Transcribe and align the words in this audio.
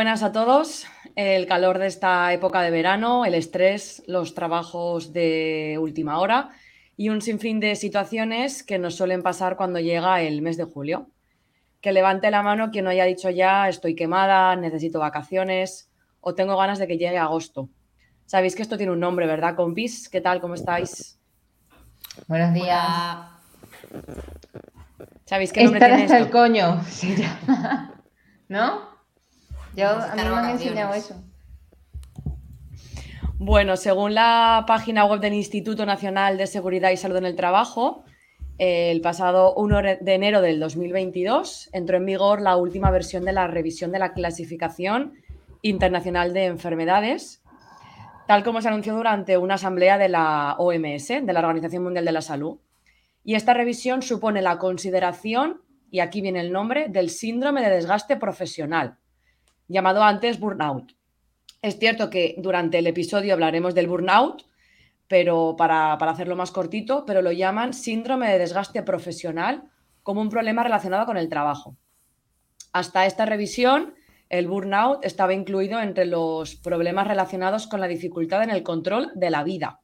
Buenas 0.00 0.22
a 0.22 0.32
todos. 0.32 0.86
El 1.14 1.46
calor 1.46 1.76
de 1.76 1.86
esta 1.86 2.32
época 2.32 2.62
de 2.62 2.70
verano, 2.70 3.26
el 3.26 3.34
estrés, 3.34 4.02
los 4.06 4.32
trabajos 4.32 5.12
de 5.12 5.76
última 5.78 6.20
hora 6.20 6.48
y 6.96 7.10
un 7.10 7.20
sinfín 7.20 7.60
de 7.60 7.76
situaciones 7.76 8.62
que 8.62 8.78
nos 8.78 8.94
suelen 8.94 9.22
pasar 9.22 9.58
cuando 9.58 9.78
llega 9.78 10.22
el 10.22 10.40
mes 10.40 10.56
de 10.56 10.64
julio. 10.64 11.10
Que 11.82 11.92
levante 11.92 12.30
la 12.30 12.42
mano 12.42 12.70
quien 12.70 12.86
no 12.86 12.90
haya 12.90 13.04
dicho 13.04 13.28
ya 13.28 13.68
estoy 13.68 13.94
quemada, 13.94 14.56
necesito 14.56 15.00
vacaciones 15.00 15.90
o 16.22 16.34
tengo 16.34 16.56
ganas 16.56 16.78
de 16.78 16.86
que 16.86 16.96
llegue 16.96 17.18
agosto. 17.18 17.68
Sabéis 18.24 18.56
que 18.56 18.62
esto 18.62 18.78
tiene 18.78 18.92
un 18.92 19.00
nombre, 19.00 19.26
¿verdad, 19.26 19.54
compis? 19.54 20.08
¿Qué 20.08 20.22
tal? 20.22 20.40
¿Cómo 20.40 20.54
estáis? 20.54 21.20
Buenos 22.26 22.54
días. 22.54 23.18
¿Sabéis 25.26 25.52
qué 25.52 25.64
nombre 25.64 25.78
tiene 25.78 26.04
hasta 26.04 26.16
esto? 26.20 26.26
el 26.26 26.30
coño. 26.32 26.80
¿No? 28.48 28.89
Yo, 29.76 29.88
a 29.88 30.14
mí 30.14 30.22
no 30.24 30.30
me 30.30 30.36
han 30.36 30.50
enseñado 30.50 30.94
eso. 30.94 31.14
Bueno, 33.38 33.76
según 33.76 34.14
la 34.14 34.64
página 34.66 35.04
web 35.06 35.20
del 35.20 35.32
Instituto 35.32 35.86
Nacional 35.86 36.36
de 36.36 36.46
Seguridad 36.46 36.90
y 36.90 36.96
Salud 36.96 37.16
en 37.16 37.24
el 37.24 37.36
Trabajo, 37.36 38.04
el 38.58 39.00
pasado 39.00 39.54
1 39.54 39.82
de 40.00 40.14
enero 40.14 40.42
del 40.42 40.60
2022 40.60 41.70
entró 41.72 41.96
en 41.96 42.04
vigor 42.04 42.42
la 42.42 42.56
última 42.56 42.90
versión 42.90 43.24
de 43.24 43.32
la 43.32 43.46
revisión 43.46 43.92
de 43.92 43.98
la 43.98 44.12
clasificación 44.12 45.14
internacional 45.62 46.34
de 46.34 46.44
enfermedades, 46.44 47.42
tal 48.26 48.44
como 48.44 48.60
se 48.60 48.68
anunció 48.68 48.94
durante 48.94 49.38
una 49.38 49.54
asamblea 49.54 49.96
de 49.96 50.10
la 50.10 50.56
OMS, 50.58 51.08
de 51.08 51.32
la 51.32 51.40
Organización 51.40 51.84
Mundial 51.84 52.04
de 52.04 52.12
la 52.12 52.20
Salud. 52.20 52.58
Y 53.24 53.36
esta 53.36 53.54
revisión 53.54 54.02
supone 54.02 54.42
la 54.42 54.58
consideración, 54.58 55.62
y 55.90 56.00
aquí 56.00 56.20
viene 56.20 56.40
el 56.40 56.52
nombre, 56.52 56.88
del 56.88 57.08
síndrome 57.08 57.62
de 57.62 57.70
desgaste 57.70 58.16
profesional 58.16 58.98
llamado 59.70 60.02
antes 60.02 60.40
burnout. 60.40 60.92
Es 61.62 61.78
cierto 61.78 62.10
que 62.10 62.34
durante 62.38 62.78
el 62.78 62.86
episodio 62.86 63.32
hablaremos 63.32 63.74
del 63.74 63.86
burnout, 63.86 64.44
pero 65.06 65.54
para, 65.56 65.96
para, 65.98 66.12
hacerlo 66.12 66.36
más 66.36 66.50
cortito, 66.50 67.04
pero 67.06 67.22
lo 67.22 67.32
llaman 67.32 67.72
síndrome 67.72 68.30
de 68.30 68.38
desgaste 68.38 68.82
profesional 68.82 69.64
como 70.02 70.20
un 70.20 70.28
problema 70.28 70.62
relacionado 70.62 71.06
con 71.06 71.16
el 71.16 71.28
trabajo. 71.28 71.76
Hasta 72.72 73.06
esta 73.06 73.26
revisión, 73.26 73.94
el 74.28 74.48
burnout 74.48 75.04
estaba 75.04 75.34
incluido 75.34 75.80
entre 75.80 76.06
los 76.06 76.56
problemas 76.56 77.06
relacionados 77.06 77.66
con 77.66 77.80
la 77.80 77.88
dificultad 77.88 78.42
en 78.42 78.50
el 78.50 78.62
control 78.62 79.12
de 79.14 79.30
la 79.30 79.44
vida, 79.44 79.80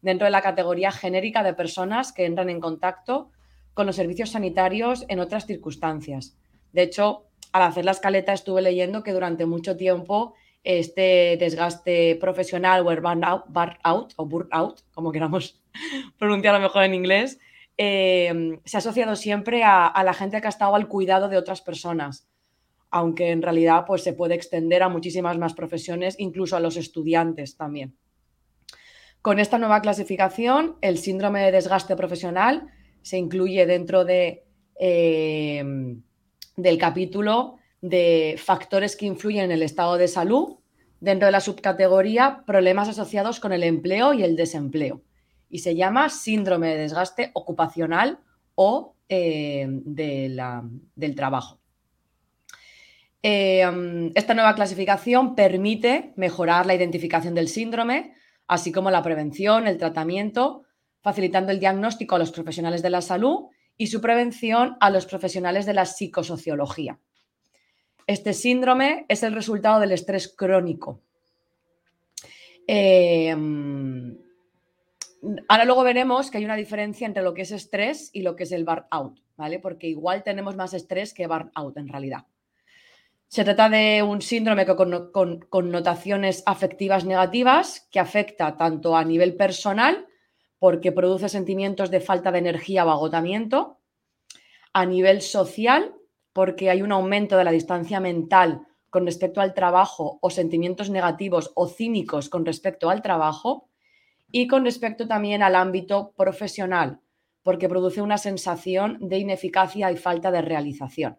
dentro 0.00 0.26
de 0.26 0.30
la 0.30 0.42
categoría 0.42 0.90
genérica 0.90 1.42
de 1.42 1.54
personas 1.54 2.12
que 2.12 2.26
entran 2.26 2.50
en 2.50 2.60
contacto 2.60 3.30
con 3.74 3.86
los 3.86 3.96
servicios 3.96 4.30
sanitarios 4.30 5.04
en 5.08 5.20
otras 5.20 5.46
circunstancias. 5.46 6.36
De 6.72 6.82
hecho, 6.82 7.26
al 7.52 7.62
hacer 7.62 7.84
la 7.84 7.92
escaleta 7.92 8.32
estuve 8.32 8.62
leyendo 8.62 9.02
que 9.02 9.12
durante 9.12 9.46
mucho 9.46 9.76
tiempo 9.76 10.34
este 10.64 11.36
desgaste 11.38 12.16
profesional 12.16 12.86
o 12.86 12.90
el 12.90 13.00
burnout, 13.00 13.44
burnout 13.48 14.12
o 14.16 14.26
burnout, 14.26 14.80
como 14.92 15.12
queramos 15.12 15.60
pronunciarlo 16.18 16.60
mejor 16.60 16.84
en 16.84 16.94
inglés, 16.94 17.38
eh, 17.76 18.58
se 18.64 18.76
ha 18.76 18.78
asociado 18.78 19.16
siempre 19.16 19.64
a, 19.64 20.00
la 20.04 20.14
gente 20.14 20.40
que 20.40 20.46
ha 20.46 20.50
estado 20.50 20.74
al 20.74 20.88
cuidado 20.88 21.28
de 21.28 21.36
otras 21.36 21.62
personas, 21.62 22.28
aunque 22.90 23.30
en 23.30 23.42
realidad 23.42 23.84
pues, 23.86 24.02
se 24.02 24.12
puede 24.12 24.34
extender 24.34 24.82
a 24.82 24.88
muchísimas 24.88 25.36
más 25.38 25.54
profesiones, 25.54 26.16
incluso 26.18 26.56
a 26.56 26.60
los 26.60 26.76
estudiantes 26.76 27.56
también. 27.56 27.96
Con 29.20 29.38
esta 29.38 29.58
nueva 29.58 29.80
clasificación, 29.80 30.76
el 30.80 30.98
síndrome 30.98 31.42
de 31.42 31.52
desgaste 31.52 31.96
profesional 31.96 32.68
se 33.02 33.18
incluye 33.18 33.66
dentro 33.66 34.04
de... 34.04 34.44
Eh, 34.78 35.64
del 36.56 36.78
capítulo 36.78 37.56
de 37.80 38.36
factores 38.38 38.96
que 38.96 39.06
influyen 39.06 39.44
en 39.44 39.52
el 39.52 39.62
estado 39.62 39.96
de 39.96 40.08
salud 40.08 40.58
dentro 41.00 41.26
de 41.26 41.32
la 41.32 41.40
subcategoría 41.40 42.44
problemas 42.46 42.88
asociados 42.88 43.40
con 43.40 43.52
el 43.52 43.64
empleo 43.64 44.14
y 44.14 44.22
el 44.22 44.36
desempleo. 44.36 45.02
Y 45.50 45.58
se 45.58 45.74
llama 45.74 46.08
síndrome 46.08 46.68
de 46.68 46.82
desgaste 46.82 47.30
ocupacional 47.34 48.20
o 48.54 48.94
eh, 49.08 49.66
de 49.68 50.28
la, 50.28 50.62
del 50.94 51.14
trabajo. 51.14 51.58
Eh, 53.22 54.10
esta 54.14 54.34
nueva 54.34 54.54
clasificación 54.54 55.34
permite 55.34 56.12
mejorar 56.16 56.66
la 56.66 56.74
identificación 56.74 57.34
del 57.34 57.48
síndrome, 57.48 58.14
así 58.46 58.72
como 58.72 58.90
la 58.90 59.02
prevención, 59.02 59.66
el 59.66 59.78
tratamiento, 59.78 60.62
facilitando 61.02 61.52
el 61.52 61.60
diagnóstico 61.60 62.14
a 62.14 62.18
los 62.18 62.30
profesionales 62.30 62.82
de 62.82 62.90
la 62.90 63.00
salud 63.00 63.48
y 63.76 63.86
su 63.88 64.00
prevención 64.00 64.76
a 64.80 64.90
los 64.90 65.06
profesionales 65.06 65.66
de 65.66 65.74
la 65.74 65.86
psicosociología. 65.86 66.98
Este 68.06 68.32
síndrome 68.32 69.06
es 69.08 69.22
el 69.22 69.32
resultado 69.32 69.80
del 69.80 69.92
estrés 69.92 70.28
crónico. 70.28 71.00
Eh, 72.66 73.34
ahora 75.48 75.64
luego 75.64 75.82
veremos 75.82 76.30
que 76.30 76.38
hay 76.38 76.44
una 76.44 76.56
diferencia 76.56 77.06
entre 77.06 77.22
lo 77.22 77.34
que 77.34 77.42
es 77.42 77.52
estrés 77.52 78.10
y 78.12 78.22
lo 78.22 78.36
que 78.36 78.44
es 78.44 78.52
el 78.52 78.64
burnout, 78.64 79.20
¿vale? 79.36 79.58
Porque 79.58 79.86
igual 79.86 80.22
tenemos 80.22 80.56
más 80.56 80.74
estrés 80.74 81.14
que 81.14 81.26
burnout 81.26 81.76
en 81.76 81.88
realidad. 81.88 82.26
Se 83.28 83.44
trata 83.44 83.68
de 83.70 84.02
un 84.02 84.20
síndrome 84.20 84.66
con, 84.66 85.10
con 85.10 85.40
connotaciones 85.40 86.42
afectivas 86.44 87.04
negativas 87.04 87.88
que 87.90 87.98
afecta 87.98 88.56
tanto 88.56 88.94
a 88.94 89.04
nivel 89.04 89.36
personal 89.36 90.06
porque 90.62 90.92
produce 90.92 91.28
sentimientos 91.28 91.90
de 91.90 91.98
falta 91.98 92.30
de 92.30 92.38
energía 92.38 92.86
o 92.86 92.90
agotamiento. 92.90 93.80
A 94.72 94.86
nivel 94.86 95.20
social, 95.20 95.92
porque 96.32 96.70
hay 96.70 96.82
un 96.82 96.92
aumento 96.92 97.36
de 97.36 97.42
la 97.42 97.50
distancia 97.50 97.98
mental 97.98 98.68
con 98.88 99.04
respecto 99.04 99.40
al 99.40 99.54
trabajo 99.54 100.20
o 100.22 100.30
sentimientos 100.30 100.88
negativos 100.88 101.50
o 101.56 101.66
cínicos 101.66 102.28
con 102.28 102.46
respecto 102.46 102.90
al 102.90 103.02
trabajo. 103.02 103.70
Y 104.30 104.46
con 104.46 104.64
respecto 104.64 105.08
también 105.08 105.42
al 105.42 105.56
ámbito 105.56 106.12
profesional, 106.16 107.00
porque 107.42 107.68
produce 107.68 108.00
una 108.00 108.16
sensación 108.16 108.98
de 109.00 109.18
ineficacia 109.18 109.90
y 109.90 109.96
falta 109.96 110.30
de 110.30 110.42
realización. 110.42 111.18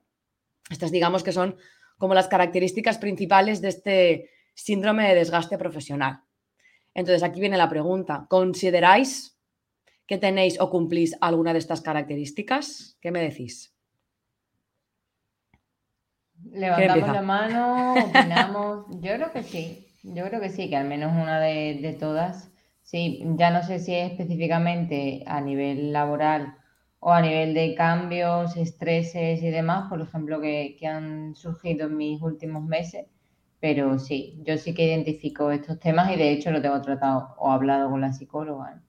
Estas 0.69 0.89
digamos 0.89 1.21
que 1.21 1.33
son 1.33 1.57
como 1.97 2.13
las 2.13 2.29
características 2.29 2.97
principales 2.97 3.59
de 3.59 3.67
este 3.67 4.29
síndrome 4.53 5.05
de 5.09 5.15
desgaste 5.15 5.57
profesional. 5.57 6.21
Entonces 6.93 7.23
aquí 7.23 7.41
viene 7.41 7.57
la 7.57 7.67
pregunta, 7.67 8.25
¿consideráis 8.29 9.32
que 10.07 10.17
tenéis 10.17 10.59
o 10.59 10.69
cumplís 10.69 11.15
alguna 11.21 11.53
de 11.53 11.59
estas 11.59 11.81
características? 11.81 12.97
¿Qué 13.01 13.11
me 13.11 13.21
decís? 13.21 13.73
Levantamos 16.51 17.09
la 17.09 17.21
mano, 17.21 17.93
opinamos. 17.93 18.85
Yo 19.01 19.15
creo 19.15 19.31
que 19.31 19.43
sí, 19.43 19.87
yo 20.03 20.25
creo 20.27 20.41
que 20.41 20.49
sí, 20.49 20.69
que 20.69 20.75
al 20.75 20.87
menos 20.87 21.13
una 21.13 21.39
de, 21.39 21.79
de 21.81 21.93
todas. 21.93 22.51
Sí, 22.81 23.23
ya 23.37 23.49
no 23.49 23.63
sé 23.63 23.79
si 23.79 23.95
es 23.95 24.11
específicamente 24.11 25.23
a 25.25 25.39
nivel 25.39 25.93
laboral 25.93 26.57
o 26.99 27.11
a 27.11 27.21
nivel 27.21 27.53
de 27.53 27.75
cambios, 27.75 28.57
estreses 28.57 29.41
y 29.41 29.49
demás, 29.49 29.89
por 29.89 30.01
ejemplo, 30.01 30.41
que, 30.41 30.75
que, 30.77 30.87
han 30.87 31.33
surgido 31.35 31.87
en 31.87 31.97
mis 31.97 32.21
últimos 32.21 32.63
meses, 32.63 33.07
pero 33.59 33.99
sí, 33.99 34.41
yo 34.45 34.57
sí 34.57 34.73
que 34.73 34.85
identifico 34.85 35.49
estos 35.51 35.79
temas 35.79 36.11
y 36.11 36.17
de 36.17 36.31
hecho 36.31 36.51
lo 36.51 36.61
tengo 36.61 36.81
tratado 36.81 37.35
o 37.37 37.51
hablado 37.51 37.89
con 37.89 38.01
la 38.01 38.13
psicóloga 38.13 38.81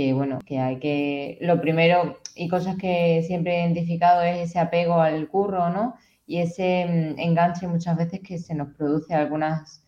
que 0.00 0.14
bueno, 0.14 0.38
que 0.46 0.58
hay 0.58 0.78
que, 0.78 1.36
lo 1.42 1.60
primero 1.60 2.16
y 2.34 2.48
cosas 2.48 2.76
que 2.76 3.22
siempre 3.26 3.56
he 3.56 3.64
identificado 3.64 4.22
es 4.22 4.48
ese 4.48 4.58
apego 4.58 4.94
al 4.94 5.28
curro, 5.28 5.68
¿no? 5.68 5.94
Y 6.26 6.38
ese 6.38 6.86
mm, 6.86 7.20
enganche 7.20 7.68
muchas 7.68 7.98
veces 7.98 8.20
que 8.20 8.38
se 8.38 8.54
nos 8.54 8.68
produce 8.76 9.12
a 9.12 9.20
algunas 9.20 9.84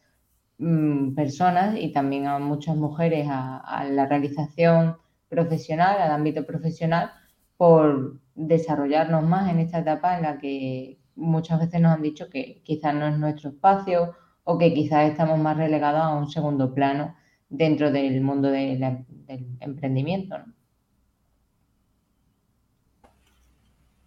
mm, 0.59 1.15
personas 1.15 1.77
y 1.79 1.93
también 1.93 2.27
a 2.27 2.39
muchas 2.39 2.77
mujeres 2.77 3.27
a, 3.31 3.57
a, 3.57 3.85
la 3.85 4.05
realización 4.07 4.99
profesional, 5.31 5.97
al 5.99 6.11
ámbito 6.11 6.45
profesional, 6.45 7.11
por 7.57 8.21
desarrollarnos 8.35 9.23
más 9.25 9.51
en 9.51 9.61
esta 9.61 9.79
etapa 9.79 10.17
en 10.19 10.25
la 10.25 10.39
que 10.39 10.99
muchas 11.17 11.59
veces 11.59 11.81
nos 11.81 11.93
han 11.93 12.03
dicho 12.03 12.29
que 12.29 12.61
quizás 12.65 12.95
no 12.95 13.07
es 13.07 13.19
nuestro 13.19 13.49
espacio 13.51 14.15
o 14.45 14.59
que 14.59 14.75
quizás 14.75 15.11
estamos 15.11 15.39
más 15.39 15.57
relegados 15.57 16.03
a 16.03 16.15
un 16.15 16.29
segundo 16.29 16.75
plano 16.75 17.15
dentro 17.53 17.93
del 17.93 18.21
mundo 18.23 18.51
del 18.51 18.83
emprendimiento. 19.61 20.39
¿no? 20.39 20.55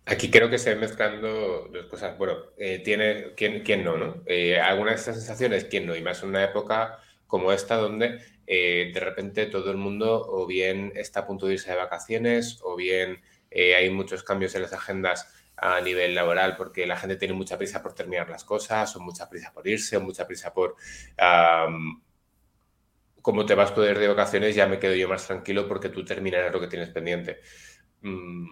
Aquí 0.07 0.29
creo 0.29 0.49
que 0.49 0.57
se 0.57 0.71
ven 0.71 0.79
mezclando 0.79 1.69
dos 1.71 1.85
cosas. 1.85 2.17
Bueno, 2.17 2.37
eh, 2.57 2.79
tiene 2.83 3.33
¿quién, 3.35 3.63
quién, 3.63 3.83
no, 3.83 3.97
¿no? 3.97 4.23
Eh, 4.25 4.59
algunas 4.59 4.95
de 4.95 4.99
estas 4.99 5.15
sensaciones, 5.15 5.65
quién 5.65 5.85
no, 5.85 5.95
y 5.95 6.01
más 6.01 6.21
en 6.21 6.29
una 6.29 6.43
época 6.43 6.99
como 7.27 7.51
esta 7.51 7.77
donde 7.77 8.19
eh, 8.47 8.91
de 8.93 8.99
repente 8.99 9.47
todo 9.47 9.71
el 9.71 9.77
mundo 9.77 10.21
o 10.27 10.45
bien 10.45 10.91
está 10.95 11.21
a 11.21 11.27
punto 11.27 11.47
de 11.47 11.53
irse 11.53 11.71
de 11.71 11.77
vacaciones 11.77 12.59
o 12.63 12.75
bien 12.75 13.21
eh, 13.49 13.75
hay 13.75 13.89
muchos 13.89 14.23
cambios 14.23 14.53
en 14.55 14.61
las 14.61 14.73
agendas 14.73 15.33
a 15.57 15.81
nivel 15.81 16.13
laboral 16.13 16.55
porque 16.55 16.85
la 16.85 16.97
gente 16.97 17.15
tiene 17.15 17.33
mucha 17.33 17.57
prisa 17.57 17.81
por 17.81 17.93
terminar 17.93 18.29
las 18.29 18.43
cosas 18.43 18.95
o 18.95 18.99
mucha 18.99 19.29
prisa 19.29 19.51
por 19.51 19.67
irse 19.67 19.97
o 19.97 20.01
mucha 20.01 20.27
prisa 20.27 20.53
por 20.53 20.75
como 23.25 23.43
te 23.43 23.55
vas 23.55 23.71
a 23.71 23.73
poder 23.73 23.97
de 23.97 24.07
vacaciones, 24.07 24.53
ya 24.53 24.67
me 24.67 24.77
quedo 24.77 24.93
yo 24.93 25.09
más 25.09 25.25
tranquilo 25.25 25.67
porque 25.67 25.89
tú 25.89 26.05
terminarás 26.05 26.53
lo 26.53 26.61
que 26.61 26.67
tienes 26.67 26.89
pendiente. 26.89 27.39
Mm. 28.01 28.51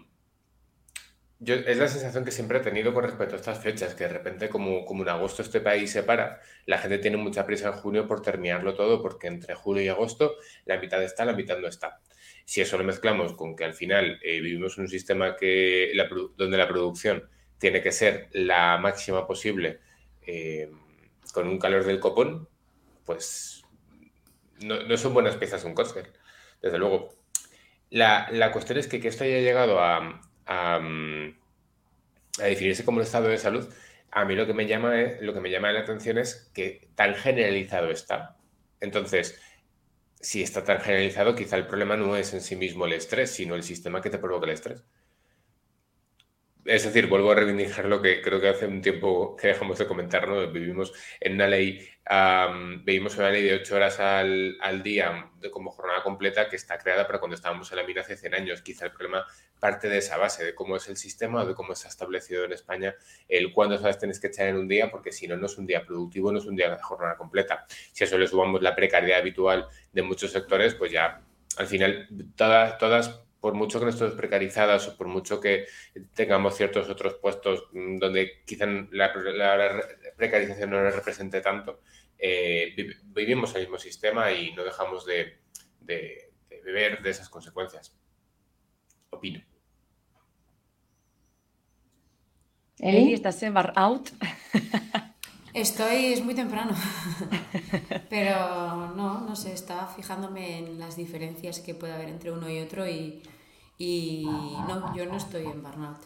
Yo, 1.38 1.54
es 1.54 1.78
la 1.78 1.86
sensación 1.86 2.24
que 2.24 2.32
siempre 2.32 2.58
he 2.58 2.60
tenido 2.60 2.92
con 2.92 3.04
respecto 3.04 3.36
a 3.36 3.38
estas 3.38 3.60
fechas, 3.60 3.94
que 3.94 4.02
de 4.02 4.10
repente 4.10 4.48
como, 4.48 4.84
como 4.84 5.04
en 5.04 5.10
agosto 5.10 5.42
este 5.42 5.60
país 5.60 5.92
se 5.92 6.02
para, 6.02 6.40
la 6.66 6.78
gente 6.78 6.98
tiene 6.98 7.18
mucha 7.18 7.46
prisa 7.46 7.68
en 7.68 7.74
junio 7.74 8.08
por 8.08 8.20
terminarlo 8.20 8.74
todo, 8.74 9.00
porque 9.00 9.28
entre 9.28 9.54
julio 9.54 9.80
y 9.84 9.86
agosto 9.86 10.34
la 10.64 10.76
mitad 10.80 11.00
está, 11.04 11.24
la 11.24 11.34
mitad 11.34 11.56
no 11.58 11.68
está. 11.68 12.00
Si 12.44 12.60
eso 12.60 12.76
lo 12.76 12.82
mezclamos 12.82 13.34
con 13.34 13.54
que 13.54 13.64
al 13.64 13.74
final 13.74 14.18
eh, 14.24 14.40
vivimos 14.40 14.76
un 14.76 14.88
sistema 14.88 15.36
que 15.36 15.92
donde 16.36 16.56
la 16.56 16.66
producción 16.66 17.28
tiene 17.58 17.80
que 17.80 17.92
ser 17.92 18.28
la 18.32 18.76
máxima 18.78 19.24
posible 19.24 19.78
eh, 20.26 20.68
con 21.32 21.46
un 21.46 21.60
calor 21.60 21.84
del 21.84 22.00
copón, 22.00 22.48
pues 23.04 23.53
no, 24.64 24.96
son 24.96 25.14
buenas 25.14 25.36
piezas 25.36 25.64
un 25.64 25.74
cóctel, 25.74 26.06
desde 26.62 26.78
luego. 26.78 27.14
La, 27.90 28.50
cuestión 28.52 28.78
es 28.78 28.88
que, 28.88 29.00
que 29.00 29.08
esto 29.08 29.24
haya 29.24 29.40
llegado 29.40 29.80
a, 29.80 30.20
a, 30.46 30.80
definirse 32.38 32.84
como 32.84 32.98
un 32.98 33.04
estado 33.04 33.28
de 33.28 33.38
salud, 33.38 33.72
a 34.10 34.24
mí 34.24 34.34
lo 34.34 34.46
que 34.46 34.54
me 34.54 34.66
llama, 34.66 34.94
lo 35.20 35.34
que 35.34 35.40
me 35.40 35.50
llama 35.50 35.72
la 35.72 35.80
atención 35.80 36.18
es 36.18 36.50
que 36.54 36.88
tan 36.94 37.14
generalizado 37.14 37.90
está. 37.90 38.36
Entonces, 38.80 39.40
si 40.20 40.42
está 40.42 40.64
tan 40.64 40.80
generalizado, 40.80 41.34
quizá 41.34 41.56
el 41.56 41.66
problema 41.66 41.96
no 41.96 42.16
es 42.16 42.32
en 42.32 42.40
sí 42.40 42.56
mismo 42.56 42.86
el 42.86 42.94
estrés, 42.94 43.30
sino 43.30 43.54
el 43.54 43.62
sistema 43.62 44.00
que 44.00 44.10
te 44.10 44.18
provoca 44.18 44.46
el 44.46 44.52
estrés. 44.52 44.84
Es 46.64 46.84
decir, 46.84 47.08
vuelvo 47.08 47.30
a 47.30 47.34
reivindicar 47.34 47.84
lo 47.84 48.00
que 48.00 48.22
creo 48.22 48.40
que 48.40 48.48
hace 48.48 48.66
un 48.66 48.80
tiempo 48.80 49.36
que 49.36 49.48
dejamos 49.48 49.78
de 49.78 49.86
comentar, 49.86 50.26
¿no? 50.26 50.50
Vivimos 50.50 50.94
en 51.20 51.34
una 51.34 51.46
ley, 51.46 51.86
vivimos 52.84 53.18
una 53.18 53.30
ley 53.30 53.42
de 53.42 53.54
ocho 53.54 53.76
horas 53.76 54.00
al, 54.00 54.82
día 54.82 55.30
de, 55.40 55.50
como 55.50 55.70
jornada 55.70 56.02
completa 56.02 56.48
que 56.48 56.56
está 56.56 56.78
creada 56.78 57.06
para 57.06 57.18
cuando 57.18 57.34
estábamos 57.34 57.70
en 57.70 57.76
la 57.76 57.84
mina 57.84 58.00
hace 58.00 58.16
100 58.16 58.34
años. 58.34 58.62
Quizá 58.62 58.86
el 58.86 58.92
problema 58.92 59.26
parte 59.60 59.90
de 59.90 59.98
esa 59.98 60.16
base, 60.16 60.42
de 60.42 60.54
cómo 60.54 60.76
es 60.76 60.88
el 60.88 60.96
sistema 60.96 61.42
o 61.42 61.46
de 61.46 61.54
cómo 61.54 61.74
está 61.74 61.88
establecido 61.88 62.44
en 62.44 62.52
España 62.52 62.94
el 63.28 63.52
cuándo 63.52 63.76
horas 63.76 63.98
tienes 63.98 64.18
que 64.18 64.28
echar 64.28 64.48
en 64.48 64.56
un 64.56 64.66
día, 64.66 64.90
porque 64.90 65.12
si 65.12 65.28
no, 65.28 65.36
no 65.36 65.46
es 65.46 65.58
un 65.58 65.66
día 65.66 65.84
productivo, 65.84 66.32
no 66.32 66.38
es 66.38 66.46
un 66.46 66.56
día 66.56 66.70
de 66.70 66.82
jornada 66.82 67.16
completa. 67.16 67.66
Si 67.92 68.04
a 68.04 68.06
eso 68.06 68.16
le 68.16 68.26
sumamos 68.26 68.62
la 68.62 68.74
precariedad 68.74 69.18
habitual 69.18 69.68
de 69.92 70.02
muchos 70.02 70.32
sectores, 70.32 70.74
pues 70.74 70.92
ya 70.92 71.20
al 71.58 71.66
final 71.66 72.08
todas, 72.36 72.78
todas 72.78 73.23
por 73.44 73.52
mucho 73.52 73.78
que 73.78 73.84
no 73.84 73.90
estemos 73.90 74.14
precarizadas 74.14 74.88
o 74.88 74.96
por 74.96 75.06
mucho 75.06 75.38
que 75.38 75.66
tengamos 76.14 76.56
ciertos 76.56 76.88
otros 76.88 77.16
puestos 77.16 77.64
mm, 77.72 77.98
donde 77.98 78.42
quizá 78.46 78.64
la, 78.90 79.12
precarización 80.16 80.70
no 80.70 80.82
nos 80.82 80.94
represente 80.94 81.42
tanto, 81.42 81.82
eh, 82.16 82.74
vivimos 83.04 83.54
el 83.54 83.60
mismo 83.64 83.76
sistema 83.76 84.32
y 84.32 84.54
no 84.54 84.64
dejamos 84.64 85.04
de, 85.04 85.40
de, 85.78 86.32
beber 86.64 87.02
de 87.02 87.10
esas 87.10 87.28
consecuencias. 87.28 87.94
Opino. 89.10 89.42
Eli, 92.78 93.12
¿estás 93.12 93.42
en 93.42 93.52
bar 93.52 93.74
out? 93.76 94.08
Estoy, 95.52 96.14
es 96.14 96.24
muy 96.24 96.34
temprano, 96.34 96.74
pero 98.08 98.94
no, 98.96 99.20
no 99.20 99.36
sé, 99.36 99.52
estaba 99.52 99.86
fijándome 99.86 100.60
en 100.60 100.78
las 100.78 100.96
diferencias 100.96 101.60
que 101.60 101.74
puede 101.74 101.92
haber 101.92 102.08
entre 102.08 102.32
uno 102.32 102.48
y 102.50 102.58
otro 102.60 102.88
y, 102.88 103.22
y 103.78 104.26
no, 104.68 104.94
yo 104.94 105.06
no 105.06 105.16
estoy 105.16 105.44
en 105.44 105.62
burnout. 105.62 105.98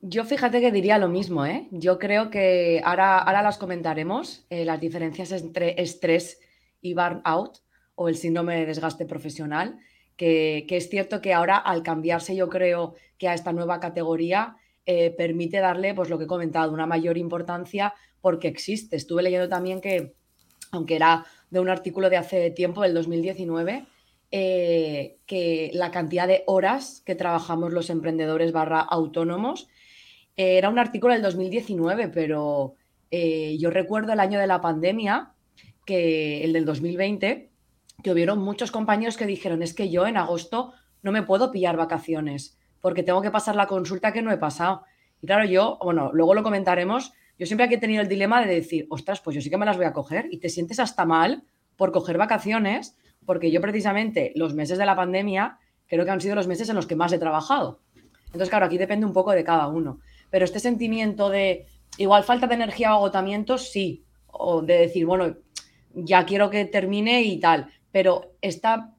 Yo 0.00 0.24
fíjate 0.24 0.60
que 0.60 0.72
diría 0.72 0.98
lo 0.98 1.08
mismo, 1.08 1.44
¿eh? 1.44 1.68
Yo 1.70 1.98
creo 1.98 2.30
que 2.30 2.80
ahora, 2.84 3.18
ahora 3.18 3.42
las 3.42 3.58
comentaremos, 3.58 4.46
eh, 4.48 4.64
las 4.64 4.80
diferencias 4.80 5.32
entre 5.32 5.80
estrés 5.80 6.40
y 6.80 6.94
burnout 6.94 7.58
o 7.94 8.08
el 8.08 8.16
síndrome 8.16 8.56
de 8.56 8.66
desgaste 8.66 9.04
profesional, 9.04 9.78
que, 10.16 10.64
que 10.68 10.78
es 10.78 10.88
cierto 10.88 11.20
que 11.20 11.34
ahora 11.34 11.58
al 11.58 11.82
cambiarse 11.82 12.34
yo 12.34 12.48
creo 12.48 12.94
que 13.18 13.28
a 13.28 13.34
esta 13.34 13.52
nueva 13.52 13.80
categoría 13.80 14.56
eh, 14.88 15.10
permite 15.10 15.58
darle, 15.58 15.94
pues 15.94 16.08
lo 16.08 16.16
que 16.16 16.24
he 16.24 16.28
comentado, 16.28 16.72
una 16.72 16.86
mayor 16.86 17.18
importancia 17.18 17.92
porque 18.20 18.46
existe. 18.46 18.94
Estuve 18.94 19.24
leyendo 19.24 19.48
también 19.48 19.80
que, 19.80 20.14
aunque 20.70 20.94
era 20.94 21.26
de 21.50 21.58
un 21.58 21.68
artículo 21.68 22.08
de 22.08 22.16
hace 22.16 22.50
tiempo, 22.50 22.82
del 22.82 22.94
2019, 22.94 23.84
eh, 24.30 25.18
que 25.26 25.70
la 25.74 25.90
cantidad 25.90 26.26
de 26.26 26.44
horas 26.46 27.02
que 27.04 27.14
trabajamos 27.14 27.72
los 27.72 27.90
emprendedores 27.90 28.52
barra 28.52 28.80
autónomos 28.80 29.68
eh, 30.36 30.58
era 30.58 30.68
un 30.68 30.78
artículo 30.78 31.12
del 31.12 31.22
2019, 31.22 32.08
pero 32.08 32.74
yo 33.10 33.70
recuerdo 33.70 34.12
el 34.12 34.20
año 34.20 34.38
de 34.38 34.46
la 34.46 34.60
pandemia, 34.60 35.32
que 35.86 36.44
el 36.44 36.52
del 36.52 36.66
2020, 36.66 37.48
que 38.02 38.12
hubieron 38.12 38.40
muchos 38.40 38.70
compañeros 38.70 39.16
que 39.16 39.24
dijeron, 39.24 39.62
es 39.62 39.72
que 39.72 39.88
yo 39.88 40.06
en 40.06 40.18
agosto 40.18 40.74
no 41.02 41.12
me 41.12 41.22
puedo 41.22 41.50
pillar 41.50 41.78
vacaciones 41.78 42.58
porque 42.86 43.02
tengo 43.02 43.20
que 43.20 43.32
pasar 43.32 43.56
la 43.56 43.66
consulta 43.66 44.12
que 44.12 44.22
no 44.22 44.30
he 44.30 44.38
pasado. 44.38 44.84
Y 45.20 45.26
claro, 45.26 45.44
yo, 45.44 45.76
bueno, 45.82 46.12
luego 46.12 46.34
lo 46.34 46.44
comentaremos, 46.44 47.12
yo 47.36 47.44
siempre 47.44 47.66
he 47.66 47.78
tenido 47.78 48.00
el 48.00 48.08
dilema 48.08 48.40
de 48.44 48.54
decir, 48.54 48.86
ostras, 48.90 49.20
pues 49.20 49.34
yo 49.34 49.40
sí 49.42 49.50
que 49.50 49.56
me 49.56 49.66
las 49.66 49.76
voy 49.76 49.86
a 49.86 49.92
coger 49.92 50.28
y 50.30 50.38
te 50.38 50.48
sientes 50.48 50.78
hasta 50.78 51.04
mal 51.04 51.42
por 51.76 51.90
coger 51.90 52.16
vacaciones, 52.16 52.96
porque 53.26 53.50
yo 53.50 53.60
precisamente 53.60 54.32
los 54.36 54.54
meses 54.54 54.78
de 54.78 54.86
la 54.86 54.96
pandemia 54.96 55.58
creo 55.86 56.04
que 56.04 56.10
han 56.10 56.20
sido 56.20 56.34
los 56.34 56.46
meses 56.46 56.68
en 56.68 56.76
los 56.76 56.86
que 56.86 56.96
más 56.96 57.12
he 57.12 57.18
trabajado. 57.18 57.80
Entonces, 58.26 58.48
claro, 58.48 58.66
aquí 58.66 58.78
depende 58.78 59.06
un 59.06 59.12
poco 59.12 59.32
de 59.32 59.44
cada 59.44 59.68
uno. 59.68 60.00
Pero 60.30 60.44
este 60.44 60.60
sentimiento 60.60 61.30
de 61.30 61.66
igual 61.98 62.24
falta 62.24 62.46
de 62.46 62.54
energía 62.54 62.92
o 62.94 62.98
agotamiento, 62.98 63.58
sí. 63.58 64.04
O 64.26 64.62
de 64.62 64.78
decir, 64.78 65.06
bueno, 65.06 65.36
ya 65.94 66.26
quiero 66.26 66.50
que 66.50 66.64
termine 66.64 67.22
y 67.22 67.38
tal. 67.38 67.68
Pero 67.92 68.36
esta 68.40 68.94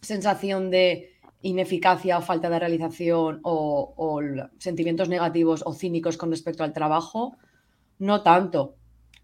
sensación 0.00 0.70
de 0.70 1.12
ineficacia 1.42 2.18
o 2.18 2.22
falta 2.22 2.50
de 2.50 2.58
realización 2.58 3.40
o, 3.42 4.20
sentimientos 4.58 5.08
negativos 5.08 5.62
o 5.64 5.72
cínicos 5.72 6.16
con 6.16 6.30
respecto 6.30 6.64
al 6.64 6.72
trabajo, 6.72 7.36
no 7.98 8.22
tanto. 8.22 8.74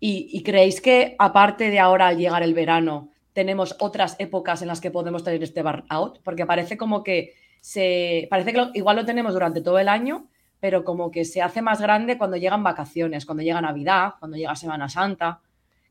Y, 0.00 0.42
creéis 0.42 0.80
que 0.82 1.16
aparte 1.18 1.70
de 1.70 1.78
ahora 1.78 2.08
al 2.08 2.18
llegar 2.18 2.42
el 2.42 2.52
verano, 2.52 3.10
tenemos 3.34 3.76
otras 3.80 4.16
épocas 4.18 4.62
en 4.62 4.68
las 4.68 4.80
que 4.80 4.90
podemos 4.90 5.22
tener 5.22 5.42
este 5.42 5.62
burnout? 5.62 6.20
Porque 6.22 6.46
parece 6.46 6.78
como 6.78 7.02
que 7.02 7.34
se. 7.60 8.26
Parece 8.30 8.54
que 8.54 8.70
igual 8.74 8.96
lo 8.96 9.04
tenemos 9.04 9.34
durante 9.34 9.60
todo 9.60 9.78
el 9.78 9.88
año, 9.88 10.28
pero 10.60 10.84
como 10.84 11.10
que 11.10 11.26
se 11.26 11.42
hace 11.42 11.60
más 11.60 11.80
grande 11.80 12.16
cuando 12.16 12.38
llegan 12.38 12.62
vacaciones, 12.62 13.26
cuando 13.26 13.42
llega 13.42 13.60
Navidad, 13.60 14.14
cuando 14.18 14.38
llega 14.38 14.56
Semana 14.56 14.88
Santa. 14.88 15.40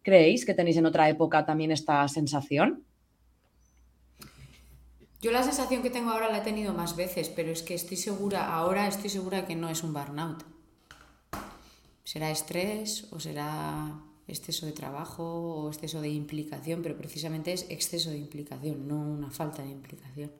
¿Creéis 0.01 0.45
que 0.45 0.53
tenéis 0.53 0.77
en 0.77 0.85
otra 0.85 1.07
época 1.09 1.45
también 1.45 1.71
esta 1.71 2.07
sensación? 2.07 2.83
Yo 5.21 5.31
la 5.31 5.43
sensación 5.43 5.81
que 5.81 5.89
tengo 5.89 6.11
ahora 6.11 6.29
la 6.29 6.39
he 6.39 6.41
tenido 6.41 6.73
más 6.73 6.95
veces, 6.97 7.29
pero 7.29 7.51
es 7.51 7.63
que 7.63 7.75
estoy 7.75 7.95
segura, 7.95 8.53
ahora 8.53 8.87
estoy 8.87 9.09
segura 9.09 9.45
que 9.45 9.55
no 9.55 9.69
es 9.69 9.83
un 9.83 9.93
burnout. 9.93 10.43
Será 12.03 12.29
estrés 12.29 13.07
o 13.11 13.19
será 13.19 13.93
exceso 14.27 14.65
de 14.65 14.71
trabajo 14.71 15.23
o 15.23 15.69
exceso 15.69 16.01
de 16.01 16.09
implicación, 16.09 16.81
pero 16.81 16.97
precisamente 16.97 17.53
es 17.53 17.65
exceso 17.69 18.09
de 18.09 18.17
implicación, 18.17 18.87
no 18.87 18.99
una 18.99 19.31
falta 19.31 19.63
de 19.63 19.69
implicación. 19.69 20.31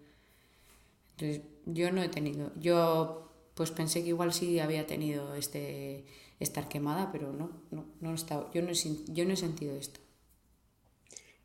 Entonces, 1.18 1.42
yo 1.66 1.92
no 1.92 2.02
he 2.02 2.10
tenido, 2.10 2.52
yo 2.60 3.30
pues 3.54 3.72
pensé 3.72 4.02
que 4.02 4.10
igual 4.10 4.34
sí 4.34 4.60
había 4.60 4.88
tenido 4.88 5.36
este 5.36 6.06
estar 6.40 6.68
quemada, 6.68 7.12
pero 7.12 7.32
no, 7.32 7.62
no, 7.72 7.86
no 8.02 8.12
he 8.12 8.16
estado, 8.16 8.50
yo 8.54 8.62
no 8.62 8.70
he, 8.70 8.76
yo 9.14 9.26
no 9.26 9.34
he 9.34 9.38
sentido 9.38 9.76
esto. 9.76 10.00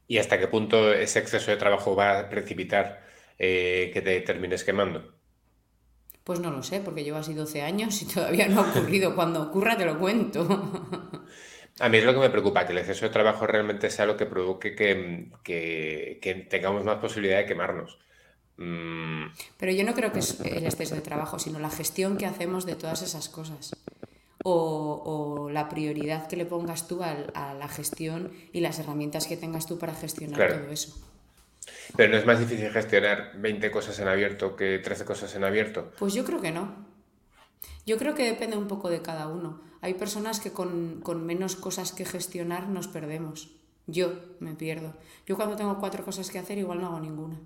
¿Y 0.07 0.19
hasta 0.19 0.39
qué 0.39 0.49
punto 0.49 0.93
ese 0.93 1.19
exceso 1.19 1.51
de 1.51 1.59
trabajo 1.59 1.95
va 1.95 2.19
a 2.19 2.29
precipitar 2.31 3.05
eh, 3.39 3.91
que 3.93 4.01
te 4.01 4.21
termines 4.23 4.65
quemando? 4.65 5.13
Pues 6.25 6.41
no 6.41 6.51
lo 6.51 6.63
sé, 6.63 6.81
porque 6.81 7.05
llevo 7.05 7.19
así 7.19 7.35
12 7.35 7.63
años 7.63 8.01
y 8.03 8.07
todavía 8.07 8.49
no 8.49 8.61
ha 8.61 8.71
ocurrido. 8.71 9.15
Cuando 9.17 9.43
ocurra 9.43 9.77
te 9.77 9.85
lo 9.85 9.99
cuento. 9.99 10.47
A 11.81 11.89
mí 11.89 11.99
es 11.99 12.05
lo 12.05 12.13
que 12.13 12.21
me 12.21 12.31
preocupa, 12.31 12.67
que 12.67 12.73
el 12.73 12.79
exceso 12.79 13.05
de 13.05 13.13
trabajo 13.13 13.47
realmente 13.47 13.91
sea 13.91 14.07
lo 14.07 14.17
que 14.17 14.27
provoque 14.27 14.75
que, 14.75 16.47
tengamos 16.51 16.85
más 16.85 16.99
posibilidad 16.99 17.39
de 17.39 17.47
quemarnos. 17.47 17.99
Mm. 18.57 19.27
Pero 19.57 19.73
yo 19.73 19.85
no 19.85 19.95
creo 19.95 20.13
que 20.13 20.19
es 20.19 20.41
el 20.41 20.65
exceso 20.65 20.97
de 20.97 21.01
trabajo, 21.01 21.39
sino 21.39 21.61
la 21.61 21.71
gestión 21.71 22.17
que 22.17 22.27
hacemos 22.27 22.67
de 22.67 22.75
todas 22.75 23.03
esas 23.03 23.29
cosas. 23.29 23.77
O, 24.45 25.51
la 25.53 25.69
prioridad 25.69 26.27
que 26.27 26.37
le 26.37 26.47
pongas 26.47 26.89
tú 26.89 27.03
a, 27.03 27.15
la 27.55 27.69
gestión 27.69 28.33
y 28.53 28.61
las 28.61 28.79
herramientas 28.79 29.27
que 29.27 29.37
tengas 29.37 29.67
tú 29.67 29.79
para 29.79 29.95
gestionar 29.95 30.49
todo 30.49 30.71
eso. 30.71 30.97
Pero 31.97 32.13
no 32.13 32.19
es 32.19 32.27
más 32.27 32.39
difícil 32.39 32.71
gestionar 32.71 33.33
20 33.37 33.71
cosas 33.71 33.99
en 33.99 34.09
abierto 34.09 34.57
que 34.57 34.79
13 34.79 35.05
cosas 35.05 35.35
en 35.35 35.45
abierto. 35.45 35.93
Pues 35.99 36.15
yo 36.15 36.25
creo 36.25 36.41
que 36.41 36.51
no. 36.51 36.87
Yo 37.87 37.99
creo 37.99 38.15
que 38.15 38.25
depende 38.25 38.57
un 38.57 38.69
poco 38.69 38.89
de 38.91 39.03
cada 39.03 39.29
uno. 39.29 39.68
Hay 39.81 39.95
personas 39.95 40.41
que 40.41 40.53
con, 40.53 41.03
menos 41.25 41.57
cosas 41.57 41.93
que 41.93 42.05
gestionar 42.05 42.69
nos 42.69 42.89
perdemos. 42.89 43.51
Yo 43.87 44.13
me 44.41 44.55
pierdo. 44.55 44.95
Yo 45.27 45.37
cuando 45.37 45.57
tengo 45.57 45.79
cuatro 45.79 46.05
cosas 46.05 46.31
que 46.31 46.39
hacer 46.39 46.59
igual 46.59 46.81
no 46.81 46.89
hago 46.89 47.01
ninguna. 47.01 47.41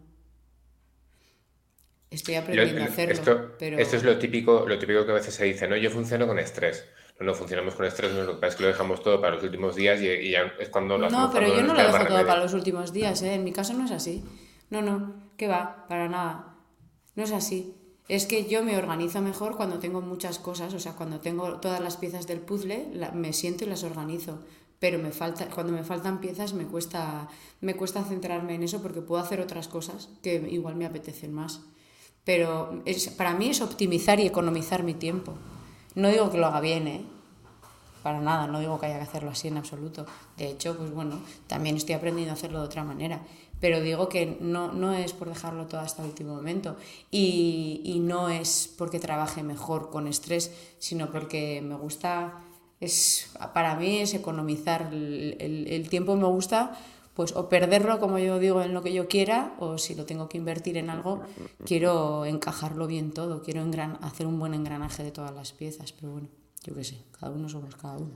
Estoy 2.11 2.35
aprendiendo 2.35 2.83
a 2.83 2.87
hacerlo. 2.87 3.15
Esto, 3.15 3.51
esto 3.59 3.97
es 3.97 4.05
lo 4.05 4.19
típico, 4.19 4.67
lo 4.69 4.79
típico 4.79 5.05
que 5.05 5.13
a 5.13 5.15
veces 5.15 5.35
se 5.35 5.45
dice, 5.45 5.69
¿no? 5.69 5.77
Yo 5.77 5.91
funciono 5.91 6.27
con 6.27 6.39
estrés 6.39 6.85
no 7.23 7.35
funcionamos 7.35 7.75
con 7.75 7.87
estrés, 7.87 8.13
lo 8.13 8.27
que 8.27 8.41
pasa 8.41 8.49
es 8.49 8.57
que 8.57 8.63
lo 8.63 8.69
dejamos 8.69 9.03
todo 9.03 9.21
para 9.21 9.35
los 9.35 9.45
últimos 9.45 9.77
días 9.77 10.01
y, 10.01 10.31
ya 10.31 10.53
es 10.59 10.69
cuando 10.69 10.99
lo 10.99 11.09
No, 11.09 11.31
pero 11.33 11.49
yo 11.49 11.63
no 11.63 11.75
lo 11.75 11.81
dejo 11.81 12.07
todo 12.07 12.27
para 12.27 12.43
los 12.43 12.55
últimos 12.55 12.93
días, 12.93 13.23
¿eh? 13.23 13.35
en 13.35 13.45
mi 13.45 13.53
caso 13.53 13.75
no 13.75 13.85
es 13.85 13.91
así. 13.91 14.25
No, 14.71 14.83
no, 14.83 15.15
¿qué 15.37 15.49
va? 15.49 15.87
Para 15.89 16.09
nada. 16.09 16.57
No 17.15 17.25
es 17.25 17.33
así. 17.33 17.77
Es 18.09 18.27
que 18.27 18.47
yo 18.47 18.63
me 18.63 18.77
organizo 18.77 19.21
mejor 19.21 19.57
cuando 19.57 19.79
tengo 19.79 20.01
muchas 20.01 20.39
cosas, 20.39 20.75
o 20.75 20.81
sea, 20.81 20.95
cuando 20.95 21.21
tengo 21.21 21.61
todas 21.61 21.81
las 21.81 21.97
piezas 21.97 22.27
del 22.27 22.41
puzzle, 22.41 22.89
me 23.15 23.33
siento 23.33 23.65
y 23.65 23.69
las 23.69 23.85
organizo. 23.85 24.41
Pero 24.81 24.99
me 24.99 25.13
falta, 25.13 25.47
cuando 25.47 25.73
me 25.73 25.85
faltan 25.85 26.21
piezas 26.21 26.55
me 26.55 26.67
cuesta, 26.67 27.29
me 27.61 27.77
cuesta 27.77 28.03
centrarme 28.03 28.57
en 28.57 28.65
eso 28.65 28.83
porque 28.83 29.01
puedo 29.01 29.23
hacer 29.23 29.41
otras 29.41 29.69
cosas 29.69 30.09
que 30.23 30.35
igual 30.51 30.75
me 30.75 30.87
apetecen 30.87 31.33
más. 31.33 31.61
Pero 32.25 32.83
es, 32.85 33.09
para 33.11 33.35
mí 33.35 33.49
es 33.51 33.61
optimizar 33.61 34.19
y 34.19 34.27
economizar 34.27 34.83
mi 34.83 34.95
tiempo. 34.95 35.35
No 35.95 36.09
digo 36.09 36.31
que 36.31 36.39
lo 36.39 36.47
haga 36.47 36.61
bien, 36.61 36.89
¿eh? 36.89 37.05
Para 38.03 38.21
nada, 38.21 38.49
no 38.49 38.59
digo 38.59 38.81
que 38.81 38.87
haya 38.87 38.97
que 38.97 39.05
hacerlo 39.05 39.31
así 39.31 39.47
en 39.47 39.57
absoluto. 39.57 40.05
De 40.37 40.51
hecho, 40.51 40.77
pues 40.77 40.91
bueno, 40.91 41.21
también 41.47 41.77
estoy 41.77 41.95
aprendiendo 41.95 42.33
a 42.33 42.35
hacerlo 42.35 42.59
de 42.59 42.67
otra 42.67 42.83
manera. 42.83 43.23
Pero 43.63 43.81
digo 43.81 44.09
que 44.09 44.37
no, 44.41 44.73
no 44.73 44.93
es 44.93 45.13
por 45.13 45.29
dejarlo 45.29 45.67
todo 45.67 45.81
hasta 45.81 46.03
el 46.03 46.09
último 46.09 46.35
momento. 46.35 46.77
Y, 47.13 47.81
y 47.85 48.01
no 48.01 48.29
es 48.29 48.75
porque 48.77 48.99
trabaje 48.99 49.45
mejor 49.45 49.89
con 49.91 50.09
estrés, 50.09 50.53
sino 50.81 51.11
porque 51.13 51.63
me 51.63 51.77
gusta, 51.77 52.43
es, 52.81 53.31
para 53.55 53.77
mí 53.77 54.01
es 54.01 54.15
economizar 54.15 54.91
el, 54.93 55.37
el, 55.39 55.69
el 55.69 55.89
tiempo, 55.89 56.17
me 56.17 56.27
gusta 56.27 56.77
pues 57.15 57.37
o 57.37 57.49
perderlo, 57.49 58.01
como 58.01 58.19
yo 58.19 58.39
digo, 58.39 58.63
en 58.63 58.73
lo 58.73 58.83
que 58.83 58.93
yo 58.93 59.07
quiera, 59.07 59.55
o 59.59 59.79
si 59.79 59.95
lo 59.95 60.07
tengo 60.07 60.29
que 60.29 60.39
invertir 60.39 60.79
en 60.79 60.89
algo, 60.89 61.23
quiero 61.65 62.25
encajarlo 62.25 62.87
bien 62.87 63.13
todo, 63.13 63.43
quiero 63.43 63.63
hacer 64.01 64.27
un 64.27 64.39
buen 64.39 64.55
engranaje 64.55 65.05
de 65.05 65.13
todas 65.13 65.35
las 65.35 65.53
piezas, 65.53 65.93
pero 65.93 66.13
bueno, 66.13 66.29
yo 66.65 66.75
qué 66.75 66.85
sé, 66.85 67.05
cada 67.21 67.31
uno 67.31 67.49
somos 67.49 67.77
cada 67.77 67.99
uno. 67.99 68.15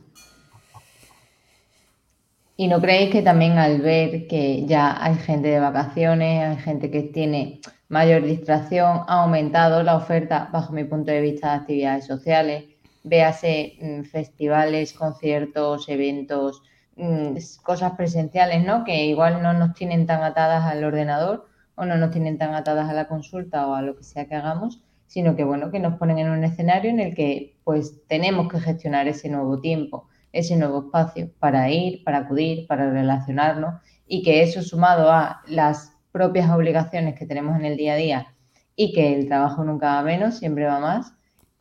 ¿Y 2.56 2.68
no 2.68 2.80
creéis 2.80 3.10
que 3.10 3.22
también 3.22 3.58
al 3.58 3.80
ver 3.80 4.26
que 4.26 4.64
ya 4.66 5.02
hay 5.02 5.16
gente 5.16 5.48
de 5.48 5.60
vacaciones, 5.60 6.48
hay 6.48 6.56
gente 6.56 6.90
que 6.90 7.02
tiene 7.02 7.60
mayor 7.88 8.22
distracción, 8.22 9.02
ha 9.06 9.22
aumentado 9.22 9.82
la 9.82 9.96
oferta, 9.96 10.48
bajo 10.52 10.72
mi 10.72 10.84
punto 10.84 11.12
de 11.12 11.20
vista, 11.20 11.50
de 11.50 11.56
actividades 11.56 12.06
sociales, 12.06 12.64
véase 13.04 13.76
mm, 13.80 14.02
festivales, 14.04 14.92
conciertos, 14.94 15.88
eventos, 15.88 16.62
Mm, 16.96 17.36
cosas 17.62 17.92
presenciales, 17.92 18.64
¿no? 18.64 18.82
Que 18.84 19.04
igual 19.06 19.42
no 19.42 19.52
nos 19.52 19.74
tienen 19.74 20.06
tan 20.06 20.22
atadas 20.22 20.64
al 20.64 20.82
ordenador 20.82 21.46
o 21.74 21.84
no 21.84 21.96
nos 21.98 22.10
tienen 22.10 22.38
tan 22.38 22.54
atadas 22.54 22.88
a 22.88 22.94
la 22.94 23.06
consulta 23.06 23.66
o 23.68 23.74
a 23.74 23.82
lo 23.82 23.96
que 23.96 24.02
sea 24.02 24.26
que 24.26 24.34
hagamos, 24.34 24.82
sino 25.06 25.36
que 25.36 25.44
bueno, 25.44 25.70
que 25.70 25.78
nos 25.78 25.98
ponen 25.98 26.18
en 26.18 26.30
un 26.30 26.42
escenario 26.42 26.90
en 26.90 27.00
el 27.00 27.14
que 27.14 27.58
pues 27.64 28.06
tenemos 28.08 28.50
que 28.50 28.60
gestionar 28.60 29.08
ese 29.08 29.28
nuevo 29.28 29.60
tiempo, 29.60 30.08
ese 30.38 30.56
nuevo 30.56 30.86
espacio 30.86 31.30
para 31.38 31.70
ir, 31.70 32.04
para 32.04 32.18
acudir, 32.18 32.66
para 32.66 32.90
relacionarnos 32.90 33.80
y 34.06 34.22
que 34.22 34.42
eso 34.42 34.62
sumado 34.62 35.10
a 35.10 35.42
las 35.46 35.92
propias 36.12 36.50
obligaciones 36.50 37.14
que 37.18 37.26
tenemos 37.26 37.58
en 37.58 37.64
el 37.64 37.76
día 37.76 37.94
a 37.94 37.96
día 37.96 38.34
y 38.74 38.92
que 38.92 39.14
el 39.14 39.26
trabajo 39.26 39.64
nunca 39.64 39.94
va 39.94 40.02
menos, 40.02 40.38
siempre 40.38 40.66
va 40.66 40.80
más, 40.80 41.14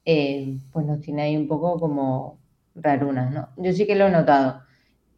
eh, 0.06 0.58
pues 0.72 0.86
nos 0.86 1.02
tiene 1.02 1.24
ahí 1.24 1.38
un 1.38 1.48
poco 1.48 1.80
como 1.80 2.40
rarunas, 2.76 3.32
¿no? 3.32 3.50
Yo 3.58 3.72
sí 3.74 3.86
que 3.88 3.96
lo 3.96 4.08
he 4.08 4.12
notado 4.12 4.66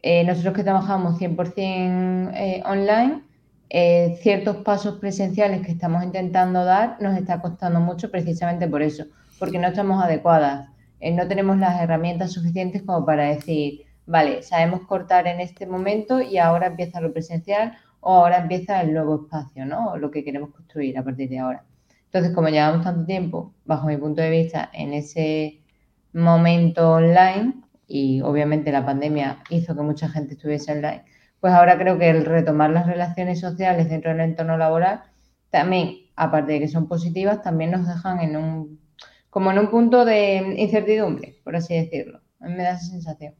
eh, 0.02 0.24
nosotros 0.24 0.54
que 0.54 0.62
trabajamos 0.62 1.18
100% 1.18 2.32
eh, 2.34 2.62
online, 2.64 3.22
eh, 3.68 4.16
ciertos 4.22 4.58
pasos 4.58 4.98
presenciales 4.98 5.66
que 5.66 5.72
estamos 5.72 6.04
intentando 6.04 6.64
dar 6.64 6.96
nos 7.00 7.16
está 7.18 7.40
costando 7.40 7.80
mucho 7.80 8.10
precisamente 8.10 8.68
por 8.68 8.82
eso, 8.82 9.06
porque 9.38 9.58
no 9.58 9.68
estamos 9.68 10.02
adecuadas, 10.02 10.68
no 11.00 11.28
tenemos 11.28 11.58
las 11.58 11.80
herramientas 11.80 12.32
suficientes 12.32 12.82
como 12.82 13.04
para 13.06 13.24
decir, 13.24 13.82
vale, 14.06 14.42
sabemos 14.42 14.80
cortar 14.86 15.26
en 15.26 15.40
este 15.40 15.66
momento 15.66 16.20
y 16.20 16.38
ahora 16.38 16.68
empieza 16.68 17.00
lo 17.00 17.12
presencial 17.12 17.76
o 18.00 18.14
ahora 18.14 18.38
empieza 18.38 18.80
el 18.80 18.92
nuevo 18.92 19.22
espacio, 19.22 19.64
¿no? 19.66 19.92
O 19.92 19.96
lo 19.98 20.10
que 20.10 20.24
queremos 20.24 20.50
construir 20.50 20.98
a 20.98 21.04
partir 21.04 21.28
de 21.28 21.38
ahora. 21.38 21.64
Entonces, 22.06 22.34
como 22.34 22.48
llevamos 22.48 22.84
tanto 22.84 23.04
tiempo, 23.04 23.54
bajo 23.64 23.86
mi 23.86 23.96
punto 23.96 24.22
de 24.22 24.30
vista, 24.30 24.70
en 24.72 24.94
ese 24.94 25.60
momento 26.12 26.92
online, 26.92 27.54
y 27.86 28.20
obviamente 28.22 28.72
la 28.72 28.84
pandemia 28.84 29.42
hizo 29.50 29.74
que 29.74 29.82
mucha 29.82 30.08
gente 30.08 30.34
estuviese 30.34 30.72
online, 30.72 31.04
pues 31.40 31.52
ahora 31.52 31.78
creo 31.78 31.98
que 31.98 32.10
el 32.10 32.24
retomar 32.24 32.70
las 32.70 32.86
relaciones 32.86 33.40
sociales 33.40 33.88
dentro 33.88 34.10
del 34.10 34.20
entorno 34.20 34.56
laboral 34.56 35.02
también, 35.50 35.96
aparte 36.16 36.52
de 36.52 36.60
que 36.60 36.68
son 36.68 36.88
positivas, 36.88 37.42
también 37.42 37.70
nos 37.70 37.86
dejan 37.86 38.20
en 38.20 38.36
un, 38.36 38.80
como 39.30 39.50
en 39.50 39.58
un 39.58 39.70
punto 39.70 40.04
de 40.04 40.54
incertidumbre, 40.56 41.36
por 41.44 41.56
así 41.56 41.74
decirlo. 41.74 42.20
Me 42.40 42.62
da 42.62 42.72
esa 42.72 42.86
sensación. 42.86 43.34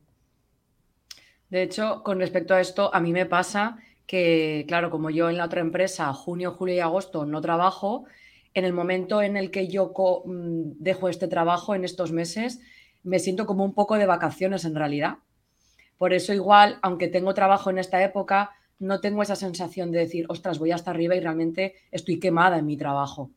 De 1.51 1.63
hecho, 1.63 2.03
con 2.03 2.19
respecto 2.19 2.55
a 2.55 2.61
esto, 2.61 2.95
a 2.95 3.01
mí 3.01 3.13
me 3.13 3.27
pasa 3.27 3.79
que, 4.07 4.65
claro, 4.69 4.91
como 4.91 5.11
yo 5.11 5.31
en 5.31 5.39
la 5.39 5.45
otra 5.45 5.61
empresa, 5.61 6.13
junio, 6.13 6.53
julio 6.53 6.75
y 6.75 6.81
agosto 6.81 7.25
no 7.25 7.41
trabajo, 7.41 8.05
en 8.55 8.65
el 8.65 8.73
momento 8.73 9.23
en 9.23 9.37
el 9.37 9.51
que 9.51 9.69
yo 9.69 9.93
mm, 10.25 10.73
dejo 10.79 11.09
este 11.09 11.29
trabajo 11.29 11.75
en 11.75 11.85
estos 11.85 12.13
meses, 12.13 12.61
me 13.03 13.19
siento 13.19 13.47
como 13.47 13.65
un 13.65 13.75
poco 13.75 13.97
de 13.97 14.07
vacaciones 14.07 14.65
en 14.65 14.75
realidad. 14.75 15.19
Por 15.97 16.13
eso 16.13 16.33
igual, 16.33 16.79
aunque 16.83 17.09
tengo 17.09 17.35
trabajo 17.35 17.71
en 17.71 17.79
esta 17.79 18.03
época, 18.03 18.51
no 18.79 19.01
tengo 19.01 19.23
esa 19.23 19.37
sensación 19.37 19.91
de 19.91 20.01
decir, 20.01 20.27
ostras, 20.29 20.59
voy 20.59 20.73
hasta 20.73 20.91
arriba 20.91 21.17
y 21.17 21.21
realmente 21.21 21.75
estoy 21.91 22.21
quemada 22.21 22.59
en 22.59 22.67
mi 22.67 22.77
trabajo. 22.77 23.31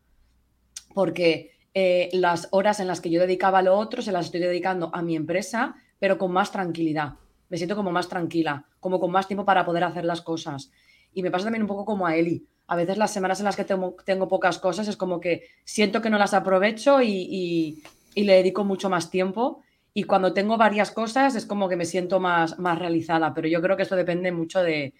Porque 0.93 1.51
eh, 1.74 2.10
las 2.12 2.50
horas 2.51 2.80
en 2.80 2.88
las 2.88 3.00
que 3.00 3.10
yo 3.10 3.22
dedicaba 3.22 3.60
a 3.60 3.62
lo 3.62 3.78
otro 3.78 4.01
se 4.01 4.12
las 4.12 4.25
estoy 4.25 4.42
dedicando 4.42 4.90
a 4.94 5.01
mi 5.01 5.16
empresa, 5.16 5.75
pero 6.00 6.18
con 6.18 6.32
más 6.32 6.51
tranquilidad. 6.51 7.13
Me 7.50 7.58
siento 7.58 7.75
como 7.75 7.92
más 7.92 8.10
tranquila, 8.10 8.66
como 8.80 9.00
con 9.00 9.12
más 9.12 9.28
tiempo 9.28 9.46
para 9.46 9.66
poder 9.66 9.84
hacer 9.84 10.04
las 10.04 10.22
cosas. 10.22 10.72
Y 11.13 11.24
me 11.24 11.32
pasa 11.32 11.46
también 11.46 11.63
un 11.63 11.68
poco 11.68 11.86
como 11.86 12.06
a 12.06 12.16
Eli. 12.16 12.46
A 12.68 12.75
veces 12.75 12.98
las 12.98 13.12
semanas 13.12 13.40
en 13.40 13.46
las 13.46 13.56
que 13.56 13.66
tengo, 13.66 14.28
pocas 14.28 14.58
cosas 14.60 14.88
es 14.88 14.96
como 14.96 15.20
que 15.20 15.44
siento 15.63 16.01
que 16.01 16.10
no 16.10 16.18
las 16.18 16.34
aprovecho 16.34 17.01
y, 17.01 17.84
le 18.16 18.34
dedico 18.34 18.63
mucho 18.63 18.90
más 18.90 19.10
tiempo. 19.10 19.62
Y 19.94 20.04
cuando 20.04 20.34
tengo 20.34 20.58
varias 20.58 20.92
cosas 20.92 21.36
es 21.36 21.46
como 21.46 21.68
que 21.68 21.75
me 21.75 21.86
siento 21.86 22.22
más, 22.22 22.58
más 22.60 22.80
realizada, 22.80 23.34
pero 23.34 23.50
yo 23.50 23.62
creo 23.62 23.75
que 23.75 23.84
esto 23.84 23.98
depende 23.98 24.32
mucho 24.32 24.63
de, 24.63 24.94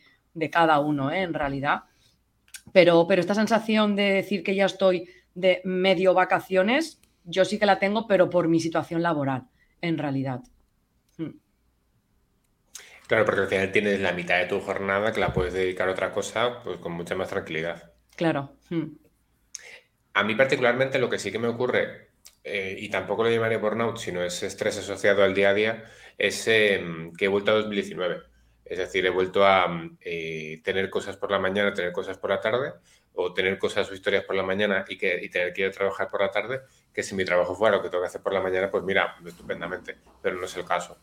cada 0.52 0.80
uno, 0.80 1.12
¿eh? 1.12 1.22
en 1.22 1.34
realidad. 1.34 1.84
Pero, 2.74 3.08
pero 3.08 3.22
esta 3.22 3.36
sensación 3.36 3.96
de 3.96 4.14
decir 4.14 4.44
que 4.44 4.56
ya 4.56 4.66
estoy 4.66 5.08
de 5.36 5.62
medio 5.64 6.14
vacaciones, 6.14 7.00
yo 7.24 7.46
sí 7.46 7.60
que 7.60 7.66
la 7.66 7.80
tengo, 7.80 8.08
pero 8.08 8.30
por 8.30 8.48
mi 8.48 8.60
situación 8.60 9.02
laboral, 9.02 9.48
en 9.82 9.98
realidad. 9.98 10.42
Hmm. 11.18 11.32
Claro, 13.08 13.26
porque 13.26 13.42
al 13.42 13.48
final 13.48 13.72
tienes 13.72 14.00
la 14.00 14.14
mitad 14.14 14.40
de 14.40 14.46
tu 14.46 14.60
jornada 14.62 15.12
que 15.12 15.20
la 15.20 15.34
puedes 15.34 15.54
dedicar 15.54 15.90
a 15.90 15.92
otra 15.92 16.12
cosa 16.12 16.62
pues 16.64 16.78
con 16.80 16.94
mucha 16.94 17.16
más 17.16 17.30
tranquilidad. 17.30 17.92
Claro. 18.16 18.54
Hmm. 18.70 18.96
A 20.14 20.24
mí 20.24 20.36
particularmente 20.36 21.00
lo 21.00 21.10
que 21.10 21.20
sí 21.20 21.32
que 21.32 21.40
me 21.40 21.48
ocurre 21.48 22.12
eh, 22.44 22.76
y 22.80 22.90
tampoco 22.90 23.24
lo 23.24 23.30
llamaré 23.30 23.58
burnout, 23.58 23.98
sino 23.98 24.24
es 24.24 24.42
estrés 24.44 24.78
asociado 24.78 25.24
al 25.24 25.34
día 25.34 25.50
a 25.50 25.54
día, 25.54 25.86
es 26.18 26.48
em, 26.48 27.14
que 27.14 27.26
he 27.26 27.28
vuelto 27.28 27.52
a 27.52 27.56
2019. 27.56 28.22
Es 28.66 28.78
decir, 28.78 29.06
he 29.06 29.10
vuelto 29.10 29.46
a 29.46 29.68
mm, 29.68 29.98
eh, 30.02 30.62
tener 30.64 30.90
cosas 30.90 31.18
por 31.18 31.32
la 31.32 31.40
mañana, 31.40 31.74
tener 31.74 31.92
cosas 31.92 32.18
por 32.18 32.30
la 32.32 32.40
tarde, 32.40 32.74
o 33.14 33.34
tener 33.34 33.58
cosas 33.58 33.90
o 33.90 33.94
historias 33.94 34.24
por 34.24 34.36
la 34.36 34.44
mañana 34.44 34.86
y, 34.88 34.98
que, 34.98 35.20
y 35.22 35.30
tener 35.30 35.54
que 35.54 35.62
ir 35.62 35.68
a 35.68 35.72
trabajar 35.72 36.08
por 36.08 36.22
la 36.22 36.32
tarde, 36.32 36.62
que 36.94 37.04
si 37.04 37.16
mi 37.16 37.26
trabajo 37.26 37.56
fuera 37.56 37.78
lo 37.78 37.84
que 37.84 37.90
tengo 37.90 38.04
que 38.04 38.08
hacer 38.08 38.22
por 38.22 38.34
la 38.34 38.42
mañana, 38.42 38.70
pues 38.72 38.84
mira, 38.84 39.16
estupendamente, 39.26 39.98
pero 40.22 40.38
no 40.38 40.46
es 40.46 40.56
el 40.56 40.66
caso. 40.66 40.98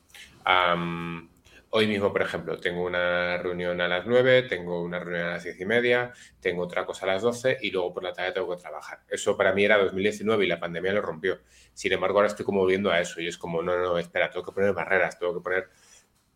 Hoy 1.70 1.86
mismo, 1.86 2.10
por 2.12 2.22
ejemplo, 2.22 2.58
tengo 2.58 2.82
una 2.82 3.36
reunión 3.36 3.78
a 3.82 3.88
las 3.88 4.06
9, 4.06 4.44
tengo 4.44 4.80
una 4.82 5.00
reunión 5.00 5.26
a 5.26 5.32
las 5.32 5.44
10 5.44 5.60
y 5.60 5.64
media, 5.66 6.12
tengo 6.40 6.62
otra 6.62 6.86
cosa 6.86 7.04
a 7.04 7.08
las 7.10 7.20
12 7.20 7.58
y 7.60 7.70
luego 7.70 7.92
por 7.92 8.02
la 8.02 8.14
tarde 8.14 8.32
tengo 8.32 8.56
que 8.56 8.62
trabajar. 8.62 9.00
Eso 9.06 9.36
para 9.36 9.52
mí 9.52 9.66
era 9.66 9.76
2019 9.76 10.46
y 10.46 10.48
la 10.48 10.58
pandemia 10.58 10.94
lo 10.94 11.02
rompió. 11.02 11.40
Sin 11.74 11.92
embargo, 11.92 12.18
ahora 12.18 12.28
estoy 12.28 12.46
como 12.46 12.64
viendo 12.64 12.90
a 12.90 13.00
eso 13.00 13.20
y 13.20 13.28
es 13.28 13.36
como, 13.36 13.62
no, 13.62 13.76
no, 13.76 13.98
espera, 13.98 14.30
tengo 14.30 14.46
que 14.46 14.52
poner 14.52 14.72
barreras, 14.72 15.18
tengo 15.18 15.34
que 15.34 15.40
poner, 15.40 15.68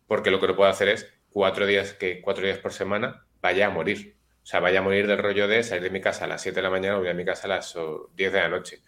porque 0.05 0.29
lo 0.29 0.39
que 0.39 0.47
no 0.47 0.55
puedo 0.55 0.69
hacer 0.69 0.89
es 0.89 1.11
cuatro 1.31 1.65
días, 1.65 1.93
que 1.93 2.21
cuatro 2.21 2.45
días 2.45 2.59
por 2.59 2.71
semana 2.71 3.25
vaya 3.41 3.65
a 3.65 3.69
morir. 3.71 4.15
O 4.43 4.45
sea, 4.45 4.59
vaya 4.59 4.79
a 4.79 4.83
morir 4.83 5.07
del 5.07 5.17
rollo 5.17 5.47
de 5.47 5.63
salir 5.63 5.83
de 5.83 5.89
mi 5.89 6.01
casa 6.01 6.25
a 6.25 6.27
las 6.27 6.41
7 6.41 6.55
de 6.55 6.61
la 6.61 6.69
mañana 6.69 6.97
o 6.97 7.03
ir 7.03 7.09
a 7.09 7.13
mi 7.13 7.23
casa 7.23 7.47
a 7.47 7.49
las 7.49 7.75
10 8.15 8.33
de 8.33 8.39
la 8.39 8.49
noche 8.49 8.83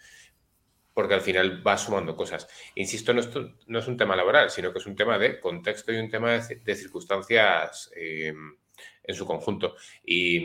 porque 0.96 1.12
al 1.12 1.20
final 1.20 1.64
va 1.64 1.76
sumando 1.76 2.16
cosas. 2.16 2.48
Insisto, 2.74 3.12
no 3.12 3.20
es, 3.20 3.86
un 3.86 3.96
tema 3.98 4.16
laboral, 4.16 4.48
sino 4.48 4.72
que 4.72 4.78
es 4.78 4.86
un 4.86 4.96
tema 4.96 5.18
de 5.18 5.38
contexto 5.38 5.92
y 5.92 5.98
un 5.98 6.08
tema 6.08 6.38
de, 6.38 6.74
circunstancias 6.74 7.90
em, 7.94 8.56
en 9.02 9.14
su 9.14 9.26
conjunto. 9.26 9.74
Y, 10.02 10.42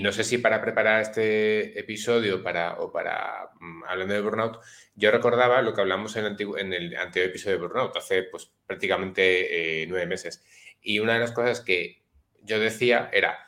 no 0.00 0.12
sé 0.12 0.24
si 0.24 0.38
para 0.38 0.62
preparar 0.62 1.02
este 1.02 1.78
episodio 1.78 2.42
para, 2.42 2.80
o 2.80 2.90
para 2.90 3.50
mm, 3.60 3.84
hablando 3.86 4.14
de 4.14 4.20
burnout, 4.22 4.60
yo 4.94 5.10
recordaba 5.10 5.60
lo 5.60 5.74
que 5.74 5.82
hablamos 5.82 6.16
en, 6.16 6.24
en 6.24 6.72
el 6.72 6.96
anterior 6.96 7.28
episodio 7.28 7.58
de 7.58 7.62
burnout, 7.66 7.94
hace 7.94 8.22
pues 8.22 8.50
prácticamente 8.66 9.82
eh, 9.82 9.86
nueve 9.88 10.06
meses. 10.06 10.42
Y 10.80 11.00
una 11.00 11.12
de 11.12 11.20
las 11.20 11.32
cosas 11.32 11.60
que 11.60 12.02
yo 12.40 12.58
decía 12.58 13.10
era 13.12 13.46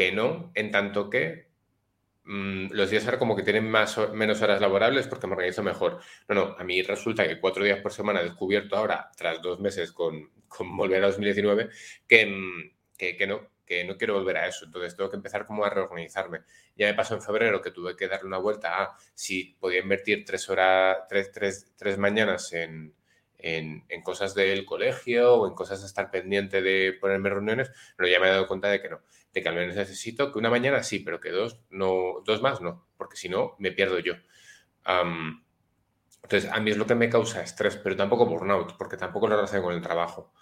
que 0.00 0.12
no, 0.12 0.50
en 0.54 0.70
tanto 0.70 1.10
que 1.10 1.50
Mm, 2.32 2.68
los 2.72 2.90
días 2.90 3.04
ahora 3.06 3.18
como 3.18 3.34
que 3.34 3.42
tienen 3.42 3.68
más 3.68 3.98
menos 4.12 4.40
horas 4.40 4.60
laborables 4.60 5.08
porque 5.08 5.26
me 5.26 5.32
organizo 5.32 5.64
mejor. 5.64 6.00
No, 6.28 6.34
no, 6.36 6.56
a 6.56 6.62
mí 6.62 6.80
resulta 6.82 7.26
que 7.26 7.40
cuatro 7.40 7.64
días 7.64 7.80
por 7.80 7.92
semana 7.92 8.20
he 8.20 8.24
descubierto 8.24 8.76
ahora, 8.76 9.10
tras 9.16 9.42
dos 9.42 9.58
meses 9.58 9.90
con, 9.90 10.30
volver 10.76 11.02
a 11.02 11.08
2019, 11.08 11.64
mm, 11.64 11.68
que, 12.96 13.16
que, 13.16 13.26
no, 13.26 13.50
que 13.66 13.84
no 13.84 13.96
quiero 13.96 14.14
volver 14.14 14.36
a 14.36 14.46
eso, 14.46 14.64
entonces 14.66 14.96
tengo 14.96 15.10
que 15.10 15.16
empezar 15.16 15.44
como 15.44 15.64
a 15.64 15.70
reorganizarme. 15.70 16.42
Ya 16.76 16.86
me 16.86 16.94
pasó 16.94 17.14
en 17.14 17.22
febrero 17.22 17.60
que 17.60 17.72
tuve 17.72 17.96
que 17.96 18.06
darle 18.06 18.28
una 18.28 18.38
vuelta 18.38 18.82
a 18.82 18.96
si 19.14 19.56
podía 19.58 19.80
invertir 19.80 20.24
tres 20.24 20.48
horas, 20.48 20.98
tres, 21.08 21.32
tres, 21.32 21.72
tres 21.76 21.98
mañanas 21.98 22.52
en, 22.52 22.94
en, 23.38 23.84
en, 23.88 24.02
cosas 24.02 24.34
del 24.36 24.64
colegio 24.64 25.34
o 25.34 25.48
en 25.48 25.54
cosas 25.54 25.80
de 25.80 25.86
estar 25.86 26.10
pendiente 26.12 26.62
de 26.62 26.92
ponerme 27.00 27.30
reuniones, 27.30 27.70
pero 27.96 28.08
ya 28.08 28.20
me 28.20 28.28
he 28.28 28.30
dado 28.30 28.46
cuenta 28.46 28.68
de 28.68 28.80
que 28.80 28.90
no, 28.90 29.00
de 29.32 29.42
que 29.42 29.48
al 29.48 29.54
menos 29.54 29.76
necesito 29.76 30.32
que 30.32 30.38
una 30.38 30.50
mañana 30.50 30.82
sí, 30.82 31.00
pero 31.00 31.20
que 31.20 31.30
dos, 31.30 31.60
no, 31.70 32.22
dos 32.24 32.42
más 32.42 32.60
no, 32.60 32.86
porque 32.96 33.16
si 33.16 33.28
no 33.28 33.56
me 33.58 33.72
pierdo 33.72 33.98
yo. 33.98 34.14
entonces, 36.22 36.50
a 36.50 36.60
mí 36.60 36.70
es 36.70 36.76
lo 36.76 36.86
que 36.86 36.94
me 36.94 37.08
causa 37.08 37.42
estrés, 37.42 37.76
pero 37.76 37.96
tampoco 37.96 38.26
burnout, 38.26 38.76
porque 38.76 38.96
tampoco 38.96 39.28
lo 39.28 39.36
relaciono 39.36 39.64
con 39.64 39.74
el 39.74 39.82
trabajo. 39.82 40.32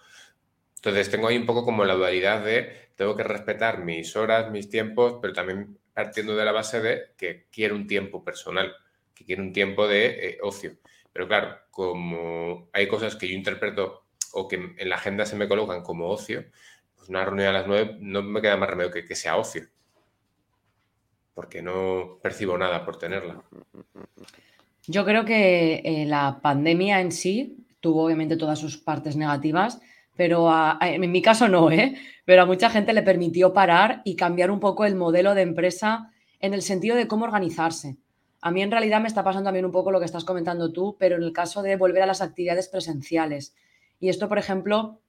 Entonces, 0.77 1.11
tengo 1.11 1.29
ahí 1.29 1.37
un 1.37 1.47
poco 1.47 1.65
como 1.65 1.85
la 1.85 1.95
dualidad 1.95 2.45
de 2.45 2.89
tengo 2.97 3.17
que 3.17 3.25
respetar 3.25 3.85
mis 3.85 4.17
horas, 4.17 4.51
mis 4.51 4.71
tiempos, 4.71 5.19
pero 5.21 5.33
también 5.33 5.79
partiendo 5.93 6.37
de 6.37 6.45
la 6.45 6.53
base 6.53 6.81
de 6.81 7.15
que 7.17 7.47
quiero 7.51 7.75
un 7.75 7.87
tiempo 7.87 8.25
personal, 8.25 8.75
que 9.15 9.25
quiero 9.25 9.43
un 9.43 9.53
tiempo 9.53 9.89
de 9.89 10.07
eh, 10.07 10.39
ocio. 10.43 10.79
Pero 11.13 11.27
claro, 11.27 11.59
como 11.71 12.69
hay 12.73 12.87
cosas 12.87 13.17
que 13.17 13.29
yo 13.29 13.35
interpreto 13.35 14.05
o 14.33 14.47
que 14.47 14.75
en 14.77 14.89
la 14.89 14.97
agenda 14.97 15.27
se 15.27 15.35
me 15.35 15.49
colocan 15.49 15.83
como 15.83 16.09
ocio, 16.09 16.45
una 17.09 17.25
reunión 17.25 17.49
a 17.49 17.53
las 17.53 17.67
nueve 17.67 17.97
no 18.01 18.23
me 18.23 18.41
queda 18.41 18.57
más 18.57 18.71
remedio 18.71 18.91
que 18.91 19.05
que 19.05 19.17
sea 19.17 19.37
ocio. 19.37 19.65
Porque 21.35 21.63
no 21.63 22.19
percibo 22.23 22.59
nada 22.59 22.85
por 22.85 22.99
tenerla. 22.99 23.43
Yo 24.87 25.05
creo 25.05 25.25
que 25.25 25.83
eh, 25.85 26.07
la 26.07 26.41
pandemia 26.41 27.01
en 27.01 27.13
sí 27.13 27.67
tuvo 27.81 28.05
obviamente 28.05 28.37
todas 28.37 28.59
sus 28.59 28.79
partes 28.79 29.17
negativas, 29.17 29.81
pero 30.17 30.51
en 30.81 31.13
mi 31.13 31.23
caso 31.23 31.47
no, 31.47 31.71
¿eh? 31.71 31.97
Pero 32.25 32.43
a 32.43 32.47
mucha 32.47 32.71
gente 32.71 32.93
le 32.93 33.03
permitió 33.03 33.53
parar 33.53 34.03
y 34.05 34.17
cambiar 34.17 34.51
un 34.51 34.59
poco 34.59 34.85
el 34.85 34.97
modelo 34.97 35.35
de 35.35 35.43
empresa 35.43 36.11
en 36.41 36.55
el 36.55 36.63
sentido 36.63 36.97
de 36.97 37.07
cómo 37.07 37.25
organizarse. 37.25 37.97
A 38.41 38.51
mí 38.51 38.63
en 38.63 38.71
realidad 38.71 39.01
me 39.01 39.09
está 39.09 39.23
pasando 39.23 39.47
también 39.47 39.65
un 39.65 39.73
poco 39.73 39.93
lo 39.93 40.01
que 40.01 40.07
estás 40.07 40.25
comentando 40.25 40.73
tú, 40.73 40.97
pero 40.99 41.17
en 41.17 41.23
el 41.23 41.33
caso 41.33 41.63
de 41.63 41.77
volver 41.77 42.03
a 42.03 42.07
las 42.07 42.21
actividades 42.21 42.69
presenciales. 42.69 43.55
Y 44.01 44.09
esto, 44.09 44.29
por 44.29 44.39
ejemplo, 44.39 45.01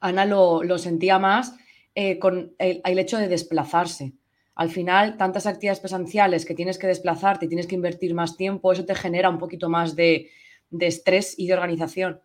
Ana 0.00 0.24
lo, 0.24 0.78
sentía 0.78 1.18
más 1.18 1.56
eh, 1.94 2.18
con 2.18 2.54
el, 2.58 2.98
hecho 2.98 3.18
de 3.18 3.28
desplazarse. 3.28 4.12
Al 4.54 4.70
final, 4.70 5.16
tantas 5.16 5.46
actividades 5.46 5.80
presenciales 5.80 6.44
que 6.44 6.54
tienes 6.54 6.78
que 6.78 6.86
desplazarte 6.86 7.46
tienes 7.46 7.66
que 7.66 7.76
invertir 7.76 8.14
más 8.14 8.36
tiempo, 8.36 8.72
eso 8.72 8.84
te 8.84 8.94
genera 8.94 9.30
un 9.30 9.38
poquito 9.38 9.68
más 9.68 9.94
de, 9.94 10.30
de 10.70 10.86
estrés 10.86 11.38
y 11.38 11.46
de 11.46 11.54
organización. 11.54 12.20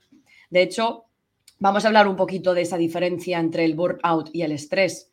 De 0.49 0.61
hecho, 0.61 1.05
vamos 1.59 1.85
a 1.85 1.87
hablar 1.87 2.07
un 2.07 2.15
poquito 2.15 2.53
de 2.53 2.61
esa 2.61 2.77
diferencia 2.77 3.39
entre 3.39 3.65
el 3.65 3.75
burnout 3.75 4.29
y 4.33 4.41
el 4.41 4.51
estrés. 4.51 5.11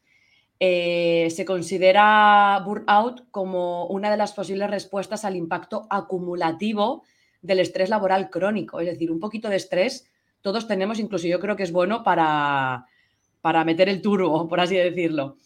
Eh, 0.63 1.29
se 1.31 1.47
considera 1.47 2.63
burnout 2.67 3.31
como 3.31 3.87
una 3.87 4.11
de 4.11 4.19
las 4.19 4.35
posibles 4.35 4.71
respuestas 4.71 5.25
al 5.25 5.37
impacto 5.37 5.87
acumulativo 5.89 7.05
del 7.41 7.61
estrés 7.61 7.89
laboral 7.89 8.29
crónico. 8.29 8.81
Es 8.81 8.87
decir, 8.87 9.11
un 9.11 9.21
poquito 9.21 9.49
de 9.49 9.57
estrés 9.57 10.10
todos 10.43 10.67
tenemos, 10.67 10.99
incluso 10.99 11.27
yo 11.27 11.41
creo 11.41 11.57
que 11.57 11.63
es 11.63 11.73
bueno 11.73 12.03
para, 12.03 12.87
para 13.41 13.65
meter 13.65 13.89
el 13.89 14.03
turbo, 14.03 14.47
por 14.49 14.61
así 14.61 14.77
decirlo. 14.77 15.37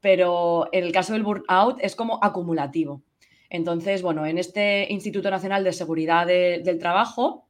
Pero 0.00 0.68
en 0.72 0.84
el 0.84 0.92
caso 0.92 1.12
del 1.12 1.22
burnout 1.22 1.78
es 1.80 1.94
como 1.94 2.18
acumulativo. 2.22 3.02
Entonces, 3.48 4.02
bueno, 4.02 4.24
en 4.26 4.38
este 4.38 4.86
Instituto 4.90 5.30
Nacional 5.30 5.62
de 5.62 5.72
Seguridad 5.72 6.26
del 6.26 6.78
Trabajo 6.78 7.46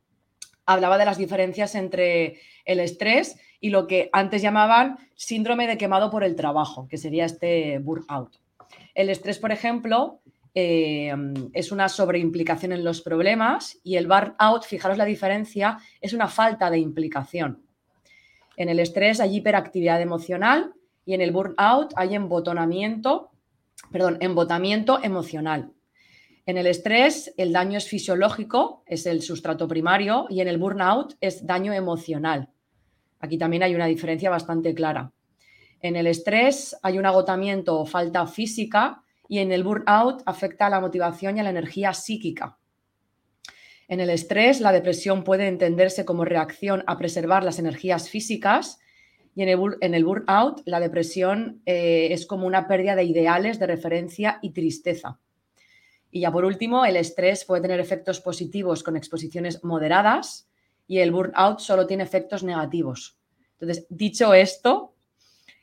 hablaba 0.67 0.99
de 0.99 1.05
las 1.05 1.17
diferencias 1.17 1.75
entre 1.75 2.41
el 2.65 2.81
estrés 2.81 3.39
y 3.61 3.71
lo 3.71 3.87
que 3.87 4.11
antes 4.13 4.43
llamaban 4.43 4.99
síndrome 5.15 5.69
de 5.69 5.79
quemado 5.79 6.11
por 6.11 6.25
el 6.25 6.35
trabajo, 6.35 6.89
que 6.89 6.99
sería 6.99 7.25
este 7.25 7.79
burnout. 7.79 8.37
El 8.95 9.11
estrés, 9.11 9.39
por 9.39 9.53
ejemplo, 9.53 10.21
eh, 10.55 11.15
es 11.53 11.73
una 11.73 11.89
sobreimplicación 11.89 12.73
en 12.73 12.85
los 12.85 13.01
problemas 13.01 13.79
y 13.83 13.97
el 13.97 14.07
burnout, 14.07 14.65
fijaros 14.65 14.99
la 14.99 15.05
diferencia, 15.05 15.79
es 16.01 16.13
una 16.13 16.29
falta 16.29 16.71
de 16.71 16.79
implicación. 16.79 17.65
En 18.57 18.69
el 18.69 18.79
estrés 18.79 19.21
hay 19.21 19.37
hiperactividad 19.37 20.01
emocional 20.01 20.75
y 21.05 21.15
en 21.15 21.21
el 21.21 21.33
burnout 21.33 21.93
hay 21.97 22.17
perdón, 23.91 24.19
embotamiento 24.21 25.03
emocional. 25.03 25.73
En 26.45 26.59
el 26.59 26.67
estrés 26.67 27.33
el 27.37 27.53
daño 27.53 27.79
es 27.79 27.89
fisiológico, 27.89 28.83
es 28.87 29.07
el 29.07 29.23
sustrato 29.23 29.69
primario, 29.69 30.27
y 30.29 30.41
en 30.41 30.49
el 30.49 30.59
burnout 30.59 31.15
es 31.21 31.47
daño 31.47 31.73
emocional. 31.73 32.49
Aquí 33.21 33.39
también 33.39 33.63
hay 33.63 33.75
una 33.75 33.87
diferencia 33.87 34.29
bastante 34.29 34.75
clara. 34.75 35.13
En 35.81 35.97
el 35.97 36.09
estrés 36.09 36.77
hay 36.83 36.99
un 36.99 37.07
agotamiento 37.07 37.79
o 37.79 37.87
falta 37.87 38.27
física 38.27 39.02
y 39.33 39.39
en 39.39 39.51
el 39.51 39.65
burnout 39.65 40.23
afecta 40.27 40.67
a 40.67 40.69
la 40.69 40.79
motivación 40.79 41.39
y 41.39 41.41
a 41.41 41.43
la 41.43 41.49
energía 41.49 41.95
psíquica. 41.95 42.59
En 43.89 43.99
el 44.01 44.11
estrés, 44.11 44.61
la 44.61 44.73
depresión 44.73 45.25
puede 45.25 45.49
entenderse 45.49 46.05
como 46.05 46.27
reacción 46.27 46.85
a 46.87 46.99
preservar 46.99 47.43
las 47.43 47.59
energías 47.59 48.11
físicas 48.11 48.79
y 49.35 49.41
en 49.41 49.49
el, 49.49 50.05
burnout 50.05 50.61
la 50.67 50.81
depresión 50.81 51.63
eh, 51.65 52.09
es 52.11 52.27
como 52.27 52.47
una 52.47 52.69
pérdida 52.69 52.95
de 52.95 53.05
ideales, 53.05 53.59
de 53.59 53.69
referencia 53.69 54.39
y 54.43 54.51
tristeza. 54.51 55.19
Y 56.11 56.21
ya 56.21 56.31
por 56.31 56.45
último, 56.45 56.85
el 56.85 56.97
estrés 56.97 57.47
puede 57.47 57.63
tener 57.63 57.81
efectos 57.81 58.21
positivos 58.21 58.83
con 58.83 58.99
exposiciones 58.99 59.65
moderadas 59.65 60.47
y 60.87 60.99
el 60.99 61.11
burnout 61.11 61.61
solo 61.61 61.87
tiene 61.87 62.03
efectos 62.03 62.45
negativos. 62.45 63.17
Entonces, 63.59 63.87
dicho 63.89 64.35
esto, 64.35 64.95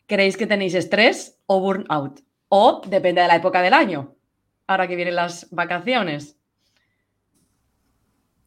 ¿creéis 0.08 0.38
que 0.38 0.48
tenéis 0.48 0.74
estrés 0.74 1.38
o 1.46 1.60
burnout? 1.60 2.28
O 2.50 2.82
depende 2.86 3.22
de 3.22 3.28
la 3.28 3.36
época 3.36 3.62
del 3.62 3.74
año, 3.74 4.16
ahora 4.68 4.88
que 4.88 4.96
vienen 4.96 5.16
las 5.16 5.48
vacaciones. 5.52 6.38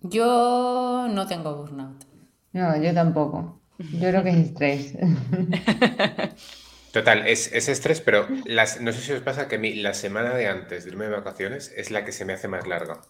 Yo 0.01 1.07
no 1.09 1.27
tengo 1.27 1.57
burnout. 1.57 2.05
No, 2.53 2.77
yo 2.83 2.93
tampoco. 2.93 3.61
Yo 3.79 4.09
creo 4.09 4.23
que 4.23 4.31
es 4.31 4.37
estrés. 4.37 4.95
Total, 6.93 7.27
es, 7.27 7.51
estrés, 7.53 8.03
pero 8.03 8.29
las, 8.45 8.81
no 8.81 8.93
sé 8.93 9.01
si 9.01 9.13
os 9.13 9.23
pasa 9.23 9.49
que 9.49 9.57
a 9.57 9.59
mí 9.59 9.75
la 9.75 9.95
semana 9.95 10.35
de 10.35 10.47
antes 10.47 10.85
de 10.85 10.91
irme 10.91 11.07
de 11.07 11.13
vacaciones 11.13 11.73
es 11.75 11.91
la 11.91 12.05
que 12.05 12.13
se 12.13 12.27
me 12.27 12.35
hace 12.35 12.49
más 12.49 12.67
larga. 12.67 13.01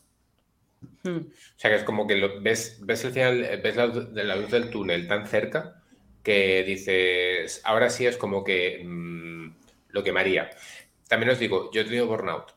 Hmm. 1.02 1.16
O 1.16 1.58
sea, 1.58 1.70
que 1.70 1.76
es 1.76 1.82
como 1.82 2.06
que 2.06 2.14
lo, 2.14 2.40
ves, 2.40 2.78
ves 2.82 3.04
el 3.04 3.12
final, 3.12 3.60
ves 3.62 3.76
la, 3.76 3.86
la, 3.86 4.36
luz 4.36 4.50
del 4.50 4.70
túnel 4.70 5.08
tan 5.08 5.26
cerca 5.26 5.82
que 6.22 6.62
dices, 6.62 7.60
ahora 7.64 7.90
sí 7.90 8.06
es 8.06 8.16
como 8.16 8.44
que 8.44 8.84
mm, 8.84 9.50
lo 9.88 10.04
que 10.04 10.12
María. 10.12 10.50
También 11.12 11.28
os 11.28 11.38
digo, 11.38 11.70
yo 11.70 11.82
he 11.82 11.84
tenido 11.84 12.06
burnout. 12.06 12.52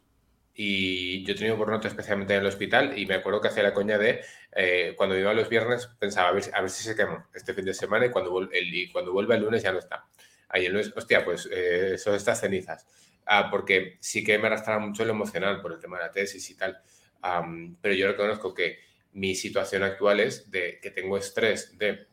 Y 0.54 1.26
yo 1.26 1.34
he 1.34 1.36
tenido 1.36 1.58
burnout 1.58 1.84
especialmente 1.84 2.36
en 2.36 2.40
el 2.40 2.46
hospital 2.46 2.98
y 2.98 3.06
me 3.06 3.16
acuerdo 3.16 3.42
que 3.42 3.50
hacía 3.50 3.64
la 3.64 3.74
coña 3.74 3.98
de 3.98 4.22
eh, 4.56 4.94
cuando 4.96 5.20
iba 5.20 5.34
los 5.34 5.50
viernes 5.50 5.90
pensaba 6.00 6.30
a 6.30 6.32
ver, 6.32 6.46
a 6.54 6.62
ver 6.62 6.70
si 6.70 6.84
se 6.86 6.96
quemó 6.96 7.26
este 7.34 7.54
fin 7.54 7.66
de 7.66 7.74
semana 7.74 8.06
y 8.06 8.12
cuando, 8.12 8.40
el, 8.40 8.90
cuando 8.94 9.12
vuelve 9.12 9.36
el 9.36 9.42
lunes 9.42 9.62
ya 9.62 9.74
no 9.74 9.80
está 9.80 10.06
ahí 10.48 10.70
no 10.70 10.80
es, 10.80 10.94
hostia, 10.96 11.26
pues 11.26 11.50
eh, 11.52 11.98
son 11.98 12.16
estas 12.16 12.40
cenizas. 12.40 12.88
Ah, 13.26 13.50
porque 13.52 13.98
sí 14.00 14.24
que 14.24 14.38
me 14.38 14.48
arrastraba 14.48 14.80
mucho 14.80 15.04
lo 15.04 15.12
emocional 15.12 15.62
por 15.62 15.74
el 15.74 15.80
tema 15.80 15.98
de 15.98 16.06
la 16.06 16.12
tesis 16.12 16.50
y 16.50 16.56
tal. 16.56 16.82
pero 17.82 17.94
yo 17.94 18.08
reconozco 18.08 18.54
que 18.54 18.80
mi 19.12 19.36
situación 19.36 19.84
actual 19.84 20.22
es 20.22 20.50
de 20.50 20.80
que 20.82 20.92
tengo 20.92 21.18
estrés 21.18 21.78
de 21.78 22.08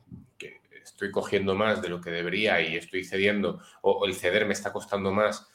estoy 1.03 1.11
cogiendo 1.11 1.57
más 1.57 1.83
de 1.83 1.89
lo 1.89 2.01
que 2.01 2.11
debería 2.11 2.61
y 2.61 2.77
estoy 2.77 3.03
cediendo, 3.03 3.61
o, 3.81 4.07
el 4.07 4.15
ceder 4.15 4.47
me 4.47 4.53
está 4.53 4.73
costando 4.73 5.11
más, 5.11 5.51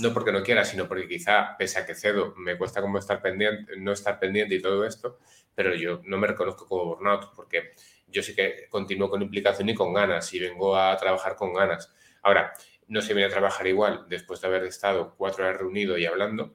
no 0.00 0.14
porque 0.14 0.32
no 0.32 0.42
quiera, 0.42 0.64
sino 0.64 0.88
porque 0.88 1.06
quizá, 1.06 1.56
pese 1.58 1.80
a 1.80 1.84
que 1.84 1.94
cedo, 1.94 2.34
me 2.38 2.56
cuesta 2.56 2.80
como 2.80 2.98
estar 2.98 3.20
pendiente, 3.20 3.76
no 3.76 3.92
estar 3.92 4.18
pendiente 4.18 4.54
y 4.54 4.62
todo 4.62 4.86
esto, 4.86 5.18
pero 5.54 5.74
yo 5.74 6.00
no 6.04 6.16
me 6.16 6.26
reconozco 6.26 6.66
como 6.66 6.86
burnout, 6.86 7.34
porque 7.36 7.72
yo 8.06 8.22
sí 8.22 8.34
que 8.34 8.66
continúo 8.70 9.10
con 9.10 9.20
implicación 9.20 9.68
y 9.68 9.74
con 9.74 9.92
ganas, 9.92 10.32
y 10.32 10.40
vengo 10.40 10.74
a 10.74 10.96
trabajar 10.96 11.36
con 11.36 11.52
ganas. 11.52 11.92
Ahora, 12.22 12.54
no 12.86 13.02
se 13.02 13.12
viene 13.12 13.26
a 13.26 13.30
trabajar 13.30 13.66
igual 13.66 14.06
después 14.08 14.40
de 14.40 14.46
haber 14.46 14.64
estado 14.64 15.14
cuatro 15.18 15.44
horas 15.44 15.58
reunido 15.58 15.98
y 15.98 16.06
hablando 16.06 16.54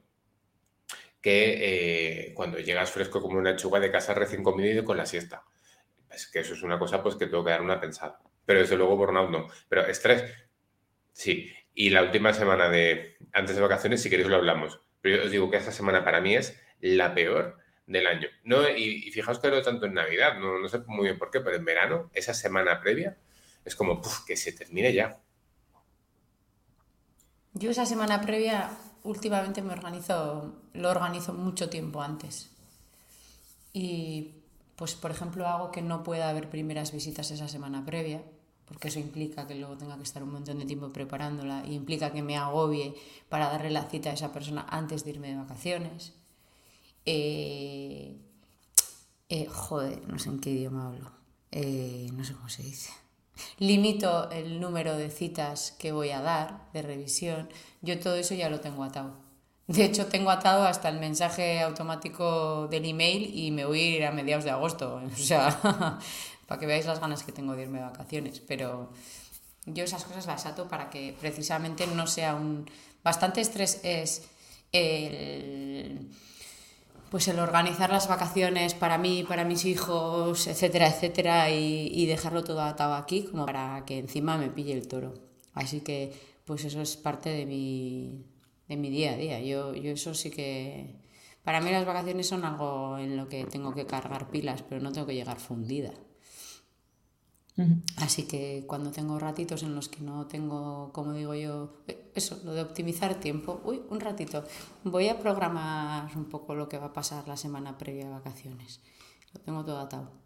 que 1.22 2.30
eh, 2.30 2.34
cuando 2.34 2.58
llegas 2.58 2.90
fresco 2.90 3.22
como 3.22 3.38
una 3.38 3.56
chuga 3.56 3.80
de 3.80 3.92
casa 3.92 4.16
recién 4.16 4.42
comido 4.42 4.82
y 4.82 4.84
con 4.84 4.98
la 4.98 5.06
siesta. 5.06 5.44
Es 6.14 6.28
que 6.28 6.40
eso 6.40 6.54
es 6.54 6.64
una 6.64 6.80
cosa 6.80 7.02
pues 7.02 7.16
que 7.16 7.28
tengo 7.28 7.44
que 7.44 7.52
dar 7.52 7.62
una 7.62 7.80
pensada. 7.80 8.20
Pero 8.46 8.60
desde 8.60 8.76
luego 8.76 8.98
burnout 8.98 9.30
no. 9.30 9.48
Pero 9.70 9.86
estrés, 9.88 10.24
sí. 11.12 11.52
Y 11.74 11.90
la 11.90 12.04
última 12.04 12.34
semana 12.34 12.70
de 12.70 13.18
antes 13.32 13.56
de 13.56 13.62
vacaciones, 13.62 14.02
si 14.02 14.10
queréis 14.10 14.30
lo 14.30 14.36
hablamos. 14.36 14.80
Pero 15.02 15.18
yo 15.18 15.24
os 15.24 15.32
digo 15.32 15.50
que 15.50 15.58
esta 15.58 15.72
semana 15.72 16.04
para 16.04 16.22
mí 16.22 16.36
es 16.36 16.60
la 16.80 17.14
peor 17.14 17.58
del 17.88 18.08
año. 18.08 18.28
No, 18.44 18.70
y, 18.70 19.12
fijaos 19.12 19.40
que 19.40 19.50
no 19.50 19.62
tanto 19.62 19.86
en 19.86 19.94
Navidad, 19.94 20.40
no, 20.40 20.60
no, 20.60 20.68
sé 20.68 20.80
muy 20.88 21.06
bien 21.06 21.18
por 21.18 21.32
qué, 21.32 21.42
pero 21.42 21.56
en 21.56 21.66
verano, 21.66 22.10
esa 22.14 22.34
semana 22.34 22.80
previa, 22.80 23.18
es 23.66 23.76
como 23.76 24.02
que 24.26 24.38
se 24.38 24.52
termine 24.54 24.94
ya. 24.94 25.20
Yo 27.54 27.72
esa 27.72 27.86
semana 27.86 28.22
previa 28.22 28.72
últimamente 29.04 29.62
me 29.62 29.74
organizo, 29.74 30.62
lo 30.74 30.90
organizo 30.90 31.34
mucho 31.34 31.70
tiempo 31.70 32.02
antes. 32.02 32.50
Y 33.74 34.43
pues 34.84 34.96
por 34.96 35.12
ejemplo 35.12 35.48
hago 35.48 35.72
que 35.72 35.82
no 35.82 36.04
pueda 36.04 36.28
haber 36.28 36.50
primeras 36.50 36.92
visitas 36.92 37.32
esa 37.32 37.48
semana 37.48 37.86
previa, 37.86 38.22
porque 38.66 38.90
eso 38.90 39.00
implica 39.00 39.48
que 39.48 39.56
luego 39.56 39.78
tenga 39.78 39.96
que 39.96 40.04
estar 40.04 40.22
un 40.22 40.34
montón 40.34 40.60
de 40.60 40.66
tiempo 40.66 40.92
preparándola 40.92 41.64
y 41.66 41.74
implica 41.74 42.12
que 42.12 42.22
me 42.22 42.36
agobie 42.36 42.94
para 43.30 43.48
darle 43.48 43.70
la 43.70 43.84
cita 43.84 44.10
a 44.10 44.14
esa 44.14 44.34
persona 44.34 44.66
antes 44.70 45.06
de 45.06 45.12
irme 45.12 45.30
de 45.30 45.38
vacaciones. 45.38 46.12
Eh, 47.06 48.18
eh, 49.30 49.46
joder, 49.46 50.06
no 50.06 50.20
sé 50.20 50.28
en 50.28 50.40
qué 50.42 50.50
idioma 50.50 50.88
hablo. 50.88 51.14
Eh, 51.52 52.10
no 52.12 52.26
sé 52.26 52.34
cómo 52.34 52.50
se 52.50 52.64
dice. 52.64 52.92
Limito 53.60 54.30
el 54.32 54.60
número 54.60 54.98
de 54.98 55.10
citas 55.10 55.72
que 55.80 55.94
voy 55.94 56.10
a 56.10 56.20
dar 56.20 56.70
de 56.74 56.82
revisión. 56.82 57.48
Yo 57.82 58.02
todo 58.02 58.16
eso 58.16 58.36
ya 58.36 58.50
lo 58.50 58.60
tengo 58.60 58.84
atado. 58.84 59.23
De 59.68 59.86
hecho, 59.86 60.08
tengo 60.08 60.30
atado 60.30 60.66
hasta 60.66 60.90
el 60.90 61.00
mensaje 61.00 61.62
automático 61.62 62.68
del 62.68 62.86
email 62.86 63.32
y 63.34 63.52
me 63.52 63.66
voy 63.66 63.80
a 63.80 63.96
ir 63.96 64.06
a 64.06 64.12
mediados 64.12 64.44
de 64.44 64.52
agosto. 64.52 65.02
O 65.14 65.18
sea, 65.18 66.00
para 66.48 66.60
que 66.60 66.66
veáis 66.66 66.86
las 66.86 67.00
ganas 67.00 67.24
que 67.24 67.32
tengo 67.32 67.56
de 67.56 67.64
irme 67.64 67.80
de 67.80 67.86
vacaciones. 67.86 68.40
Pero 68.42 68.92
yo 69.66 69.84
esas 69.84 70.04
cosas 70.04 70.26
las 70.28 70.46
ato 70.46 70.68
para 70.68 70.90
que 70.90 71.16
precisamente 71.20 71.88
no 71.88 72.08
sea 72.08 72.36
un... 72.36 72.70
Bastante 73.04 73.42
estrés 73.42 73.80
es 73.84 74.24
el 74.72 76.10
pues 77.14 77.28
el 77.28 77.38
organizar 77.38 77.92
las 77.92 78.08
vacaciones 78.08 78.74
para 78.74 78.98
mí, 78.98 79.24
para 79.24 79.46
mis 79.46 79.66
hijos, 79.66 80.48
etcétera, 80.48 80.88
etcétera, 80.88 81.52
y, 81.52 82.08
dejarlo 82.08 82.44
todo 82.44 82.62
atado 82.62 82.96
aquí 82.96 83.26
como 83.26 83.46
para 83.46 83.86
que 83.86 84.00
encima 84.00 84.36
me 84.36 84.50
pille 84.50 84.74
el 84.74 84.88
toro. 84.88 85.14
Así 85.54 85.82
que 85.82 86.12
pues 86.44 86.66
eso 86.66 86.82
es 86.82 86.98
parte 86.98 87.30
de 87.30 87.46
mi, 87.46 88.26
de 88.68 88.78
mi 88.78 88.90
día 88.90 89.14
a 89.14 89.18
día. 89.18 89.42
Yo, 89.42 89.74
yo 89.76 89.92
eso 89.92 90.14
sí 90.14 90.30
que... 90.30 91.02
Para 91.44 91.60
mí 91.60 91.72
las 91.72 91.86
vacaciones 91.86 92.28
son 92.28 92.46
algo 92.46 92.98
en 92.98 93.18
lo 93.18 93.28
que 93.28 93.44
tengo 93.46 93.74
que 93.74 93.86
cargar 93.86 94.30
pilas, 94.30 94.64
pero 94.64 94.82
no 94.82 94.92
tengo 94.92 95.08
que 95.08 95.16
llegar 95.16 95.40
fundida. 95.40 95.94
Así 97.98 98.24
que 98.24 98.64
cuando 98.66 98.92
tengo 98.92 99.20
ratitos 99.20 99.62
en 99.62 99.76
los 99.76 99.88
que 99.88 100.02
no 100.02 100.26
tengo, 100.26 100.92
como 100.92 101.14
digo 101.14 101.36
yo, 101.36 101.84
eh, 101.88 102.12
eso, 102.16 102.42
lo 102.44 102.54
de 102.54 102.62
optimizar 102.62 103.20
tiempo, 103.20 103.62
uy, 103.64 103.84
un 103.90 104.00
ratito, 104.00 104.44
voy 104.84 105.08
a 105.08 105.20
programar 105.20 106.10
un 106.18 106.26
poco 106.26 106.56
lo 106.56 106.68
que 106.68 106.80
va 106.80 106.88
a 106.88 106.94
pasar 106.94 107.28
la 107.28 107.38
semana 107.38 107.78
previa 107.78 108.08
a 108.08 108.12
vacaciones. 108.18 108.82
Lo 109.34 109.42
tengo 109.42 109.64
todo 109.64 109.80
atado. 109.80 110.23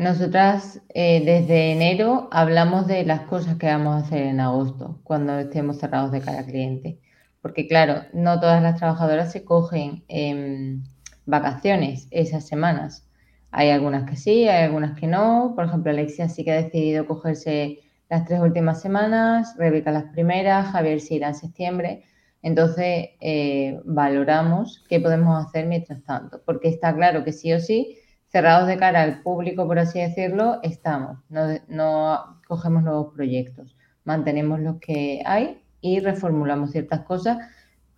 Nosotras 0.00 0.80
eh, 0.94 1.22
desde 1.24 1.72
enero 1.72 2.28
hablamos 2.32 2.86
de 2.86 3.04
las 3.04 3.20
cosas 3.22 3.56
que 3.56 3.66
vamos 3.66 3.94
a 3.94 4.06
hacer 4.06 4.22
en 4.22 4.40
agosto, 4.40 4.98
cuando 5.04 5.38
estemos 5.38 5.78
cerrados 5.78 6.10
de 6.10 6.22
cara 6.22 6.44
cliente. 6.44 6.98
Porque 7.42 7.68
claro, 7.68 8.04
no 8.12 8.40
todas 8.40 8.62
las 8.62 8.76
trabajadoras 8.78 9.30
se 9.30 9.44
cogen 9.44 10.04
vacaciones 11.26 12.08
esas 12.10 12.46
semanas 12.46 13.10
hay 13.50 13.70
algunas 13.70 14.08
que 14.08 14.16
sí, 14.16 14.48
hay 14.48 14.64
algunas 14.64 14.98
que 14.98 15.06
no. 15.06 15.52
Por 15.54 15.64
ejemplo, 15.66 15.90
Alexia 15.90 16.28
sí 16.28 16.44
que 16.44 16.52
ha 16.52 16.62
decidido 16.62 17.06
cogerse 17.06 17.80
las 18.08 18.24
tres 18.24 18.40
últimas 18.40 18.80
semanas, 18.80 19.54
Rebeca 19.58 19.90
las 19.90 20.04
primeras, 20.04 20.68
Javier 20.68 21.00
sí 21.00 21.16
irá 21.16 21.28
en 21.28 21.34
septiembre. 21.34 22.04
Entonces, 22.42 23.10
eh, 23.20 23.80
valoramos 23.84 24.84
qué 24.88 24.98
podemos 25.00 25.44
hacer 25.44 25.66
mientras 25.66 26.02
tanto, 26.04 26.42
porque 26.46 26.68
está 26.68 26.94
claro 26.94 27.22
que 27.22 27.32
sí 27.32 27.52
o 27.52 27.60
sí, 27.60 27.98
cerrados 28.30 28.68
de 28.68 28.76
cara 28.76 29.02
al 29.02 29.22
público, 29.22 29.66
por 29.66 29.78
así 29.78 30.00
decirlo, 30.00 30.60
estamos. 30.62 31.18
No, 31.28 32.40
cogemos 32.46 32.82
nuevos 32.82 33.12
proyectos, 33.14 33.76
mantenemos 34.04 34.60
los 34.60 34.78
que 34.78 35.22
hay 35.26 35.62
y 35.80 36.00
reformulamos 36.00 36.70
ciertas 36.70 37.00
cosas 37.00 37.38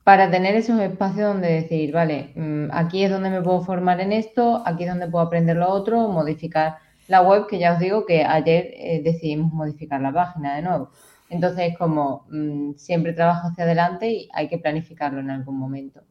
para 0.05 0.31
tener 0.31 0.57
esos 0.57 0.81
espacios 0.81 1.33
donde 1.33 1.53
decir, 1.53 1.92
vale, 1.92 2.33
mm, 2.35 2.68
aquí 2.73 3.05
es 3.05 3.11
donde 3.11 3.31
me 3.31 3.40
puedo 3.42 3.61
formar 3.62 4.01
en 4.01 4.12
esto, 4.12 4.62
aquí 4.66 4.85
es 4.85 4.90
donde 4.90 5.07
puedo 5.09 5.25
aprender 5.25 5.57
lo 5.57 5.68
otro, 5.68 6.09
modificar 6.09 6.79
la 7.09 7.23
web, 7.23 7.47
que 7.47 7.59
ya 7.59 7.75
os 7.75 7.79
digo 7.79 8.05
que 8.07 8.25
ayer 8.25 8.71
eh, 8.75 9.03
decidimos 9.05 9.53
modificar 9.53 10.01
la 10.01 10.12
página 10.12 10.57
de 10.57 10.62
nuevo. 10.62 10.90
Entonces, 11.31 11.77
como 11.79 12.27
mm, 12.31 12.75
siempre 12.77 13.12
trabajo 13.12 13.49
hacia 13.49 13.64
adelante 13.64 14.11
y 14.11 14.29
hay 14.33 14.49
que 14.49 14.59
planificarlo 14.59 15.21
en 15.21 15.31
algún 15.31 15.59
momento. 15.59 16.03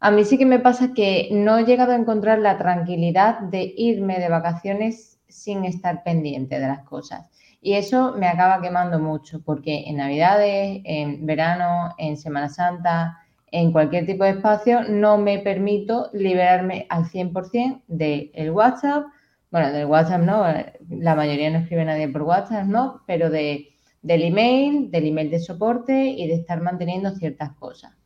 A 0.00 0.12
mí 0.12 0.24
sí 0.24 0.38
que 0.38 0.46
me 0.46 0.60
pasa 0.60 0.94
que 0.94 1.28
no 1.32 1.58
he 1.58 1.64
llegado 1.64 1.90
a 1.90 1.96
encontrar 1.96 2.38
la 2.38 2.56
tranquilidad 2.56 3.40
de 3.40 3.74
irme 3.76 4.20
de 4.20 4.28
vacaciones 4.28 5.18
sin 5.28 5.64
estar 5.64 6.04
pendiente 6.04 6.60
de 6.60 6.68
las 6.68 6.84
cosas. 6.84 7.28
Y 7.60 7.72
eso 7.74 8.14
me 8.16 8.28
acaba 8.28 8.62
quemando 8.62 9.00
mucho, 9.00 9.42
porque 9.44 9.84
en 9.88 9.96
Navidades, 9.96 10.80
en 10.84 11.26
verano, 11.26 11.94
en 11.98 12.16
Semana 12.16 12.48
Santa, 12.48 13.18
en 13.50 13.72
cualquier 13.72 14.06
tipo 14.06 14.22
de 14.22 14.30
espacio, 14.30 14.82
no 14.84 15.18
me 15.18 15.40
permito 15.40 16.10
liberarme 16.12 16.86
al 16.90 17.06
100% 17.06 17.82
del 17.88 18.50
WhatsApp. 18.52 19.06
Bueno, 19.50 19.72
del 19.72 19.86
WhatsApp 19.86 20.20
no, 20.20 20.44
la 20.90 21.14
mayoría 21.16 21.50
no 21.50 21.58
escribe 21.58 21.84
nadie 21.84 22.08
por 22.08 22.22
WhatsApp, 22.22 22.66
¿no? 22.66 23.02
Pero 23.06 23.30
de, 23.30 23.70
del 24.02 24.22
email, 24.22 24.92
del 24.92 25.06
email 25.06 25.30
de 25.30 25.40
soporte 25.40 26.06
y 26.06 26.28
de 26.28 26.34
estar 26.34 26.60
manteniendo 26.60 27.10
ciertas 27.16 27.52
cosas. 27.54 27.98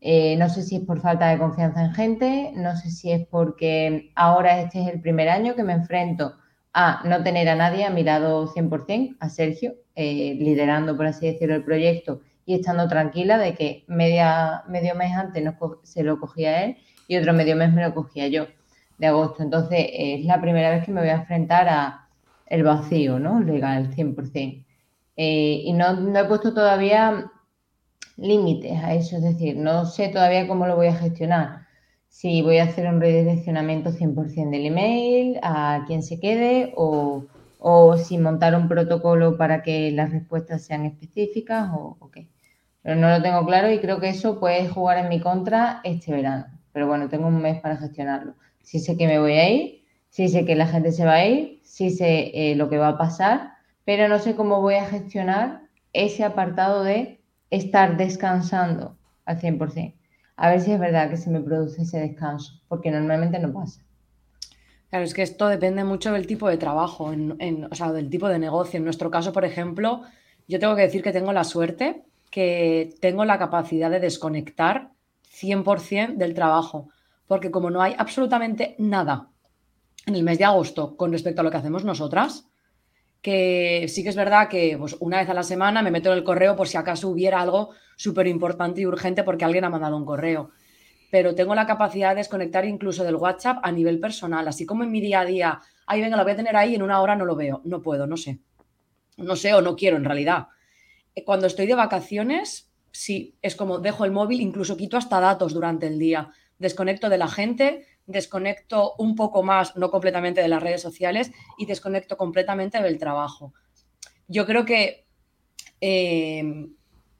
Eh, 0.00 0.36
no 0.36 0.48
sé 0.48 0.62
si 0.62 0.76
es 0.76 0.82
por 0.82 1.00
falta 1.00 1.28
de 1.28 1.38
confianza 1.38 1.84
en 1.84 1.94
gente, 1.94 2.52
no 2.54 2.76
sé 2.76 2.90
si 2.90 3.10
es 3.10 3.26
porque 3.26 4.12
ahora 4.14 4.60
este 4.60 4.82
es 4.82 4.88
el 4.88 5.00
primer 5.00 5.28
año 5.28 5.54
que 5.54 5.62
me 5.62 5.72
enfrento 5.72 6.34
a 6.72 7.02
no 7.04 7.22
tener 7.22 7.48
a 7.48 7.54
nadie 7.54 7.84
a 7.84 7.90
mi 7.90 8.02
lado 8.04 8.46
100%, 8.48 9.16
a 9.18 9.28
Sergio, 9.30 9.74
eh, 9.94 10.36
liderando, 10.38 10.96
por 10.96 11.06
así 11.06 11.26
decirlo, 11.26 11.54
el 11.54 11.64
proyecto 11.64 12.20
y 12.44 12.54
estando 12.54 12.88
tranquila 12.88 13.38
de 13.38 13.54
que 13.54 13.84
media, 13.88 14.62
medio 14.68 14.94
mes 14.94 15.12
antes 15.12 15.42
se 15.82 16.04
lo 16.04 16.20
cogía 16.20 16.64
él 16.64 16.76
y 17.08 17.16
otro 17.16 17.32
medio 17.32 17.56
mes 17.56 17.72
me 17.72 17.82
lo 17.82 17.94
cogía 17.94 18.28
yo 18.28 18.46
de 18.98 19.06
agosto. 19.06 19.42
Entonces 19.42 19.86
es 19.92 20.24
la 20.24 20.40
primera 20.40 20.70
vez 20.70 20.84
que 20.84 20.92
me 20.92 21.00
voy 21.00 21.10
a 21.10 21.16
enfrentar 21.16 21.68
a 21.68 22.08
el 22.46 22.62
vacío, 22.62 23.18
¿no? 23.18 23.40
Legal, 23.40 23.90
100%. 23.94 24.64
Eh, 25.16 25.62
y 25.64 25.72
no, 25.72 25.94
no 25.94 26.18
he 26.18 26.24
puesto 26.26 26.54
todavía 26.54 27.32
límites 28.16 28.72
a 28.82 28.94
eso, 28.94 29.16
es 29.16 29.22
decir, 29.22 29.56
no 29.56 29.84
sé 29.86 30.08
todavía 30.08 30.48
cómo 30.48 30.66
lo 30.66 30.76
voy 30.76 30.88
a 30.88 30.94
gestionar. 30.94 31.66
Si 32.08 32.42
voy 32.42 32.58
a 32.58 32.64
hacer 32.64 32.86
un 32.88 33.00
redireccionamiento 33.00 33.90
100% 33.92 34.50
del 34.50 34.66
email, 34.66 35.38
a 35.42 35.84
quien 35.86 36.02
se 36.02 36.18
quede, 36.18 36.72
o, 36.76 37.24
o 37.58 37.96
si 37.98 38.18
montar 38.18 38.54
un 38.54 38.68
protocolo 38.68 39.36
para 39.36 39.62
que 39.62 39.90
las 39.92 40.10
respuestas 40.10 40.64
sean 40.64 40.86
específicas, 40.86 41.70
o, 41.74 42.10
qué 42.10 42.28
pero 42.86 43.00
no 43.00 43.10
lo 43.10 43.20
tengo 43.20 43.44
claro 43.44 43.68
y 43.72 43.80
creo 43.80 43.98
que 43.98 44.10
eso 44.10 44.38
puede 44.38 44.68
jugar 44.68 44.98
en 44.98 45.08
mi 45.08 45.20
contra 45.20 45.80
este 45.82 46.12
verano. 46.12 46.46
Pero 46.72 46.86
bueno, 46.86 47.08
tengo 47.08 47.26
un 47.26 47.42
mes 47.42 47.60
para 47.60 47.76
gestionarlo. 47.76 48.34
Sí 48.62 48.78
sé 48.78 48.96
que 48.96 49.08
me 49.08 49.18
voy 49.18 49.32
a 49.32 49.50
ir, 49.50 49.84
sí 50.08 50.28
sé 50.28 50.44
que 50.44 50.54
la 50.54 50.68
gente 50.68 50.92
se 50.92 51.04
va 51.04 51.14
a 51.14 51.26
ir, 51.26 51.60
sí 51.64 51.90
sé 51.90 52.30
eh, 52.32 52.54
lo 52.54 52.68
que 52.70 52.78
va 52.78 52.90
a 52.90 52.98
pasar, 52.98 53.54
pero 53.84 54.06
no 54.06 54.20
sé 54.20 54.36
cómo 54.36 54.60
voy 54.60 54.74
a 54.74 54.84
gestionar 54.86 55.62
ese 55.92 56.22
apartado 56.22 56.84
de 56.84 57.15
estar 57.50 57.96
descansando 57.96 58.96
al 59.24 59.40
100%. 59.40 59.94
A 60.36 60.50
ver 60.50 60.60
si 60.60 60.72
es 60.72 60.78
verdad 60.78 61.08
que 61.10 61.16
se 61.16 61.30
me 61.30 61.40
produce 61.40 61.82
ese 61.82 61.98
descanso, 61.98 62.60
porque 62.68 62.90
normalmente 62.90 63.38
no 63.38 63.52
pasa. 63.52 63.80
Claro, 64.90 65.04
es 65.04 65.14
que 65.14 65.22
esto 65.22 65.48
depende 65.48 65.82
mucho 65.82 66.12
del 66.12 66.26
tipo 66.26 66.48
de 66.48 66.58
trabajo, 66.58 67.12
o 67.70 67.74
sea, 67.74 67.92
del 67.92 68.10
tipo 68.10 68.28
de 68.28 68.38
negocio. 68.38 68.78
En 68.78 68.84
nuestro 68.84 69.10
caso, 69.10 69.32
por 69.32 69.44
ejemplo, 69.44 70.02
yo 70.46 70.60
tengo 70.60 70.76
que 70.76 70.82
decir 70.82 71.02
que 71.02 71.12
tengo 71.12 71.32
la 71.32 71.44
suerte 71.44 72.04
que 72.30 72.94
tengo 73.00 73.24
la 73.24 73.38
capacidad 73.38 73.90
de 73.90 74.00
desconectar 74.00 74.90
100% 75.40 76.16
del 76.16 76.34
trabajo, 76.34 76.88
porque 77.26 77.50
como 77.50 77.70
no 77.70 77.80
hay 77.80 77.94
absolutamente 77.96 78.74
nada 78.78 79.28
en 80.06 80.14
el 80.14 80.22
mes 80.22 80.38
de 80.38 80.44
agosto 80.44 80.96
con 80.96 81.12
respecto 81.12 81.40
a 81.40 81.44
lo 81.44 81.50
que 81.50 81.56
hacemos 81.56 81.84
nosotras, 81.84 82.46
que 83.26 83.86
sí 83.88 84.04
que 84.04 84.10
es 84.10 84.14
verdad 84.14 84.48
que 84.48 84.76
pues, 84.78 84.96
una 85.00 85.18
vez 85.18 85.28
a 85.28 85.34
la 85.34 85.42
semana 85.42 85.82
me 85.82 85.90
meto 85.90 86.12
en 86.12 86.18
el 86.18 86.22
correo 86.22 86.54
por 86.54 86.68
si 86.68 86.76
acaso 86.76 87.08
hubiera 87.08 87.40
algo 87.40 87.70
súper 87.96 88.28
importante 88.28 88.80
y 88.80 88.86
urgente 88.86 89.24
porque 89.24 89.44
alguien 89.44 89.64
ha 89.64 89.70
mandado 89.70 89.96
un 89.96 90.04
correo. 90.04 90.50
Pero 91.10 91.34
tengo 91.34 91.54
la 91.56 91.66
capacidad 91.66 92.10
de 92.10 92.16
desconectar 92.16 92.64
incluso 92.64 93.02
del 93.02 93.16
WhatsApp 93.16 93.58
a 93.62 93.72
nivel 93.72 93.98
personal, 93.98 94.46
así 94.46 94.64
como 94.64 94.84
en 94.84 94.92
mi 94.92 95.00
día 95.00 95.20
a 95.20 95.24
día, 95.24 95.60
ahí 95.86 96.00
venga, 96.00 96.16
lo 96.16 96.22
voy 96.22 96.32
a 96.32 96.36
tener 96.36 96.56
ahí, 96.56 96.76
en 96.76 96.82
una 96.82 97.00
hora 97.00 97.16
no 97.16 97.24
lo 97.24 97.34
veo, 97.34 97.62
no 97.64 97.82
puedo, 97.82 98.06
no 98.06 98.16
sé. 98.16 98.38
No 99.16 99.34
sé 99.34 99.54
o 99.54 99.60
no 99.60 99.74
quiero 99.74 99.96
en 99.96 100.04
realidad 100.04 100.48
cuando 101.24 101.46
estoy 101.46 101.66
de 101.66 101.74
vacaciones, 101.74 102.70
sí, 102.92 103.36
es 103.42 103.56
como 103.56 103.78
dejo 103.78 104.04
el 104.04 104.12
móvil, 104.12 104.40
incluso 104.40 104.76
quito 104.76 104.96
hasta 104.96 105.20
datos 105.20 105.54
durante 105.54 105.86
el 105.86 105.98
día. 105.98 106.30
Desconecto 106.58 107.08
de 107.08 107.18
la 107.18 107.28
gente, 107.28 107.86
desconecto 108.06 108.94
un 108.98 109.14
poco 109.14 109.42
más, 109.42 109.76
no 109.76 109.90
completamente 109.90 110.40
de 110.40 110.48
las 110.48 110.62
redes 110.62 110.82
sociales, 110.82 111.32
y 111.58 111.66
desconecto 111.66 112.16
completamente 112.16 112.80
del 112.82 112.98
trabajo. 112.98 113.52
Yo 114.28 114.46
creo 114.46 114.64
que 114.64 115.06
eh, 115.80 116.68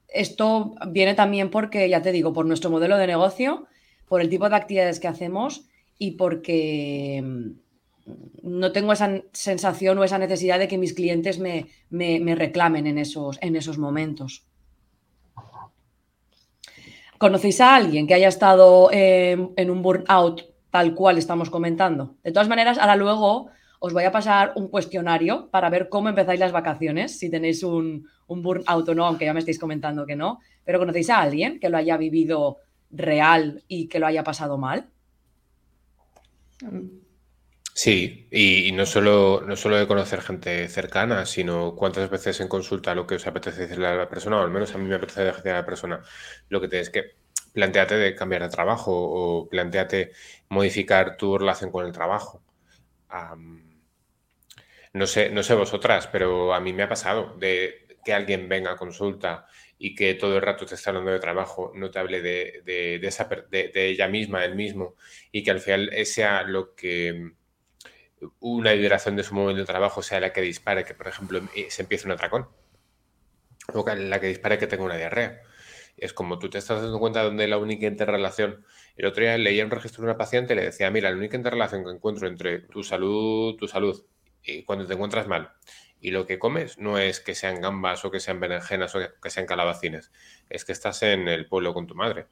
esto 0.07 0.75
viene 0.89 1.13
también 1.13 1.49
porque, 1.49 1.89
ya 1.89 2.01
te 2.01 2.11
digo, 2.11 2.33
por 2.33 2.45
nuestro 2.45 2.69
modelo 2.69 2.97
de 2.97 3.07
negocio, 3.07 3.67
por 4.07 4.21
el 4.21 4.29
tipo 4.29 4.49
de 4.49 4.55
actividades 4.55 4.99
que 4.99 5.07
hacemos 5.07 5.67
y 5.97 6.11
porque 6.11 7.23
no 8.41 8.71
tengo 8.71 8.93
esa 8.93 9.21
sensación 9.33 9.97
o 9.97 10.03
esa 10.03 10.17
necesidad 10.17 10.59
de 10.59 10.67
que 10.67 10.77
mis 10.77 10.93
clientes 10.93 11.39
me, 11.39 11.67
reclamen 12.35 12.87
en 12.87 12.97
esos, 12.97 13.37
en 13.41 13.55
esos 13.55 13.77
momentos. 13.77 14.45
¿Conocéis 17.17 17.59
a 17.61 17.75
alguien 17.75 18.07
que 18.07 18.13
haya 18.13 18.27
estado 18.27 18.89
en 18.91 19.69
un 19.69 19.81
burnout 19.81 20.56
tal 20.77 20.93
cual 20.93 21.17
estamos 21.17 21.49
comentando? 21.49 22.17
De 22.23 22.31
todas 22.31 22.47
maneras, 22.47 22.77
ahora 22.77 22.95
luego 22.95 23.49
os 23.79 23.93
voy 23.93 24.03
a 24.03 24.11
pasar 24.11 24.53
un 24.55 24.67
cuestionario 24.67 25.49
para 25.49 25.71
ver 25.71 25.89
cómo 25.89 26.07
empezáis 26.07 26.39
las 26.39 26.51
vacaciones, 26.51 27.17
si 27.17 27.31
tenéis 27.31 27.63
un, 27.63 28.07
un 28.27 28.43
burnout 28.43 28.87
o 28.87 28.93
no, 28.93 29.07
aunque 29.07 29.25
ya 29.25 29.33
me 29.33 29.39
estáis 29.39 29.57
comentando 29.57 30.05
que 30.05 30.15
no, 30.15 30.39
pero 30.63 30.77
¿conocéis 30.77 31.09
a 31.09 31.21
alguien 31.21 31.59
que 31.59 31.69
lo 31.69 31.77
haya 31.77 31.97
vivido 31.97 32.57
real 32.91 33.63
y 33.67 33.87
que 33.87 33.97
lo 33.97 34.05
haya 34.05 34.23
pasado 34.23 34.59
mal? 34.59 34.85
Sí, 37.73 38.27
y, 38.29 38.71
no, 38.73 38.85
solo, 38.85 39.41
no 39.47 39.55
solo 39.55 39.77
de 39.77 39.87
conocer 39.87 40.21
gente 40.21 40.67
cercana, 40.67 41.25
sino 41.25 41.73
cuántas 41.73 42.07
veces 42.07 42.39
en 42.39 42.49
consulta 42.49 42.93
lo 42.93 43.07
que 43.07 43.15
os 43.15 43.25
apetece 43.25 43.61
decirle 43.61 43.87
a 43.87 43.95
la 43.95 44.09
persona, 44.09 44.37
o 44.37 44.43
al 44.43 44.51
menos 44.51 44.75
a 44.75 44.77
mí 44.77 44.87
me 44.87 44.95
apetece 44.95 45.23
decirle 45.23 45.51
a 45.53 45.61
la 45.61 45.65
persona, 45.65 46.03
lo 46.49 46.61
que 46.61 46.67
tienes 46.67 46.91
que 46.91 47.15
plantearte 47.57 47.95
de 47.97 48.13
cambiar 48.13 48.43
de 48.43 48.49
trabajo 48.49 48.91
o 48.93 49.49
planteate 49.49 50.11
modificar 50.49 51.17
tu 51.17 51.39
relación 51.39 51.71
con 51.71 51.87
el 51.87 51.91
trabajo. 51.91 52.43
no, 54.93 55.07
sé, 55.07 55.31
no 55.31 55.41
sé 55.41 55.55
vosotras, 55.55 56.05
pero 56.05 56.53
a 56.53 56.59
mí 56.59 56.71
me 56.71 56.83
ha 56.83 56.89
pasado 56.89 57.35
de 57.39 57.87
que 58.05 58.13
alguien 58.13 58.47
venga 58.47 58.71
a 58.71 58.75
consulta 58.75 59.47
y 59.79 59.95
que 59.95 60.13
todo 60.13 60.35
el 60.35 60.43
rato 60.43 60.67
te 60.67 60.75
está 60.75 60.91
hablando 60.91 61.09
de 61.09 61.19
trabajo, 61.19 61.71
no 61.73 61.89
te 61.89 61.97
hable 61.97 62.21
de, 62.21 62.61
de, 62.63 62.99
de 63.73 63.87
ella 63.87 64.07
misma, 64.07 64.45
él 64.45 64.53
mismo, 64.55 64.95
y 65.31 65.43
que 65.43 65.49
al 65.49 65.59
final 65.59 65.89
sea 66.05 66.43
lo 66.43 66.75
que 66.75 67.31
una 68.39 68.73
vibración 68.73 69.15
de 69.15 69.23
su 69.23 69.33
momento 69.33 69.61
de 69.61 69.65
trabajo 69.65 70.03
sea 70.03 70.19
la 70.19 70.31
que 70.31 70.41
dispare 70.41 70.85
que, 70.85 70.93
por 70.93 71.07
ejemplo, 71.07 71.41
eh, 71.55 71.67
se 71.71 71.81
empiece 71.81 72.05
un 72.05 72.11
atracón. 72.11 72.47
O 73.73 73.83
la 73.83 74.19
que 74.19 74.27
dispare 74.27 74.59
que 74.59 74.67
tenga 74.67 74.83
una 74.83 74.95
diarrea. 74.95 75.41
Es 75.97 76.13
como 76.13 76.39
tú 76.39 76.49
te 76.49 76.59
estás 76.59 76.81
dando 76.81 76.99
cuenta 76.99 77.19
de 77.19 77.25
dónde 77.25 77.47
la 77.47 77.57
única 77.57 77.87
interrelación. 77.87 78.65
El 78.95 79.07
otro 79.07 79.23
día 79.23 79.37
leía 79.37 79.65
un 79.65 79.71
registro 79.71 80.03
de 80.03 80.11
una 80.11 80.17
paciente 80.17 80.53
y 80.53 80.55
le 80.55 80.65
decía, 80.65 80.89
mira, 80.91 81.09
la 81.09 81.17
única 81.17 81.35
interrelación 81.35 81.83
que 81.83 81.91
encuentro 81.91 82.27
entre 82.27 82.59
tu 82.59 82.83
salud, 82.83 83.55
tu 83.55 83.67
salud, 83.67 84.05
y 84.43 84.63
cuando 84.63 84.85
te 84.85 84.93
encuentras 84.93 85.27
mal, 85.27 85.53
y 85.99 86.11
lo 86.11 86.25
que 86.25 86.39
comes 86.39 86.77
no 86.77 86.97
es 86.99 87.19
que 87.19 87.35
sean 87.35 87.61
gambas 87.61 88.05
o 88.05 88.11
que 88.11 88.19
sean 88.19 88.39
berenjenas 88.39 88.95
o 88.95 88.99
que 89.21 89.29
sean 89.29 89.45
calabacines, 89.45 90.11
es 90.49 90.65
que 90.65 90.71
estás 90.71 91.01
en 91.03 91.27
el 91.27 91.47
pueblo 91.47 91.73
con 91.73 91.87
tu 91.87 91.95
madre. 91.95 92.27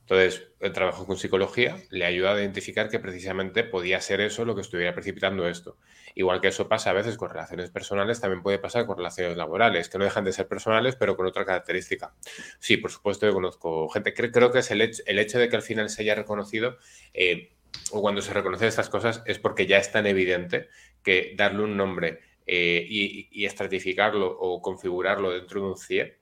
Entonces, 0.00 0.48
el 0.58 0.72
trabajo 0.72 1.06
con 1.06 1.16
psicología 1.16 1.76
le 1.90 2.04
ayuda 2.04 2.32
a 2.34 2.40
identificar 2.40 2.88
que 2.88 2.98
precisamente 2.98 3.62
podía 3.62 4.00
ser 4.00 4.20
eso 4.20 4.44
lo 4.44 4.56
que 4.56 4.62
estuviera 4.62 4.92
precipitando 4.92 5.46
esto. 5.46 5.78
Igual 6.14 6.40
que 6.40 6.48
eso 6.48 6.68
pasa 6.68 6.90
a 6.90 6.92
veces 6.92 7.16
con 7.16 7.30
relaciones 7.30 7.70
personales, 7.70 8.20
también 8.20 8.42
puede 8.42 8.58
pasar 8.58 8.86
con 8.86 8.96
relaciones 8.96 9.36
laborales, 9.36 9.88
que 9.88 9.98
no 9.98 10.04
dejan 10.04 10.24
de 10.24 10.32
ser 10.32 10.48
personales, 10.48 10.96
pero 10.96 11.16
con 11.16 11.26
otra 11.26 11.44
característica. 11.44 12.14
Sí, 12.58 12.76
por 12.76 12.90
supuesto, 12.90 13.26
yo 13.26 13.32
conozco 13.32 13.88
gente, 13.88 14.14
creo, 14.14 14.50
que 14.50 14.60
es 14.60 14.70
el 14.70 14.80
hecho, 14.82 15.02
el 15.06 15.18
hecho, 15.18 15.38
de 15.38 15.48
que 15.48 15.56
al 15.56 15.62
final 15.62 15.90
se 15.90 16.02
haya 16.02 16.14
reconocido, 16.14 16.76
eh, 17.14 17.52
o 17.92 18.00
cuando 18.00 18.20
se 18.22 18.32
reconocen 18.32 18.68
estas 18.68 18.88
cosas, 18.88 19.22
es 19.26 19.38
porque 19.38 19.66
ya 19.66 19.78
es 19.78 19.92
tan 19.92 20.06
evidente 20.06 20.68
que 21.02 21.34
darle 21.36 21.62
un 21.62 21.76
nombre 21.76 22.20
eh, 22.46 22.84
y, 22.88 23.28
y 23.30 23.46
estratificarlo 23.46 24.28
o 24.28 24.60
configurarlo 24.60 25.30
dentro 25.30 25.60
de 25.60 25.66
un 25.68 25.78
CIE 25.78 26.18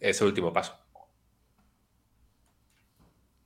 es 0.00 0.20
el 0.20 0.28
último 0.28 0.52
paso. 0.52 0.85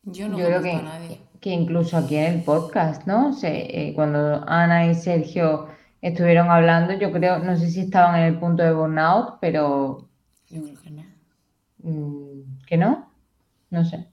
Yo 0.02 0.28
no 0.28 0.36
creo 0.36 0.62
que, 0.62 0.72
a 0.72 0.82
nadie. 0.82 1.20
que 1.40 1.50
incluso 1.50 1.96
aquí 1.96 2.16
en 2.16 2.34
el 2.34 2.42
podcast, 2.42 3.06
¿no? 3.06 3.36
Eh, 3.42 3.92
cuando 3.94 4.42
Ana 4.48 4.86
y 4.86 4.94
Sergio 4.94 5.68
estuvieron 6.00 6.50
hablando, 6.50 6.94
yo 6.94 7.12
creo, 7.12 7.38
no 7.38 7.56
sé 7.56 7.70
si 7.70 7.80
estaban 7.80 8.18
en 8.20 8.26
el 8.26 8.38
punto 8.38 8.62
de 8.62 8.72
burnout, 8.72 9.38
pero... 9.40 10.08
Yo 10.48 10.62
creo 10.62 10.80
que 10.80 10.90
no. 10.90 11.04
Mm, 11.82 12.58
¿Que 12.66 12.76
no? 12.76 13.12
No 13.70 13.84
sé. 13.84 14.09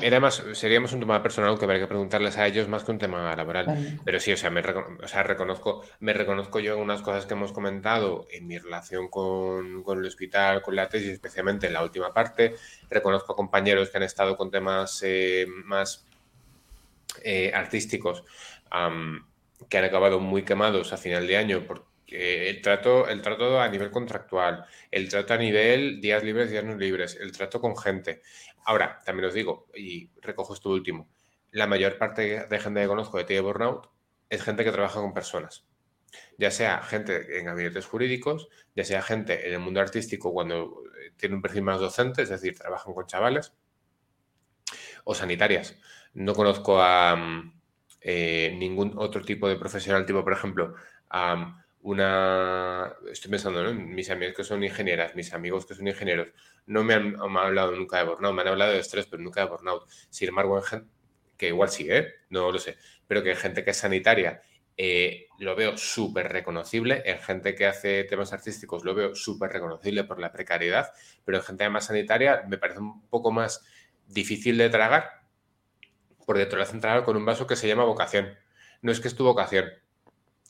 Era 0.00 0.20
más, 0.20 0.42
sería 0.52 0.80
más 0.80 0.92
un 0.92 1.00
tema 1.00 1.22
personal 1.22 1.58
que 1.58 1.64
habría 1.64 1.80
que 1.80 1.86
preguntarles 1.86 2.36
a 2.36 2.46
ellos 2.46 2.68
más 2.68 2.84
que 2.84 2.90
un 2.90 2.98
tema 2.98 3.34
laboral. 3.34 4.00
Pero 4.04 4.20
sí, 4.20 4.32
o 4.32 4.36
sea, 4.36 4.50
me 4.50 4.62
reconozco, 4.62 5.82
me 6.00 6.12
reconozco 6.12 6.60
yo 6.60 6.74
en 6.74 6.80
unas 6.80 7.02
cosas 7.02 7.26
que 7.26 7.34
hemos 7.34 7.52
comentado 7.52 8.26
en 8.30 8.46
mi 8.46 8.58
relación 8.58 9.08
con, 9.08 9.84
el 9.86 10.06
hospital, 10.06 10.62
con 10.62 10.76
la 10.76 10.88
tesis, 10.88 11.10
especialmente 11.10 11.66
en 11.66 11.72
la 11.72 11.82
última 11.82 12.12
parte. 12.12 12.54
Reconozco 12.90 13.32
a 13.32 13.36
compañeros 13.36 13.90
que 13.90 13.96
han 13.96 14.02
estado 14.04 14.36
con 14.36 14.50
temas 14.50 15.02
eh, 15.04 15.46
más 15.64 16.04
eh, 17.22 17.52
artísticos 17.54 18.24
que 19.68 19.78
han 19.78 19.84
acabado 19.84 20.20
muy 20.20 20.42
quemados 20.42 20.92
a 20.92 20.96
final 20.96 21.26
de 21.26 21.36
año 21.36 21.64
porque 21.66 22.48
el 22.48 22.60
trato, 22.62 23.08
el 23.08 23.20
trato 23.22 23.60
a 23.60 23.68
nivel 23.68 23.90
contractual, 23.90 24.64
el 24.90 25.08
trato 25.08 25.34
a 25.34 25.36
nivel 25.36 26.00
días 26.00 26.22
libres, 26.24 26.50
días 26.50 26.64
no 26.64 26.76
libres, 26.76 27.16
el 27.20 27.32
trato 27.32 27.60
con 27.60 27.76
gente. 27.76 28.22
Ahora, 28.64 29.00
también 29.04 29.28
os 29.28 29.34
digo, 29.34 29.66
y 29.74 30.10
recojo 30.20 30.54
esto 30.54 30.70
último, 30.70 31.08
la 31.50 31.66
mayor 31.66 31.98
parte 31.98 32.46
de 32.46 32.58
gente 32.60 32.80
que 32.80 32.86
conozco 32.86 33.18
de 33.18 33.24
TI 33.24 33.40
Burnout 33.40 33.90
es 34.28 34.42
gente 34.42 34.64
que 34.64 34.72
trabaja 34.72 35.00
con 35.00 35.12
personas. 35.12 35.66
Ya 36.38 36.50
sea 36.50 36.82
gente 36.82 37.38
en 37.38 37.46
gabinetes 37.46 37.86
jurídicos, 37.86 38.48
ya 38.74 38.84
sea 38.84 39.02
gente 39.02 39.46
en 39.46 39.54
el 39.54 39.60
mundo 39.60 39.80
artístico 39.80 40.32
cuando 40.32 40.82
eh, 41.00 41.12
tiene 41.16 41.36
un 41.36 41.42
perfil 41.42 41.62
más 41.62 41.80
docente, 41.80 42.22
es 42.22 42.28
decir, 42.28 42.56
trabajan 42.56 42.94
con 42.94 43.06
chavales, 43.06 43.52
o 45.04 45.14
sanitarias. 45.14 45.76
No 46.14 46.34
conozco 46.34 46.80
a 46.80 47.16
mm, 47.16 47.60
eh, 48.00 48.54
ningún 48.58 48.94
otro 48.96 49.22
tipo 49.22 49.48
de 49.48 49.56
profesional, 49.56 50.06
tipo, 50.06 50.22
por 50.22 50.32
ejemplo, 50.32 50.74
a 51.10 51.64
una... 51.82 52.94
Estoy 53.10 53.30
pensando 53.30 53.66
en 53.68 53.94
mis 53.94 54.10
amigos 54.10 54.34
que 54.36 54.44
son 54.44 54.62
ingenieras, 54.62 55.14
mis 55.14 55.32
amigos 55.32 55.66
que 55.66 55.74
son 55.74 55.88
ingenieros, 55.88 56.28
no 56.66 56.84
me 56.84 56.94
han, 56.94 57.16
hablado 57.16 57.72
nunca 57.72 57.98
de 57.98 58.04
burnout, 58.04 58.34
me 58.34 58.42
han 58.42 58.48
hablado 58.48 58.72
de 58.72 58.78
estrés, 58.78 59.06
pero 59.06 59.22
nunca 59.22 59.40
de 59.40 59.48
burnout. 59.48 59.88
Sin 60.10 60.28
embargo, 60.28 60.62
que 61.36 61.48
igual 61.48 61.70
sí, 61.70 61.86
¿eh? 61.90 62.06
no 62.28 62.52
lo 62.52 62.58
sé, 62.58 62.76
pero 63.06 63.22
que 63.22 63.34
gente 63.34 63.64
que 63.64 63.70
es 63.70 63.76
sanitaria 63.76 64.42
eh, 64.76 65.26
lo 65.38 65.56
veo 65.56 65.76
súper 65.76 66.32
reconocible, 66.32 67.02
en 67.04 67.18
gente 67.18 67.54
que 67.54 67.66
hace 67.66 68.04
temas 68.04 68.32
artísticos 68.32 68.84
lo 68.84 68.94
veo 68.94 69.14
súper 69.14 69.50
reconocible 69.50 70.04
por 70.04 70.18
la 70.20 70.32
precariedad, 70.32 70.92
pero 71.24 71.38
en 71.38 71.44
gente 71.44 71.68
más 71.68 71.86
sanitaria 71.86 72.44
me 72.48 72.58
parece 72.58 72.80
un 72.80 73.06
poco 73.08 73.30
más 73.30 73.64
difícil 74.06 74.56
de 74.58 74.70
tragar 74.70 75.20
porque 76.30 76.46
te 76.46 76.54
lo 76.54 76.62
hacen 76.62 76.80
tragar 76.80 77.04
con 77.04 77.16
un 77.16 77.24
vaso 77.24 77.44
que 77.44 77.56
se 77.56 77.66
llama 77.66 77.82
vocación. 77.82 78.38
No 78.82 78.92
es 78.92 79.00
que 79.00 79.08
es 79.08 79.16
tu 79.16 79.24
vocación, 79.24 79.66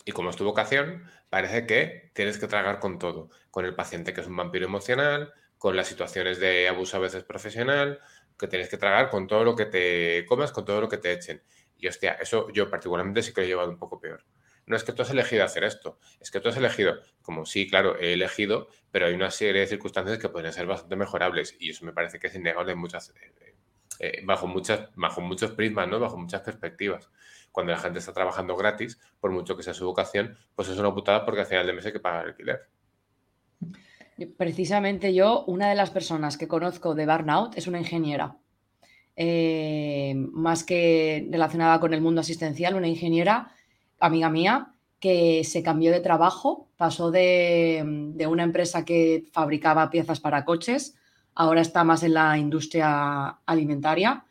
y 0.04 0.12
como 0.12 0.30
es 0.30 0.36
tu 0.36 0.44
vocación, 0.44 1.04
parece 1.28 1.66
que 1.66 2.10
tienes 2.14 2.38
que 2.38 2.46
tragar 2.46 2.78
con 2.80 2.98
todo, 2.98 3.30
con 3.50 3.64
el 3.64 3.74
paciente 3.74 4.12
que 4.12 4.20
es 4.20 4.26
un 4.26 4.36
vampiro 4.36 4.66
emocional, 4.66 5.32
con 5.58 5.76
las 5.76 5.88
situaciones 5.88 6.40
de 6.40 6.68
abuso 6.68 6.96
a 6.96 7.00
veces 7.00 7.24
profesional, 7.24 8.00
que 8.38 8.48
tienes 8.48 8.68
que 8.68 8.78
tragar 8.78 9.10
con 9.10 9.26
todo 9.26 9.44
lo 9.44 9.54
que 9.54 9.66
te 9.66 10.24
comas, 10.26 10.52
con 10.52 10.64
todo 10.64 10.80
lo 10.80 10.88
que 10.88 10.96
te 10.96 11.12
echen. 11.12 11.42
Y 11.76 11.88
hostia, 11.88 12.12
eso 12.12 12.50
yo 12.50 12.70
particularmente 12.70 13.22
sí 13.22 13.32
que 13.32 13.42
lo 13.42 13.46
he 13.46 13.48
llevado 13.48 13.70
un 13.70 13.78
poco 13.78 14.00
peor. 14.00 14.24
No 14.66 14.76
es 14.76 14.84
que 14.84 14.92
tú 14.92 15.02
has 15.02 15.10
elegido 15.10 15.44
hacer 15.44 15.64
esto, 15.64 15.98
es 16.20 16.30
que 16.30 16.40
tú 16.40 16.48
has 16.48 16.56
elegido, 16.56 17.00
como 17.22 17.44
sí, 17.44 17.68
claro, 17.68 17.98
he 17.98 18.12
elegido, 18.12 18.68
pero 18.90 19.06
hay 19.06 19.14
una 19.14 19.30
serie 19.30 19.62
de 19.62 19.66
circunstancias 19.66 20.18
que 20.18 20.28
podrían 20.28 20.52
ser 20.52 20.66
bastante 20.66 20.96
mejorables 20.96 21.56
y 21.58 21.70
eso 21.70 21.84
me 21.84 21.92
parece 21.92 22.18
que 22.18 22.28
es 22.28 22.34
innegable 22.34 22.74
muchas, 22.74 23.10
eh, 23.10 23.54
eh, 23.98 24.20
bajo, 24.24 24.46
muchas, 24.46 24.88
bajo 24.94 25.20
muchos 25.20 25.52
prismas, 25.52 25.88
¿no? 25.88 25.98
bajo 25.98 26.16
muchas 26.16 26.42
perspectivas 26.42 27.10
cuando 27.52 27.72
la 27.72 27.78
gente 27.78 27.98
está 27.98 28.12
trabajando 28.12 28.56
gratis, 28.56 28.98
por 29.20 29.30
mucho 29.30 29.56
que 29.56 29.62
sea 29.62 29.74
su 29.74 29.86
vocación, 29.86 30.36
pues 30.54 30.68
es 30.68 30.78
una 30.78 30.94
putada 30.94 31.24
porque 31.24 31.40
al 31.40 31.46
final 31.46 31.66
del 31.66 31.76
mes 31.76 31.86
hay 31.86 31.92
que 31.92 32.00
pagar 32.00 32.26
alquiler. 32.26 32.60
Precisamente 34.36 35.14
yo, 35.14 35.44
una 35.46 35.68
de 35.68 35.74
las 35.74 35.90
personas 35.90 36.36
que 36.36 36.48
conozco 36.48 36.94
de 36.94 37.06
Burnout 37.06 37.56
es 37.56 37.66
una 37.66 37.78
ingeniera. 37.78 38.36
Eh, 39.16 40.14
más 40.16 40.64
que 40.64 41.26
relacionada 41.30 41.80
con 41.80 41.94
el 41.94 42.00
mundo 42.00 42.20
asistencial, 42.20 42.74
una 42.74 42.88
ingeniera, 42.88 43.52
amiga 43.98 44.30
mía, 44.30 44.74
que 44.98 45.42
se 45.44 45.62
cambió 45.62 45.90
de 45.90 46.00
trabajo, 46.00 46.68
pasó 46.76 47.10
de, 47.10 48.14
una 48.28 48.44
empresa 48.44 48.84
que 48.84 49.24
fabricaba 49.32 49.90
piezas 49.90 50.20
para 50.20 50.44
coches, 50.44 50.96
ahora 51.34 51.62
está 51.62 51.84
más 51.84 52.02
en 52.02 52.14
la 52.14 52.36
industria 52.36 53.28
alimentaria. 53.46 54.24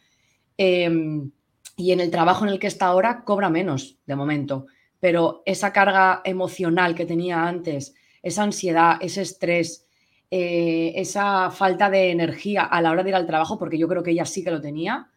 Em, 0.58 1.32
y 1.79 1.93
en 1.93 2.01
el 2.01 2.11
trabajo 2.11 2.43
en 2.43 2.51
el 2.51 2.59
que 2.59 2.67
está 2.67 2.87
ahora 2.87 3.23
cobra 3.23 3.49
menos 3.49 3.97
de 4.05 4.17
momento, 4.17 4.67
pero 4.99 5.43
esa 5.45 5.71
carga 5.71 6.21
emocional 6.25 6.93
que 6.93 7.05
tenía 7.05 7.47
antes, 7.47 7.95
esa 8.21 8.43
ansiedad, 8.43 8.97
ese 8.99 9.21
estrés, 9.21 9.87
eh, 10.29 10.91
esa 10.97 11.49
falta 11.51 11.89
de 11.89 12.11
energía 12.11 12.63
a 12.63 12.81
la 12.81 12.91
hora 12.91 13.03
de 13.03 13.11
ir 13.11 13.15
al 13.15 13.25
trabajo, 13.25 13.57
porque 13.57 13.77
yo 13.77 13.87
creo 13.87 14.03
que 14.03 14.11
ella 14.11 14.25
sí 14.25 14.43
que 14.43 14.51
lo 14.51 14.59
tenía, 14.59 15.07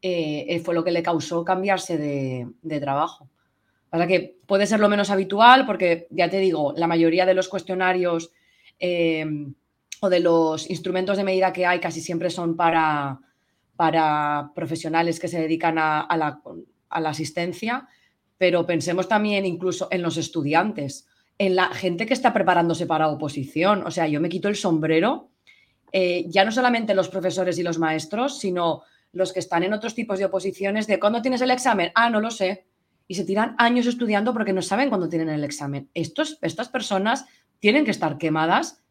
eh, 0.00 0.46
eh, 0.48 0.60
fue 0.60 0.74
lo 0.74 0.82
que 0.82 0.92
le 0.92 1.02
causó 1.02 1.44
cambiarse 1.44 1.98
de, 1.98 2.80
trabajo. 2.80 3.28
Para 3.90 4.06
que 4.06 4.38
puede 4.46 4.66
ser 4.66 4.80
lo 4.80 4.88
menos 4.88 5.10
habitual, 5.10 5.66
porque 5.66 6.06
ya 6.08 6.30
te 6.30 6.38
digo, 6.38 6.72
la 6.74 6.86
mayoría 6.86 7.26
de 7.26 7.34
los 7.34 7.48
cuestionarios 7.48 8.32
o 10.00 10.08
de 10.08 10.20
los 10.20 10.70
instrumentos 10.70 11.18
de 11.18 11.24
medida 11.24 11.52
que 11.52 11.66
hay 11.66 11.80
casi 11.80 12.00
siempre 12.00 12.30
son 12.30 12.56
para 12.56 13.20
para 13.78 14.50
profesionales 14.56 15.20
que 15.20 15.28
se 15.28 15.40
dedican 15.40 15.78
a, 15.78 16.08
la, 16.16 17.08
asistencia, 17.08 17.86
pero 18.36 18.66
pensemos 18.66 19.06
también 19.06 19.46
incluso 19.46 19.86
en 19.92 20.02
los 20.02 20.16
estudiantes, 20.16 21.06
en 21.38 21.54
la 21.54 21.66
gente 21.68 22.04
que 22.04 22.12
está 22.12 22.34
preparándose 22.34 22.86
para 22.86 23.06
oposición. 23.06 23.86
O 23.86 23.92
sea, 23.92 24.08
yo 24.08 24.20
me 24.20 24.28
quito 24.28 24.48
el 24.48 24.56
sombrero, 24.56 25.30
eh, 25.92 26.24
ya 26.26 26.44
no 26.44 26.50
solamente 26.50 26.92
los 26.92 27.08
profesores 27.08 27.56
y 27.56 27.62
los 27.62 27.78
maestros, 27.78 28.40
sino 28.40 28.82
los 29.12 29.32
que 29.32 29.38
están 29.38 29.62
en 29.62 29.72
otros 29.72 29.94
tipos 29.94 30.18
de 30.18 30.24
oposiciones 30.24 30.88
de 30.88 30.98
¿cuándo 30.98 31.22
tienes 31.22 31.40
el 31.40 31.52
examen? 31.52 31.92
Ah, 31.94 32.10
no 32.10 32.20
lo 32.20 32.32
sé. 32.32 32.66
y 33.06 33.14
se 33.14 33.24
tiran 33.24 33.54
años 33.58 33.86
estudiando 33.86 34.32
porque 34.32 34.52
no 34.52 34.60
saben 34.60 34.88
cuándo 34.88 35.08
tienen 35.08 35.28
el 35.28 35.44
examen. 35.44 35.88
Estos, 35.94 36.36
estas 36.42 36.68
personas 36.68 37.26
tienen 37.60 37.84
que 37.84 37.92
estar 37.92 38.18
quemadas, 38.18 38.82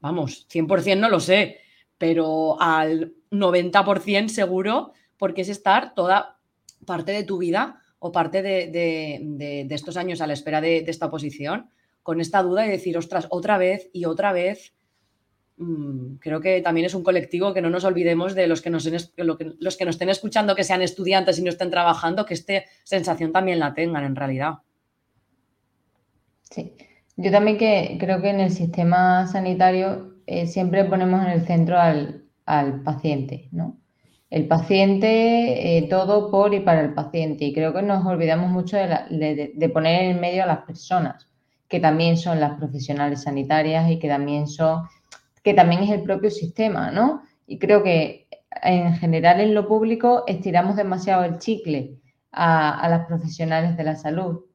vamos, 0.00 0.48
100% 0.52 0.98
no 0.98 1.08
lo 1.08 1.20
sé, 1.20 1.60
pero 1.96 2.60
al 2.60 3.14
90% 3.32 4.28
seguro, 4.28 4.92
porque 5.16 5.40
es 5.40 5.48
estar 5.48 5.94
toda 5.94 6.38
parte 6.86 7.12
de 7.12 7.24
tu 7.24 7.38
vida 7.38 7.80
o 7.98 8.12
parte 8.12 8.42
de, 8.42 9.66
estos 9.70 9.96
años 9.96 10.20
a 10.20 10.26
la 10.26 10.32
espera 10.32 10.60
de, 10.60 10.84
esta 10.86 11.06
oposición 11.06 11.70
con 12.02 12.20
esta 12.20 12.42
duda 12.42 12.66
y 12.66 12.70
decir, 12.70 12.98
ostras, 12.98 13.26
otra 13.30 13.58
vez 13.58 13.88
y 13.92 14.04
otra 14.04 14.32
vez. 14.32 14.74
Mm, 15.56 16.16
creo 16.16 16.40
que 16.40 16.60
también 16.60 16.86
es 16.86 16.94
un 16.94 17.04
colectivo 17.04 17.54
que 17.54 17.62
no 17.62 17.70
nos 17.70 17.84
olvidemos 17.84 18.34
de 18.34 18.48
los 18.48 18.60
que 18.60 18.70
nos, 18.70 18.90
los 19.16 19.76
que 19.76 19.84
nos 19.84 19.94
estén 19.94 20.08
escuchando, 20.08 20.56
que 20.56 20.64
sean 20.64 20.82
estudiantes 20.82 21.38
y 21.38 21.42
no 21.42 21.50
estén 21.50 21.70
trabajando, 21.70 22.26
que 22.26 22.34
esta 22.34 22.64
sensación 22.82 23.32
también 23.32 23.60
la 23.60 23.72
tengan 23.72 24.04
en 24.04 24.16
realidad. 24.16 24.54
Sí, 26.50 26.74
yo 27.16 27.30
también 27.30 27.56
que 27.56 27.96
creo 28.00 28.20
que 28.20 28.30
en 28.30 28.40
el 28.40 28.50
sistema 28.50 29.28
sanitario 29.28 30.16
eh, 30.26 30.48
siempre 30.48 30.84
ponemos 30.84 31.22
en 31.22 31.30
el 31.30 31.46
centro 31.46 31.78
al, 31.78 32.21
al 32.46 32.82
paciente, 32.82 33.48
¿no? 33.52 33.82
el 34.32 34.48
paciente, 34.48 35.76
eh, 35.76 35.88
todo 35.90 36.30
por 36.30 36.54
y 36.54 36.60
para 36.60 36.80
el 36.80 36.94
paciente. 36.94 37.44
Y 37.44 37.52
creo 37.52 37.74
que 37.74 37.82
nos 37.82 38.04
olvidamos 38.06 38.50
mucho 38.50 38.78
de, 38.78 39.70
poner 39.74 40.04
en 40.04 40.20
medio 40.20 40.44
a 40.44 40.46
las 40.46 40.60
personas, 40.60 41.28
que 41.68 41.80
también 41.80 42.16
son 42.16 42.40
las 42.40 42.58
profesionales 42.58 43.24
sanitarias 43.24 43.90
y 43.90 43.98
que 43.98 44.08
también 44.08 44.48
son, 44.48 44.84
que 45.44 45.52
también 45.52 45.82
es 45.82 45.90
el 45.90 46.02
propio 46.02 46.30
sistema, 46.30 46.90
¿no? 46.90 47.22
Y 47.46 47.58
creo 47.58 47.82
que 47.82 48.26
en 48.62 48.94
general 48.94 49.38
en 49.42 49.54
lo 49.54 49.68
público 49.68 50.24
estiramos 50.26 50.76
demasiado 50.76 51.24
el 51.24 51.38
chicle 51.38 51.98
a, 52.32 52.88
las 52.88 53.06
profesionales 53.06 53.76
de 53.76 53.84
la 53.84 53.96
salud. 53.96 54.46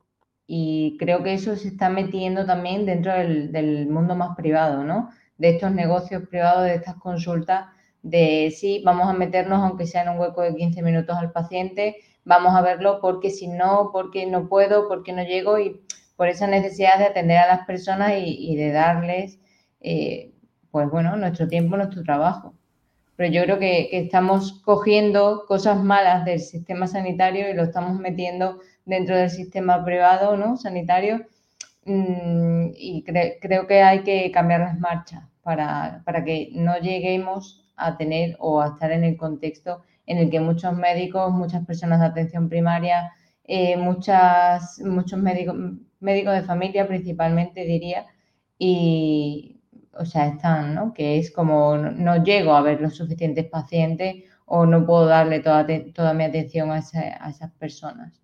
Y 0.47 0.97
creo 0.97 1.21
que 1.21 1.35
eso 1.35 1.55
se 1.55 1.67
está 1.67 1.87
metiendo 1.89 2.47
también 2.47 2.87
dentro 2.87 3.13
del, 3.13 3.51
del 3.51 3.87
mundo 3.87 4.15
más 4.15 4.35
privado, 4.35 4.83
¿no? 4.83 5.11
De 5.37 5.49
estos 5.49 5.71
negocios 5.71 6.23
privados, 6.27 6.63
de 6.63 6.73
estas 6.73 6.95
consultas 6.95 7.67
de 8.03 8.53
sí, 8.55 8.81
vamos 8.85 9.07
a 9.07 9.13
meternos 9.13 9.59
aunque 9.59 9.87
sea 9.87 10.03
en 10.03 10.09
un 10.09 10.19
hueco 10.19 10.41
de 10.41 10.55
15 10.55 10.81
minutos 10.81 11.17
al 11.17 11.31
paciente, 11.31 11.97
vamos 12.25 12.55
a 12.55 12.61
verlo 12.61 12.99
porque 13.01 13.29
si 13.29 13.47
no, 13.47 13.89
porque 13.91 14.25
no 14.25 14.47
puedo, 14.47 14.87
porque 14.87 15.13
no 15.13 15.23
llego 15.23 15.59
y 15.59 15.81
por 16.17 16.27
esa 16.27 16.47
necesidad 16.47 16.97
de 16.99 17.05
atender 17.05 17.37
a 17.37 17.47
las 17.47 17.65
personas 17.65 18.13
y, 18.17 18.55
de 18.55 18.71
darles, 18.71 19.39
eh, 19.81 20.33
pues 20.71 20.89
bueno, 20.89 21.15
nuestro 21.15 21.47
tiempo, 21.47 21.77
nuestro 21.77 22.03
trabajo. 22.03 22.53
Pero 23.15 23.31
yo 23.31 23.43
creo 23.43 23.59
que, 23.59 23.89
estamos 23.91 24.61
cogiendo 24.63 25.45
cosas 25.47 25.81
malas 25.83 26.25
del 26.25 26.39
sistema 26.39 26.87
sanitario 26.87 27.49
y 27.49 27.53
lo 27.53 27.63
estamos 27.63 27.99
metiendo 27.99 28.59
dentro 28.85 29.15
del 29.15 29.29
sistema 29.29 29.83
privado, 29.85 30.37
¿no? 30.37 30.57
Sanitario. 30.57 31.25
Mm, 31.85 32.71
y 32.75 33.03
creo 33.03 33.67
que 33.67 33.81
hay 33.81 34.03
que 34.03 34.31
cambiar 34.31 34.61
las 34.61 34.79
marchas 34.79 35.23
para, 35.43 36.01
para 36.05 36.23
que 36.25 36.49
no 36.53 36.77
lleguemos 36.79 37.66
a 37.77 37.97
tener 37.97 38.35
o 38.39 38.61
a 38.61 38.67
estar 38.69 38.91
en 38.91 39.03
el 39.03 39.17
contexto 39.17 39.83
en 40.07 40.17
el 40.17 40.29
que 40.29 40.39
muchos 40.39 40.73
médicos, 40.75 41.31
muchas 41.33 41.65
personas 41.65 41.99
de 41.99 42.05
atención 42.07 42.49
primaria, 42.49 43.11
eh, 43.43 43.77
muchas, 43.77 44.79
muchos 44.83 45.19
médicos, 45.19 45.55
médicos 45.99 46.33
de 46.33 46.43
familia 46.43 46.87
principalmente 46.87 47.65
diría, 47.65 48.05
y 48.57 49.61
o 49.93 50.05
sea, 50.05 50.27
están, 50.27 50.75
¿no? 50.75 50.93
Que 50.93 51.17
es 51.17 51.31
como 51.31 51.77
no, 51.77 52.23
llego 52.23 52.53
a 52.53 52.61
ver 52.61 52.81
los 52.81 52.95
suficientes 52.95 53.45
pacientes 53.45 54.23
o 54.45 54.65
no 54.65 54.85
puedo 54.85 55.05
darle 55.07 55.39
toda, 55.39 55.65
toda 55.93 56.13
mi 56.13 56.23
atención 56.23 56.71
a, 56.71 56.79
esas 56.79 57.51
personas. 57.59 58.21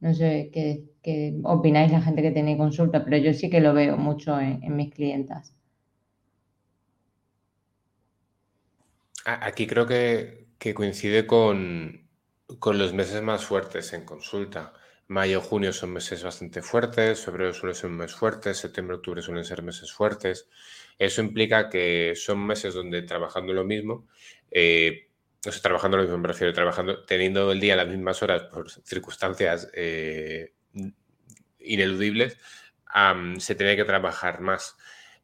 No 0.00 0.14
sé 0.14 0.50
qué, 0.52 1.40
opináis 1.44 1.92
la 1.92 2.02
gente 2.02 2.22
que 2.22 2.30
tiene 2.32 2.58
consulta, 2.58 3.04
pero 3.04 3.16
yo 3.18 3.32
sí 3.34 3.50
que 3.50 3.60
lo 3.60 3.74
veo 3.74 3.96
mucho 3.96 4.38
en 4.40 4.76
mis 4.76 4.92
clientas. 4.92 5.54
Aquí 9.24 9.66
creo 9.66 9.86
que, 9.86 10.46
coincide 10.74 11.26
con, 11.26 12.08
los 12.48 12.92
meses 12.92 13.22
más 13.22 13.44
fuertes 13.44 13.92
en 13.94 14.04
consulta. 14.04 14.74
Mayo, 15.06 15.40
junio 15.40 15.72
son 15.72 15.92
meses 15.92 16.22
bastante 16.22 16.62
fuertes, 16.62 17.24
febrero 17.24 17.52
suele 17.52 17.74
ser 17.74 17.90
un 17.90 17.96
mes 17.96 18.14
fuerte, 18.14 18.54
septiembre, 18.54 18.96
octubre 18.96 19.22
suelen 19.22 19.44
ser 19.44 19.62
meses 19.62 19.92
fuertes. 19.92 20.48
Eso 20.98 21.22
implica 21.22 21.68
que 21.70 22.14
son 22.16 22.46
meses 22.46 22.74
donde 22.74 23.02
trabajando 23.02 23.52
lo 23.52 23.64
mismo, 23.64 24.06
eh, 24.50 25.08
sé, 25.40 25.60
trabajando 25.60 25.96
lo 25.96 26.04
mismo, 26.04 26.18
me 26.18 26.28
refiero, 26.28 26.52
trabajando, 26.52 27.04
teniendo 27.04 27.50
el 27.52 27.60
día 27.60 27.76
las 27.76 27.88
mismas 27.88 28.22
horas 28.22 28.44
por 28.44 28.70
circunstancias 28.70 29.70
eh, 29.74 30.52
ineludibles, 31.60 32.38
se 33.38 33.54
tiene 33.54 33.76
que 33.76 33.84
trabajar 33.84 34.40
más. 34.40 34.76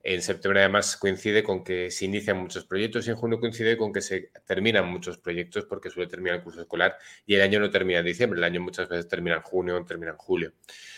En 0.02 0.22
septiembre 0.22 0.60
además 0.60 0.96
coincide 0.96 1.42
con 1.42 1.62
que 1.62 1.90
se 1.90 2.06
inician 2.06 2.38
muchos 2.38 2.64
proyectos 2.64 3.06
y 3.06 3.10
en 3.10 3.16
junio 3.16 3.38
coincide 3.38 3.76
con 3.76 3.92
que 3.92 4.00
se 4.00 4.30
terminan 4.46 4.86
muchos 4.86 5.18
proyectos 5.18 5.66
porque 5.66 5.90
suele 5.90 6.08
terminar 6.08 6.38
el 6.38 6.42
curso 6.42 6.62
escolar 6.62 6.96
y 7.26 7.34
el 7.34 7.42
año 7.42 7.60
no 7.60 7.70
termina 7.70 7.98
en 7.98 8.06
diciembre, 8.06 8.38
el 8.38 8.44
año 8.44 8.60
muchas 8.60 8.88
veces 8.88 9.08
termina 9.08 9.36
en 9.36 9.42
junio 9.42 9.76
o 9.76 9.84
termina 9.84 10.12
en 10.12 10.16
julio. 10.16 10.54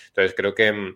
Entonces 0.09 0.35
creo 0.37 0.55
que, 0.55 0.95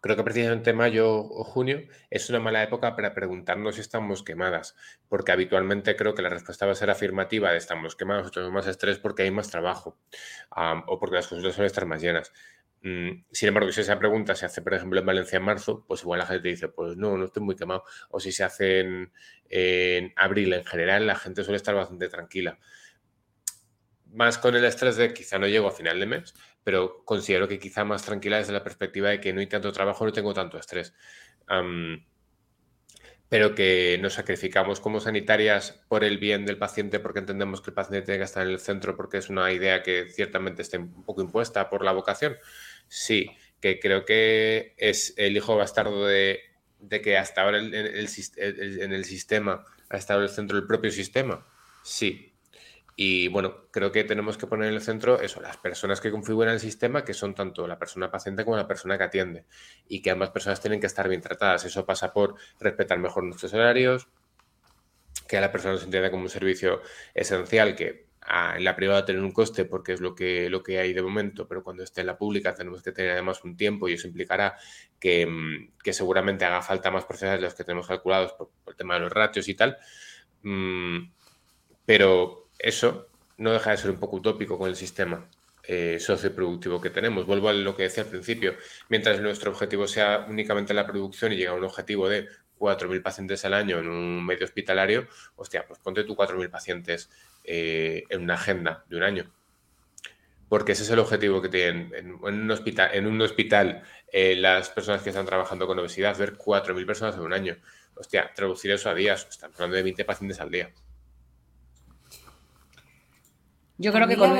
creo 0.00 0.16
que 0.16 0.24
precisamente 0.24 0.72
mayo 0.72 1.14
o 1.14 1.44
junio 1.44 1.82
es 2.10 2.28
una 2.28 2.40
mala 2.40 2.62
época 2.62 2.96
para 2.96 3.14
preguntarnos 3.14 3.76
si 3.76 3.82
estamos 3.82 4.24
quemadas, 4.24 4.74
porque 5.08 5.30
habitualmente 5.30 5.94
creo 5.94 6.14
que 6.14 6.22
la 6.22 6.28
respuesta 6.28 6.66
va 6.66 6.72
a 6.72 6.74
ser 6.74 6.90
afirmativa 6.90 7.52
de 7.52 7.58
estamos 7.58 7.94
quemados 7.94 8.32
tenemos 8.32 8.52
más 8.52 8.66
estrés 8.66 8.98
porque 8.98 9.22
hay 9.22 9.30
más 9.30 9.48
trabajo 9.48 9.96
o 10.86 10.98
porque 10.98 11.16
las 11.16 11.28
consultas 11.28 11.54
suelen 11.54 11.66
estar 11.66 11.86
más 11.86 12.02
llenas. 12.02 12.32
Mm, 12.82 13.24
sin 13.30 13.48
embargo, 13.48 13.70
si 13.72 13.82
esa 13.82 13.98
pregunta 13.98 14.34
se 14.34 14.46
hace, 14.46 14.62
por 14.62 14.72
ejemplo, 14.74 15.00
en 15.00 15.06
Valencia 15.06 15.36
en 15.36 15.42
marzo, 15.42 15.84
pues 15.86 16.02
igual 16.02 16.20
la 16.20 16.26
gente 16.26 16.48
dice, 16.48 16.68
pues 16.68 16.96
no, 16.96 17.16
no 17.16 17.26
estoy 17.26 17.42
muy 17.42 17.56
quemado. 17.56 17.84
O 18.08 18.20
si 18.20 18.32
se 18.32 18.44
hace 18.44 18.80
en, 19.50 20.12
abril 20.16 20.52
en 20.54 20.64
general, 20.64 21.06
la 21.06 21.16
gente 21.16 21.44
suele 21.44 21.56
estar 21.56 21.74
bastante 21.74 22.08
tranquila. 22.08 22.58
Más 24.12 24.38
con 24.38 24.56
el 24.56 24.64
estrés 24.64 24.96
de 24.96 25.12
quizá 25.14 25.38
no 25.38 25.46
llego 25.46 25.68
a 25.68 25.72
final 25.72 26.00
de 26.00 26.06
mes, 26.06 26.34
pero 26.64 27.04
considero 27.04 27.46
que 27.48 27.58
quizá 27.58 27.84
más 27.84 28.02
tranquila 28.04 28.38
desde 28.38 28.52
la 28.52 28.64
perspectiva 28.64 29.10
de 29.10 29.20
que 29.20 29.32
no 29.32 29.40
hay 29.40 29.46
tanto 29.46 29.72
trabajo, 29.72 30.04
no 30.04 30.12
tengo 30.12 30.34
tanto 30.34 30.58
estrés. 30.58 30.94
pero 33.28 33.54
que 33.54 33.98
nos 34.02 34.14
sacrificamos 34.14 34.80
como 34.80 34.98
sanitarias 35.00 35.84
por 35.88 36.02
el 36.04 36.18
bien 36.18 36.44
del 36.46 36.58
paciente, 36.58 36.98
porque 36.98 37.20
entendemos 37.20 37.60
que 37.60 37.70
el 37.70 37.74
paciente 37.74 38.06
tiene 38.06 38.18
que 38.18 38.24
estar 38.24 38.44
en 38.44 38.52
el 38.52 38.58
centro, 38.58 38.96
porque 38.96 39.18
es 39.18 39.28
una 39.28 39.52
idea 39.52 39.82
que 39.82 40.08
ciertamente 40.10 40.62
está 40.62 40.78
un 40.78 41.04
poco 41.04 41.22
impuesta 41.22 41.70
por 41.70 41.84
la 41.84 41.92
vocación. 41.92 42.36
Sí, 42.92 43.30
que 43.60 43.78
creo 43.78 44.04
que 44.04 44.74
es 44.76 45.14
el 45.16 45.36
hijo 45.36 45.56
bastardo 45.56 46.06
de, 46.06 46.40
que 47.04 47.16
hasta 47.16 47.42
ahora 47.42 47.58
en 47.58 47.72
el, 47.72 48.08
sistema 48.08 49.64
ha 49.88 49.96
estado 49.96 50.18
en 50.18 50.24
el 50.24 50.30
centro 50.30 50.56
del 50.56 50.66
propio 50.66 50.90
sistema. 50.90 51.46
Sí. 51.84 52.34
Y 52.96 53.28
bueno, 53.28 53.68
creo 53.70 53.92
que 53.92 54.02
tenemos 54.02 54.36
que 54.36 54.48
poner 54.48 54.70
en 54.70 54.74
el 54.74 54.82
centro 54.82 55.20
eso, 55.20 55.40
las 55.40 55.56
personas 55.56 56.00
que 56.00 56.10
configuran 56.10 56.54
el 56.54 56.60
sistema, 56.60 57.04
que 57.04 57.14
son 57.14 57.32
tanto 57.32 57.68
la 57.68 57.78
persona 57.78 58.10
paciente 58.10 58.44
como 58.44 58.56
la 58.56 58.66
persona 58.66 58.98
que 58.98 59.04
atiende. 59.04 59.44
Y 59.86 60.02
que 60.02 60.10
ambas 60.10 60.30
personas 60.30 60.60
tienen 60.60 60.80
que 60.80 60.86
estar 60.88 61.08
bien 61.08 61.20
tratadas. 61.20 61.64
Eso 61.64 61.86
pasa 61.86 62.12
por 62.12 62.34
respetar 62.58 62.98
mejor 62.98 63.22
nuestros 63.22 63.54
horarios, 63.54 64.08
que 65.28 65.38
a 65.38 65.40
la 65.40 65.52
persona 65.52 65.78
se 65.78 65.84
entienda 65.84 66.10
como 66.10 66.24
un 66.24 66.28
servicio 66.28 66.82
esencial, 67.14 67.76
que 67.76 68.09
en 68.28 68.64
la 68.64 68.76
privada 68.76 69.04
tener 69.04 69.22
un 69.22 69.32
coste 69.32 69.64
porque 69.64 69.92
es 69.94 70.00
lo 70.00 70.14
que, 70.14 70.50
lo 70.50 70.62
que 70.62 70.78
hay 70.78 70.92
de 70.92 71.02
momento, 71.02 71.48
pero 71.48 71.62
cuando 71.62 71.82
esté 71.82 72.02
en 72.02 72.08
la 72.08 72.18
pública 72.18 72.54
tenemos 72.54 72.82
que 72.82 72.92
tener 72.92 73.12
además 73.12 73.42
un 73.44 73.56
tiempo 73.56 73.88
y 73.88 73.94
eso 73.94 74.06
implicará 74.06 74.56
que, 74.98 75.26
mm, 75.26 75.72
que 75.82 75.92
seguramente 75.92 76.44
haga 76.44 76.62
falta 76.62 76.90
más 76.90 77.04
profesionales 77.04 77.40
de 77.40 77.46
los 77.46 77.54
que 77.54 77.64
tenemos 77.64 77.86
calculados 77.86 78.32
por, 78.34 78.50
el 78.66 78.76
tema 78.76 78.94
de 78.94 79.00
los 79.00 79.12
ratios 79.12 79.48
y 79.48 79.54
tal. 79.54 79.76
Mm, 80.42 81.10
pero 81.86 82.48
eso 82.58 83.08
no 83.38 83.52
deja 83.52 83.70
de 83.70 83.76
ser 83.78 83.90
un 83.90 83.98
poco 83.98 84.16
utópico 84.16 84.58
con 84.58 84.68
el 84.68 84.76
sistema 84.76 85.26
eh, 85.64 85.98
socioproductivo 85.98 86.80
que 86.80 86.90
tenemos. 86.90 87.26
Vuelvo 87.26 87.48
a 87.48 87.52
lo 87.52 87.76
que 87.76 87.84
decía 87.84 88.02
al 88.04 88.10
principio. 88.10 88.54
Mientras 88.88 89.20
nuestro 89.20 89.50
objetivo 89.50 89.86
sea 89.86 90.26
únicamente 90.28 90.74
la 90.74 90.86
producción 90.86 91.32
y 91.32 91.36
llega 91.36 91.52
a 91.52 91.54
un 91.54 91.64
objetivo 91.64 92.08
de 92.08 92.28
4.000 92.58 93.02
pacientes 93.02 93.44
al 93.44 93.54
año 93.54 93.78
en 93.78 93.88
un 93.88 94.24
medio 94.24 94.44
hospitalario, 94.44 95.08
hostia, 95.36 95.64
pues 95.66 95.80
ponte 95.80 96.04
tú 96.04 96.14
4.000 96.14 96.50
pacientes 96.50 97.10
eh, 97.52 98.04
en 98.10 98.22
una 98.22 98.34
agenda 98.34 98.84
de 98.88 98.96
un 98.96 99.02
año. 99.02 99.28
Porque 100.48 100.70
ese 100.70 100.84
es 100.84 100.90
el 100.90 101.00
objetivo 101.00 101.42
que 101.42 101.48
tienen 101.48 101.92
en, 101.96 102.12
un 102.12 102.48
hospital, 102.48 102.90
en 102.92 103.08
un 103.08 103.20
hospital 103.20 103.82
eh, 104.12 104.36
las 104.36 104.68
personas 104.68 105.02
que 105.02 105.08
están 105.08 105.26
trabajando 105.26 105.66
con 105.66 105.76
obesidad, 105.76 106.16
ver 106.16 106.38
4.000 106.38 106.86
personas 106.86 107.16
en 107.16 107.22
un 107.22 107.32
año. 107.32 107.56
Hostia, 107.96 108.30
traducir 108.36 108.70
eso 108.70 108.88
a 108.88 108.94
días, 108.94 109.26
están 109.28 109.50
hablando 109.52 109.74
de 109.74 109.82
20 109.82 110.04
pacientes 110.04 110.38
al 110.38 110.52
día. 110.52 110.70
Yo 113.78 113.92
creo 113.92 114.06
que 114.06 114.16
con... 114.16 114.32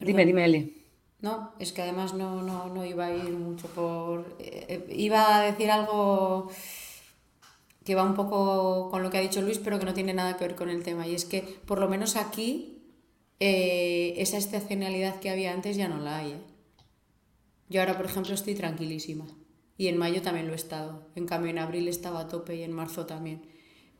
Dime, 0.00 0.26
dime, 0.26 0.46
Eli. 0.46 0.84
No, 1.20 1.54
es 1.60 1.72
que 1.72 1.82
además 1.82 2.12
no, 2.12 2.42
no, 2.42 2.84
iba 2.84 3.06
a 3.06 3.14
ir 3.14 3.30
mucho 3.30 3.68
por... 3.68 4.36
Eh, 4.40 4.84
iba 4.88 5.36
a 5.36 5.42
decir 5.42 5.70
algo 5.70 6.50
que 7.86 7.94
va 7.94 8.02
un 8.02 8.14
poco 8.14 8.90
con 8.90 9.04
lo 9.04 9.10
que 9.10 9.18
ha 9.18 9.20
dicho 9.20 9.40
Luis, 9.40 9.60
pero 9.60 9.78
que 9.78 9.84
no 9.84 9.94
tiene 9.94 10.12
nada 10.12 10.36
que 10.36 10.44
ver 10.44 10.56
con 10.56 10.68
el 10.68 10.82
tema. 10.82 11.06
Y 11.06 11.14
es 11.14 11.24
que, 11.24 11.42
por 11.42 11.78
lo 11.78 11.88
menos 11.88 12.16
aquí, 12.16 12.82
eh, 13.38 14.14
esa 14.16 14.38
estacionalidad 14.38 15.20
que 15.20 15.30
había 15.30 15.52
antes 15.52 15.76
ya 15.76 15.86
no 15.86 16.00
la 16.00 16.18
hay. 16.18 16.32
¿eh? 16.32 16.40
Yo 17.68 17.80
ahora, 17.80 17.96
por 17.96 18.06
ejemplo, 18.06 18.34
estoy 18.34 18.56
tranquilísima. 18.56 19.24
Y 19.78 19.86
en 19.86 19.98
mayo 19.98 20.20
también 20.20 20.48
lo 20.48 20.52
he 20.52 20.56
estado. 20.56 21.06
En 21.14 21.26
cambio, 21.26 21.50
en 21.50 21.60
abril 21.60 21.86
estaba 21.86 22.20
a 22.20 22.28
tope 22.28 22.56
y 22.56 22.64
en 22.64 22.72
marzo 22.72 23.06
también. 23.06 23.46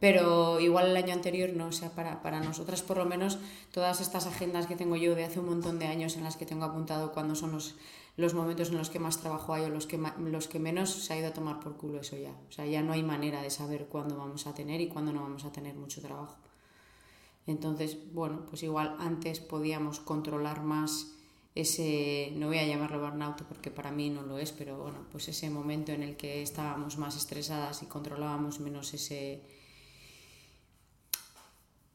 Pero 0.00 0.58
igual 0.58 0.88
el 0.88 0.96
año 0.96 1.12
anterior 1.12 1.50
no, 1.54 1.68
o 1.68 1.72
sea, 1.72 1.90
para, 1.90 2.22
para 2.22 2.40
nosotras 2.40 2.82
por 2.82 2.98
lo 2.98 3.06
menos 3.06 3.38
todas 3.70 4.00
estas 4.00 4.26
agendas 4.26 4.66
que 4.66 4.76
tengo 4.76 4.96
yo 4.96 5.14
de 5.14 5.24
hace 5.24 5.38
un 5.38 5.46
montón 5.46 5.78
de 5.78 5.86
años 5.86 6.16
en 6.16 6.24
las 6.24 6.36
que 6.36 6.44
tengo 6.44 6.64
apuntado 6.64 7.12
cuando 7.12 7.34
son 7.34 7.52
los, 7.52 7.76
los 8.16 8.32
momentos 8.32 8.70
en 8.70 8.78
los 8.78 8.88
que 8.88 8.98
más 8.98 9.18
trabajo 9.18 9.52
hay 9.52 9.64
o 9.64 9.68
los 9.68 9.86
que, 9.86 10.00
los 10.18 10.48
que 10.48 10.58
menos, 10.58 10.90
se 10.90 11.12
ha 11.12 11.18
ido 11.18 11.28
a 11.28 11.32
tomar 11.32 11.60
por 11.60 11.76
culo 11.76 12.00
eso 12.00 12.16
ya. 12.16 12.34
O 12.48 12.52
sea, 12.52 12.64
ya 12.64 12.82
no 12.82 12.92
hay 12.92 13.02
manera 13.02 13.42
de 13.42 13.50
saber 13.50 13.86
cuándo 13.86 14.16
vamos 14.16 14.46
a 14.46 14.54
tener 14.54 14.80
y 14.80 14.88
cuándo 14.88 15.12
no 15.12 15.22
vamos 15.22 15.44
a 15.44 15.52
tener 15.52 15.74
mucho 15.74 16.00
trabajo. 16.00 16.36
Entonces, 17.46 17.98
bueno, 18.12 18.46
pues 18.48 18.62
igual 18.62 18.96
antes 18.98 19.40
podíamos 19.40 20.00
controlar 20.00 20.62
más 20.62 21.12
ese, 21.54 22.32
no 22.36 22.48
voy 22.48 22.58
a 22.58 22.66
llamarlo 22.66 23.00
burnout 23.00 23.42
porque 23.42 23.70
para 23.70 23.90
mí 23.90 24.10
no 24.10 24.22
lo 24.22 24.38
es, 24.38 24.52
pero 24.52 24.78
bueno, 24.78 25.06
pues 25.12 25.28
ese 25.28 25.48
momento 25.48 25.92
en 25.92 26.02
el 26.02 26.16
que 26.16 26.42
estábamos 26.42 26.98
más 26.98 27.16
estresadas 27.16 27.82
y 27.82 27.86
controlábamos 27.86 28.60
menos 28.60 28.92
ese 28.94 29.42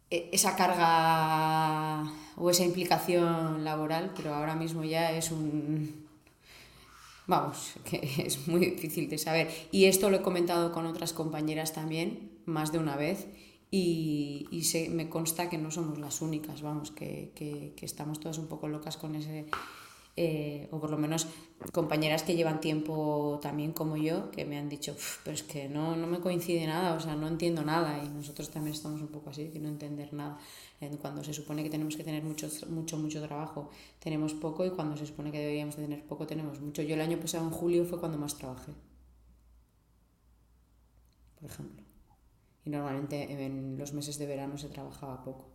e, 0.09 0.29
esa 0.31 0.55
carga 0.55 2.03
o 2.37 2.49
esa 2.49 2.63
implicación 2.63 3.63
laboral, 3.63 4.13
pero 4.15 4.33
ahora 4.33 4.55
mismo 4.55 4.83
ya 4.83 5.11
es 5.11 5.31
un 5.31 6.10
vamos, 7.27 7.73
que 7.83 8.23
es 8.25 8.47
muy 8.47 8.61
difícil 8.61 9.09
de 9.09 9.17
saber. 9.17 9.49
Y 9.71 9.85
esto 9.85 10.09
lo 10.09 10.17
he 10.17 10.21
comentado 10.21 10.71
con 10.71 10.85
otras 10.85 11.13
compañeras 11.13 11.73
también, 11.73 12.31
más 12.45 12.71
de 12.71 12.79
una 12.79 12.95
vez, 12.95 13.27
y, 13.69 14.47
y 14.51 14.63
se, 14.63 14.89
me 14.89 15.09
consta 15.09 15.49
que 15.49 15.57
no 15.57 15.71
somos 15.71 15.97
las 15.97 16.21
únicas, 16.21 16.61
vamos, 16.61 16.91
que, 16.91 17.31
que, 17.35 17.73
que 17.75 17.85
estamos 17.85 18.19
todas 18.19 18.37
un 18.37 18.47
poco 18.47 18.67
locas 18.67 18.97
con 18.97 19.15
ese, 19.15 19.45
eh, 20.17 20.67
o 20.71 20.79
por 20.79 20.89
lo 20.89 20.97
menos 20.97 21.27
compañeras 21.71 22.23
que 22.23 22.35
llevan 22.35 22.59
tiempo 22.59 23.39
también 23.41 23.71
como 23.71 23.95
yo, 23.95 24.29
que 24.31 24.45
me 24.45 24.57
han 24.57 24.67
dicho, 24.67 24.95
pero 25.23 25.35
es 25.35 25.43
que 25.43 25.69
no, 25.69 25.95
no 25.95 26.07
me 26.07 26.19
coincide 26.19 26.65
nada, 26.67 26.95
o 26.95 26.99
sea, 26.99 27.15
no 27.15 27.27
entiendo 27.27 27.63
nada, 27.63 28.03
y 28.03 28.09
nosotros 28.09 28.49
también 28.49 28.75
estamos 28.75 29.01
un 29.01 29.07
poco 29.07 29.29
así, 29.29 29.47
de 29.47 29.59
no 29.59 29.69
entender 29.69 30.13
nada. 30.13 30.37
Cuando 30.99 31.23
se 31.23 31.33
supone 31.33 31.63
que 31.63 31.69
tenemos 31.69 31.95
que 31.95 32.03
tener 32.03 32.23
mucho, 32.23 32.49
mucho, 32.69 32.97
mucho 32.97 33.21
trabajo, 33.21 33.69
tenemos 33.99 34.33
poco, 34.33 34.65
y 34.65 34.71
cuando 34.71 34.97
se 34.97 35.05
supone 35.05 35.31
que 35.31 35.37
deberíamos 35.37 35.75
de 35.77 35.83
tener 35.83 36.03
poco, 36.05 36.25
tenemos 36.25 36.59
mucho. 36.59 36.81
Yo 36.81 36.95
el 36.95 37.01
año 37.01 37.19
pasado, 37.19 37.45
en 37.45 37.51
julio, 37.51 37.85
fue 37.85 37.99
cuando 37.99 38.17
más 38.17 38.37
trabajé, 38.37 38.73
por 41.39 41.49
ejemplo. 41.49 41.85
Y 42.65 42.69
normalmente 42.69 43.45
en 43.45 43.77
los 43.77 43.93
meses 43.93 44.17
de 44.17 44.25
verano 44.25 44.57
se 44.57 44.69
trabajaba 44.69 45.23
poco. 45.23 45.50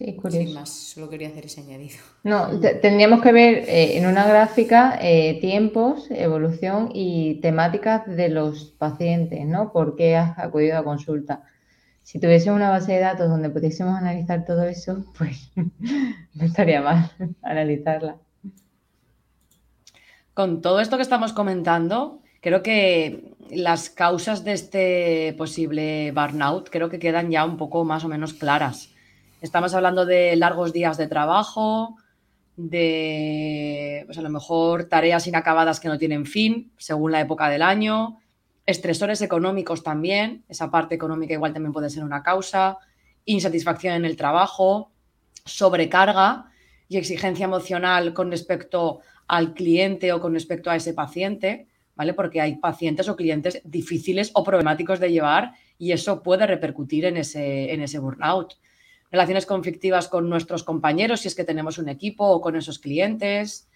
Sí, 0.00 0.16
curioso. 0.16 0.46
Sin 0.46 0.54
más, 0.54 0.70
solo 0.70 1.10
quería 1.10 1.28
hacer 1.28 1.44
ese 1.44 1.60
añadido. 1.60 1.98
No, 2.24 2.58
tendríamos 2.58 3.20
que 3.20 3.32
ver 3.32 3.68
eh, 3.68 3.98
en 3.98 4.06
una 4.06 4.26
gráfica 4.26 4.98
eh, 4.98 5.38
tiempos, 5.42 6.10
evolución 6.10 6.90
y 6.94 7.34
temáticas 7.42 8.06
de 8.06 8.30
los 8.30 8.64
pacientes, 8.78 9.44
¿no? 9.44 9.72
¿Por 9.72 9.96
qué 9.96 10.16
has 10.16 10.38
acudido 10.38 10.78
a 10.78 10.84
consulta? 10.84 11.42
Si 12.02 12.18
tuviese 12.18 12.50
una 12.50 12.70
base 12.70 12.92
de 12.92 13.00
datos 13.00 13.28
donde 13.28 13.50
pudiésemos 13.50 13.94
analizar 13.94 14.46
todo 14.46 14.64
eso, 14.64 15.04
pues 15.18 15.52
no 15.54 16.46
estaría 16.46 16.80
mal 16.80 17.10
analizarla. 17.42 18.16
Con 20.32 20.62
todo 20.62 20.80
esto 20.80 20.96
que 20.96 21.02
estamos 21.02 21.34
comentando, 21.34 22.22
creo 22.40 22.62
que 22.62 23.34
las 23.50 23.90
causas 23.90 24.44
de 24.44 24.52
este 24.52 25.34
posible 25.36 26.10
burnout 26.12 26.70
creo 26.70 26.88
que 26.88 26.98
quedan 26.98 27.30
ya 27.30 27.44
un 27.44 27.58
poco 27.58 27.84
más 27.84 28.02
o 28.02 28.08
menos 28.08 28.32
claras. 28.32 28.89
Estamos 29.40 29.72
hablando 29.72 30.04
de 30.04 30.36
largos 30.36 30.74
días 30.74 30.98
de 30.98 31.06
trabajo, 31.06 31.96
de 32.56 34.02
pues 34.04 34.18
a 34.18 34.22
lo 34.22 34.28
mejor 34.28 34.84
tareas 34.84 35.26
inacabadas 35.26 35.80
que 35.80 35.88
no 35.88 35.96
tienen 35.96 36.26
fin, 36.26 36.72
según 36.76 37.12
la 37.12 37.22
época 37.22 37.48
del 37.48 37.62
año, 37.62 38.18
estresores 38.66 39.22
económicos 39.22 39.82
también, 39.82 40.44
esa 40.50 40.70
parte 40.70 40.94
económica 40.94 41.32
igual 41.32 41.54
también 41.54 41.72
puede 41.72 41.88
ser 41.88 42.04
una 42.04 42.22
causa, 42.22 42.76
insatisfacción 43.24 43.94
en 43.94 44.04
el 44.04 44.16
trabajo, 44.16 44.92
sobrecarga 45.46 46.50
y 46.88 46.98
exigencia 46.98 47.44
emocional 47.44 48.12
con 48.12 48.30
respecto 48.30 49.00
al 49.26 49.54
cliente 49.54 50.12
o 50.12 50.20
con 50.20 50.34
respecto 50.34 50.70
a 50.70 50.76
ese 50.76 50.92
paciente. 50.92 51.66
¿vale? 51.94 52.12
Porque 52.12 52.40
hay 52.40 52.56
pacientes 52.56 53.08
o 53.08 53.16
clientes 53.16 53.60
difíciles 53.64 54.30
o 54.34 54.44
problemáticos 54.44 55.00
de 55.00 55.12
llevar 55.12 55.52
y 55.78 55.92
eso 55.92 56.22
puede 56.22 56.46
repercutir 56.46 57.04
en 57.06 57.16
ese, 57.16 57.72
en 57.72 57.82
ese 57.82 57.98
burnout. 57.98 58.54
Relaciones 59.10 59.46
conflictivas 59.46 60.08
con 60.08 60.28
nuestros 60.28 60.62
compañeros, 60.62 61.20
si 61.20 61.28
es 61.28 61.34
que 61.34 61.44
tenemos 61.44 61.78
un 61.78 61.88
equipo 61.88 62.26
o 62.26 62.40
con 62.40 62.56
esos 62.56 62.78
clientes. 62.78 63.68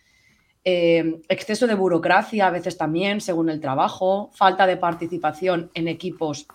Eh, 0.65 1.21
exceso 1.29 1.67
de 1.67 1.75
burocracia 1.75 2.47
a 2.47 2.51
veces 2.51 2.79
también, 2.79 3.21
según 3.21 3.51
el 3.51 3.61
trabajo. 3.61 4.31
Falta 4.33 4.67
de 4.67 4.77
participación 4.77 5.71
en 5.75 5.89
equipos 5.89 6.47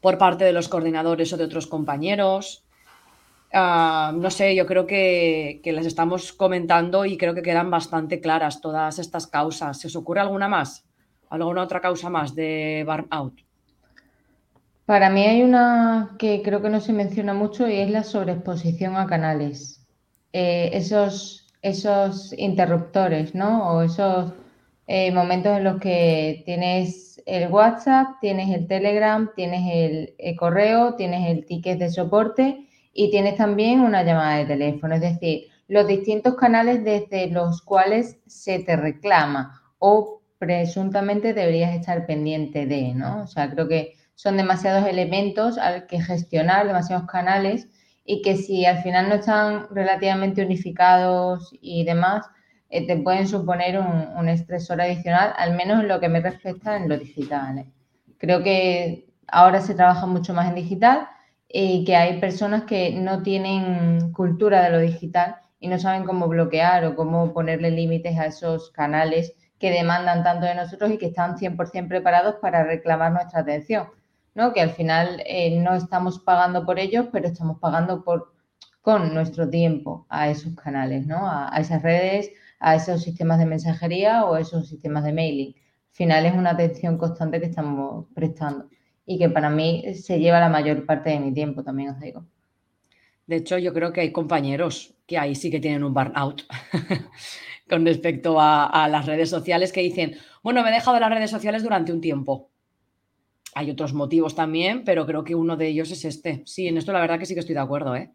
por 0.00 0.16
parte 0.16 0.44
de 0.44 0.52
los 0.52 0.68
coordinadores 0.68 1.32
o 1.32 1.36
de 1.36 1.44
otros 1.44 1.66
compañeros. 1.66 2.64
Ah, 3.52 4.12
no 4.14 4.30
sé, 4.30 4.54
yo 4.54 4.66
creo 4.66 4.86
que, 4.86 5.60
las 5.64 5.86
estamos 5.86 6.32
comentando 6.32 7.04
y 7.04 7.16
creo 7.16 7.34
que 7.34 7.42
quedan 7.42 7.70
bastante 7.70 8.20
claras 8.20 8.60
todas 8.60 8.98
estas 8.98 9.26
causas. 9.26 9.78
¿Se 9.78 9.88
os 9.88 9.96
ocurre 9.96 10.20
alguna 10.20 10.48
más? 10.48 10.84
¿Alguna 11.30 11.62
otra 11.62 11.80
causa 11.80 12.10
más 12.10 12.34
de 12.34 12.84
burnout? 12.86 13.47
Para 14.88 15.10
mí 15.10 15.22
hay 15.22 15.42
una 15.42 16.16
que 16.18 16.40
creo 16.42 16.62
que 16.62 16.70
no 16.70 16.80
se 16.80 16.94
menciona 16.94 17.34
mucho 17.34 17.68
y 17.68 17.74
es 17.74 17.90
la 17.90 18.04
sobreexposición 18.04 18.96
a 18.96 19.06
canales. 19.06 19.86
Eh, 20.32 20.70
esos, 20.72 21.46
esos 21.60 22.32
interruptores, 22.38 23.34
¿no? 23.34 23.70
O 23.70 23.82
esos 23.82 24.32
eh, 24.86 25.12
momentos 25.12 25.58
en 25.58 25.64
los 25.64 25.78
que 25.78 26.42
tienes 26.46 27.22
el 27.26 27.52
WhatsApp, 27.52 28.12
tienes 28.22 28.48
el 28.48 28.66
Telegram, 28.66 29.30
tienes 29.36 30.14
el 30.16 30.36
correo, 30.36 30.94
tienes 30.94 31.28
el 31.28 31.44
ticket 31.44 31.78
de 31.78 31.90
soporte 31.90 32.66
y 32.94 33.10
tienes 33.10 33.36
también 33.36 33.80
una 33.80 34.04
llamada 34.04 34.38
de 34.38 34.46
teléfono, 34.46 34.94
es 34.94 35.02
decir, 35.02 35.48
los 35.66 35.86
distintos 35.86 36.34
canales 36.36 36.82
desde 36.82 37.26
los 37.26 37.60
cuales 37.60 38.16
se 38.26 38.60
te 38.60 38.74
reclama 38.74 39.60
o 39.80 40.22
presuntamente 40.38 41.34
deberías 41.34 41.76
estar 41.76 42.06
pendiente 42.06 42.64
de, 42.64 42.94
¿no? 42.94 43.24
O 43.24 43.26
sea, 43.26 43.50
creo 43.50 43.68
que 43.68 43.97
son 44.18 44.36
demasiados 44.36 44.84
elementos 44.88 45.58
al 45.58 45.86
que 45.86 46.02
gestionar, 46.02 46.66
demasiados 46.66 47.06
canales 47.06 47.68
y 48.04 48.20
que 48.20 48.36
si 48.36 48.66
al 48.66 48.82
final 48.82 49.08
no 49.08 49.14
están 49.14 49.68
relativamente 49.70 50.44
unificados 50.44 51.54
y 51.60 51.84
demás, 51.84 52.26
eh, 52.68 52.84
te 52.84 52.96
pueden 52.96 53.28
suponer 53.28 53.78
un, 53.78 54.08
un, 54.16 54.28
estresor 54.28 54.80
adicional, 54.80 55.34
al 55.36 55.54
menos 55.54 55.82
en 55.82 55.86
lo 55.86 56.00
que 56.00 56.08
me 56.08 56.20
respecta 56.20 56.76
en 56.76 56.88
lo 56.88 56.98
digital. 56.98 57.58
¿eh? 57.58 57.70
Creo 58.18 58.42
que 58.42 59.06
ahora 59.28 59.60
se 59.60 59.76
trabaja 59.76 60.06
mucho 60.06 60.34
más 60.34 60.48
en 60.48 60.56
digital 60.56 61.06
y 61.48 61.84
que 61.84 61.94
hay 61.94 62.18
personas 62.18 62.64
que 62.64 62.90
no 62.90 63.22
tienen 63.22 64.12
cultura 64.12 64.64
de 64.64 64.70
lo 64.70 64.80
digital 64.80 65.36
y 65.60 65.68
no 65.68 65.78
saben 65.78 66.02
cómo 66.02 66.26
bloquear 66.26 66.84
o 66.86 66.96
cómo 66.96 67.32
ponerle 67.32 67.70
límites 67.70 68.18
a 68.18 68.26
esos 68.26 68.72
canales 68.72 69.32
que 69.60 69.70
demandan 69.70 70.24
tanto 70.24 70.46
de 70.46 70.56
nosotros 70.56 70.90
y 70.90 70.98
que 70.98 71.06
están 71.06 71.36
100% 71.36 71.86
preparados 71.86 72.34
para 72.40 72.64
reclamar 72.64 73.12
nuestra 73.12 73.42
atención, 73.42 73.86
¿no? 74.34 74.52
Que 74.52 74.60
al 74.60 74.70
final 74.70 75.22
eh, 75.26 75.58
no 75.60 75.74
estamos 75.74 76.18
pagando 76.18 76.64
por 76.64 76.78
ellos, 76.78 77.06
pero 77.12 77.28
estamos 77.28 77.58
pagando 77.58 78.04
por, 78.04 78.32
con 78.82 79.14
nuestro 79.14 79.48
tiempo 79.48 80.06
a 80.08 80.30
esos 80.30 80.54
canales, 80.54 81.06
¿no? 81.06 81.26
A, 81.28 81.54
a 81.54 81.60
esas 81.60 81.82
redes, 81.82 82.30
a 82.60 82.74
esos 82.74 83.02
sistemas 83.02 83.38
de 83.38 83.46
mensajería 83.46 84.24
o 84.24 84.36
esos 84.36 84.68
sistemas 84.68 85.04
de 85.04 85.12
mailing. 85.12 85.54
Al 85.56 85.94
final 85.94 86.26
es 86.26 86.34
una 86.34 86.50
atención 86.50 86.96
constante 86.98 87.40
que 87.40 87.46
estamos 87.46 88.06
prestando 88.14 88.68
y 89.04 89.18
que 89.18 89.30
para 89.30 89.50
mí 89.50 89.94
se 89.94 90.20
lleva 90.20 90.38
la 90.38 90.48
mayor 90.48 90.84
parte 90.84 91.10
de 91.10 91.18
mi 91.18 91.32
tiempo, 91.32 91.64
también 91.64 91.90
os 91.90 92.00
digo. 92.00 92.24
De 93.26 93.36
hecho, 93.36 93.58
yo 93.58 93.74
creo 93.74 93.92
que 93.92 94.00
hay 94.00 94.10
compañeros 94.10 94.94
que 95.06 95.18
ahí 95.18 95.34
sí 95.34 95.50
que 95.50 95.60
tienen 95.60 95.84
un 95.84 95.92
burnout 95.92 96.44
con 97.68 97.84
respecto 97.84 98.38
a, 98.40 98.88
las 98.90 99.04
redes 99.04 99.28
sociales 99.28 99.70
que 99.70 99.82
dicen, 99.82 100.16
bueno, 100.42 100.62
me 100.62 100.70
he 100.70 100.72
dejado 100.72 100.94
de 100.94 101.00
las 101.00 101.10
redes 101.10 101.30
sociales 101.30 101.62
durante 101.62 101.92
un 101.92 102.00
tiempo. 102.00 102.50
Hay 103.58 103.72
otros 103.72 103.92
motivos 103.92 104.36
también, 104.36 104.84
pero 104.84 105.04
creo 105.04 105.24
que 105.24 105.34
uno 105.34 105.56
de 105.56 105.66
ellos 105.66 105.90
es 105.90 106.04
este. 106.04 106.42
Sí, 106.46 106.68
en 106.68 106.78
esto 106.78 106.92
la 106.92 107.00
verdad 107.00 107.18
que 107.18 107.26
sí 107.26 107.34
que 107.34 107.40
estoy 107.40 107.56
de 107.56 107.60
acuerdo, 107.60 107.96
¿eh? 107.96 108.12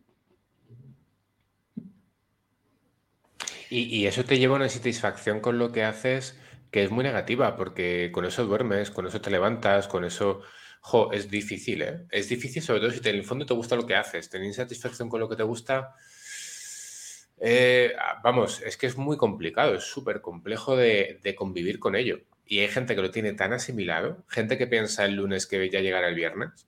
Y, 3.69 4.05
eso 4.05 4.23
te 4.23 4.39
lleva 4.39 4.53
a 4.53 4.59
una 4.59 4.69
satisfacción 4.69 5.41
con 5.41 5.57
lo 5.57 5.73
que 5.73 5.83
haces 5.83 6.39
que 6.71 6.83
es 6.83 6.91
muy 6.91 7.03
negativa, 7.03 7.57
porque 7.57 8.09
con 8.13 8.23
eso 8.23 8.45
duermes, 8.45 8.89
con 8.89 9.05
eso 9.05 9.19
te 9.19 9.31
levantas, 9.31 9.89
con 9.89 10.05
eso 10.05 10.41
Jo, 10.79 11.11
es 11.11 11.29
difícil, 11.29 11.81
¿eh? 11.81 12.05
Es 12.09 12.29
difícil, 12.29 12.61
sobre 12.61 12.79
todo 12.79 12.91
si 12.91 12.99
en 12.99 13.15
el 13.15 13.25
fondo 13.25 13.45
te 13.45 13.53
gusta 13.53 13.75
lo 13.75 13.85
que 13.85 13.95
haces, 13.95 14.29
tener 14.29 14.53
satisfacción 14.53 15.09
con 15.09 15.19
lo 15.19 15.27
que 15.27 15.35
te 15.35 15.43
gusta. 15.43 15.93
Eh, 17.41 17.91
vamos, 18.23 18.61
es 18.61 18.77
que 18.77 18.87
es 18.87 18.95
muy 18.95 19.17
complicado, 19.17 19.75
es 19.75 19.83
súper 19.83 20.21
complejo 20.21 20.77
de, 20.77 21.35
convivir 21.37 21.79
con 21.79 21.95
ello. 21.97 22.21
Y 22.45 22.59
hay 22.59 22.67
gente 22.67 22.95
que 22.95 23.01
lo 23.01 23.11
tiene 23.11 23.33
tan 23.33 23.53
asimilado, 23.53 24.23
gente 24.27 24.57
que 24.57 24.67
piensa 24.67 25.05
el 25.05 25.15
lunes 25.15 25.47
que 25.47 25.69
ya 25.69 25.79
llegará 25.79 26.09
el 26.09 26.15
viernes. 26.15 26.67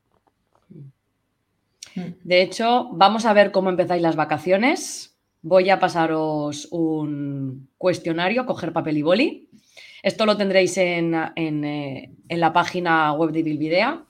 De 1.96 2.42
hecho, 2.42 2.90
vamos 2.92 3.26
a 3.26 3.34
ver 3.34 3.52
cómo 3.52 3.70
empezáis 3.70 4.02
las 4.02 4.16
vacaciones, 4.16 5.16
voy 5.42 5.70
a 5.70 5.80
pasaros 5.80 6.68
un 6.72 7.70
cuestionario, 7.78 8.46
coger 8.46 8.74
papel 8.74 8.98
y 8.98 9.02
boli. 9.02 9.50
Esto 10.04 10.26
lo 10.26 10.36
tendréis 10.38 10.78
en, 10.78 11.14
eh, 11.36 12.12
la 12.30 12.52
página 12.52 13.14
web 13.14 13.32
de 13.32 13.44
Bilvidea. 13.44 14.04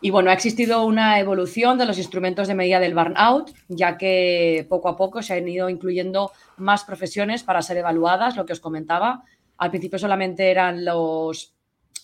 Y 0.00 0.10
bueno, 0.10 0.30
ha 0.30 0.32
existido 0.32 0.84
una 0.84 1.20
evolución 1.20 1.78
de 1.78 1.86
los 1.86 1.96
instrumentos 1.98 2.48
de 2.48 2.54
medida 2.54 2.80
del 2.80 2.94
burnout, 2.94 3.52
ya 3.68 3.96
que 3.96 4.66
poco 4.68 4.88
a 4.88 4.96
poco 4.96 5.22
se 5.22 5.34
han 5.34 5.46
ido 5.46 5.70
incluyendo 5.70 6.32
más 6.56 6.82
profesiones 6.84 7.44
para 7.44 7.62
ser 7.62 7.76
evaluadas, 7.76 8.36
lo 8.36 8.44
que 8.44 8.52
os 8.52 8.60
comentaba. 8.60 9.22
Al 9.58 9.70
principio 9.70 9.98
solamente 9.98 10.50
eran 10.50 10.84
los, 10.84 11.54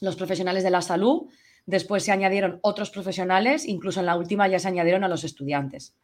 los 0.00 0.16
profesionales 0.16 0.62
de 0.62 0.70
la 0.70 0.82
salud, 0.82 1.28
después 1.66 2.04
se 2.04 2.12
añadieron 2.12 2.60
otros 2.62 2.90
profesionales, 2.90 3.66
incluso 3.66 4.00
en 4.00 4.06
la 4.06 4.16
última 4.16 4.48
ya 4.48 4.58
se 4.58 4.68
añadieron 4.68 5.04
a 5.04 5.08
los 5.08 5.24
estudiantes. 5.24 5.94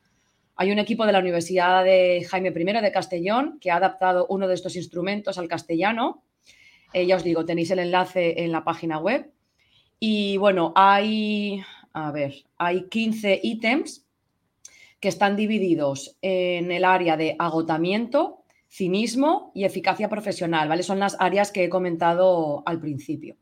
Hay 0.56 0.70
un 0.70 0.78
equipo 0.78 1.04
de 1.04 1.12
la 1.12 1.18
Universidad 1.18 1.82
de 1.84 2.24
Jaime 2.30 2.50
I 2.50 2.82
de 2.82 2.92
Castellón 2.92 3.58
que 3.60 3.70
ha 3.70 3.76
adaptado 3.76 4.26
uno 4.28 4.46
de 4.46 4.54
estos 4.54 4.76
instrumentos 4.76 5.36
al 5.36 5.48
castellano. 5.48 6.22
Eh, 6.92 7.06
ya 7.06 7.16
os 7.16 7.24
digo, 7.24 7.44
tenéis 7.44 7.72
el 7.72 7.80
enlace 7.80 8.44
en 8.44 8.52
la 8.52 8.62
página 8.62 8.98
web. 8.98 9.32
Y 9.98 10.36
bueno, 10.36 10.72
hay, 10.76 11.60
a 11.92 12.12
ver, 12.12 12.44
hay 12.56 12.88
15 12.88 13.40
ítems 13.42 14.06
que 15.00 15.08
están 15.08 15.34
divididos 15.34 16.16
en 16.22 16.70
el 16.70 16.84
área 16.84 17.16
de 17.16 17.34
agotamiento, 17.38 18.43
cinismo 18.74 19.52
y 19.54 19.64
eficacia 19.64 20.08
profesional, 20.08 20.68
¿vale? 20.68 20.82
Son 20.82 20.98
las 20.98 21.16
áreas 21.20 21.52
que 21.52 21.62
he 21.62 21.68
comentado 21.68 22.64
al 22.66 22.80
principio. 22.80 23.36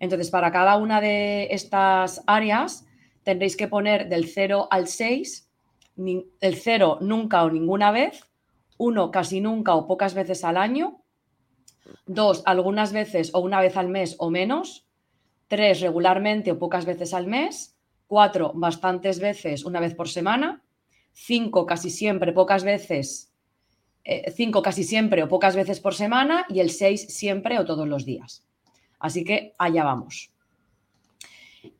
Entonces, 0.00 0.30
para 0.30 0.50
cada 0.50 0.76
una 0.76 1.00
de 1.00 1.46
estas 1.52 2.24
áreas 2.26 2.84
tendréis 3.22 3.56
que 3.56 3.68
poner 3.68 4.08
del 4.08 4.26
0 4.26 4.66
al 4.68 4.88
6, 4.88 5.48
el 6.40 6.56
0 6.56 6.98
nunca 7.02 7.44
o 7.44 7.50
ninguna 7.50 7.92
vez, 7.92 8.24
1 8.78 9.12
casi 9.12 9.40
nunca 9.40 9.76
o 9.76 9.86
pocas 9.86 10.14
veces 10.14 10.42
al 10.42 10.56
año, 10.56 11.02
2 12.06 12.42
algunas 12.44 12.92
veces 12.92 13.30
o 13.34 13.40
una 13.40 13.60
vez 13.60 13.76
al 13.76 13.88
mes 13.88 14.16
o 14.18 14.28
menos, 14.28 14.88
3 15.46 15.82
regularmente 15.82 16.50
o 16.50 16.58
pocas 16.58 16.84
veces 16.84 17.14
al 17.14 17.28
mes, 17.28 17.76
4 18.08 18.52
bastantes 18.54 19.20
veces 19.20 19.64
una 19.64 19.78
vez 19.78 19.94
por 19.94 20.08
semana, 20.08 20.64
5 21.12 21.64
casi 21.64 21.90
siempre, 21.90 22.32
pocas 22.32 22.64
veces, 22.64 23.27
5 24.04 24.58
eh, 24.58 24.62
casi 24.62 24.84
siempre 24.84 25.22
o 25.22 25.28
pocas 25.28 25.56
veces 25.56 25.80
por 25.80 25.94
semana 25.94 26.46
y 26.48 26.60
el 26.60 26.70
6 26.70 27.14
siempre 27.14 27.58
o 27.58 27.64
todos 27.64 27.86
los 27.86 28.04
días. 28.04 28.44
Así 28.98 29.24
que 29.24 29.54
allá 29.58 29.84
vamos. 29.84 30.30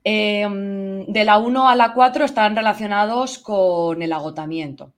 Em, 0.05 1.07
de 1.07 1.25
la 1.25 1.39
1 1.39 1.69
a 1.69 1.77
la 1.77 1.95
4 1.95 2.25
están 2.25 2.57
relacionados 2.57 3.39
con 3.39 4.03
el 4.03 4.13
agotamiento. 4.13 4.93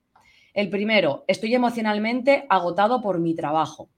El 0.53 0.69
primero, 0.69 1.25
estoy 1.29 1.55
emocionalmente 1.55 2.47
agotado 2.49 3.01
por 3.01 3.21
mi 3.21 3.35
trabajo. 3.35 3.89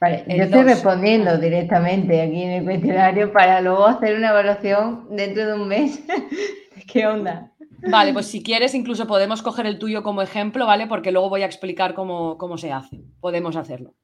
Vale, 0.00 0.24
yo 0.28 0.44
estoy 0.44 0.62
respondiendo 0.62 1.38
directamente 1.38 2.22
aquí 2.22 2.42
en 2.42 2.50
el 2.50 2.64
cuestionario 2.64 3.32
para 3.32 3.60
luego 3.60 3.86
hacer 3.86 4.16
una 4.16 4.30
evaluación 4.30 5.08
dentro 5.10 5.46
de 5.46 5.54
un 5.54 5.66
mes. 5.66 6.00
¿Qué 6.92 7.06
onda? 7.06 7.52
Vale, 7.88 8.12
pues 8.12 8.26
si 8.26 8.42
quieres, 8.42 8.74
incluso 8.74 9.06
podemos 9.06 9.42
coger 9.42 9.66
el 9.66 9.78
tuyo 9.78 10.02
como 10.02 10.22
ejemplo, 10.22 10.66
¿vale? 10.66 10.86
Porque 10.86 11.10
luego 11.12 11.28
voy 11.28 11.42
a 11.42 11.46
explicar 11.46 11.94
cómo, 11.94 12.38
cómo 12.38 12.58
se 12.58 12.72
hace. 12.72 13.00
Podemos 13.20 13.56
hacerlo. 13.56 13.94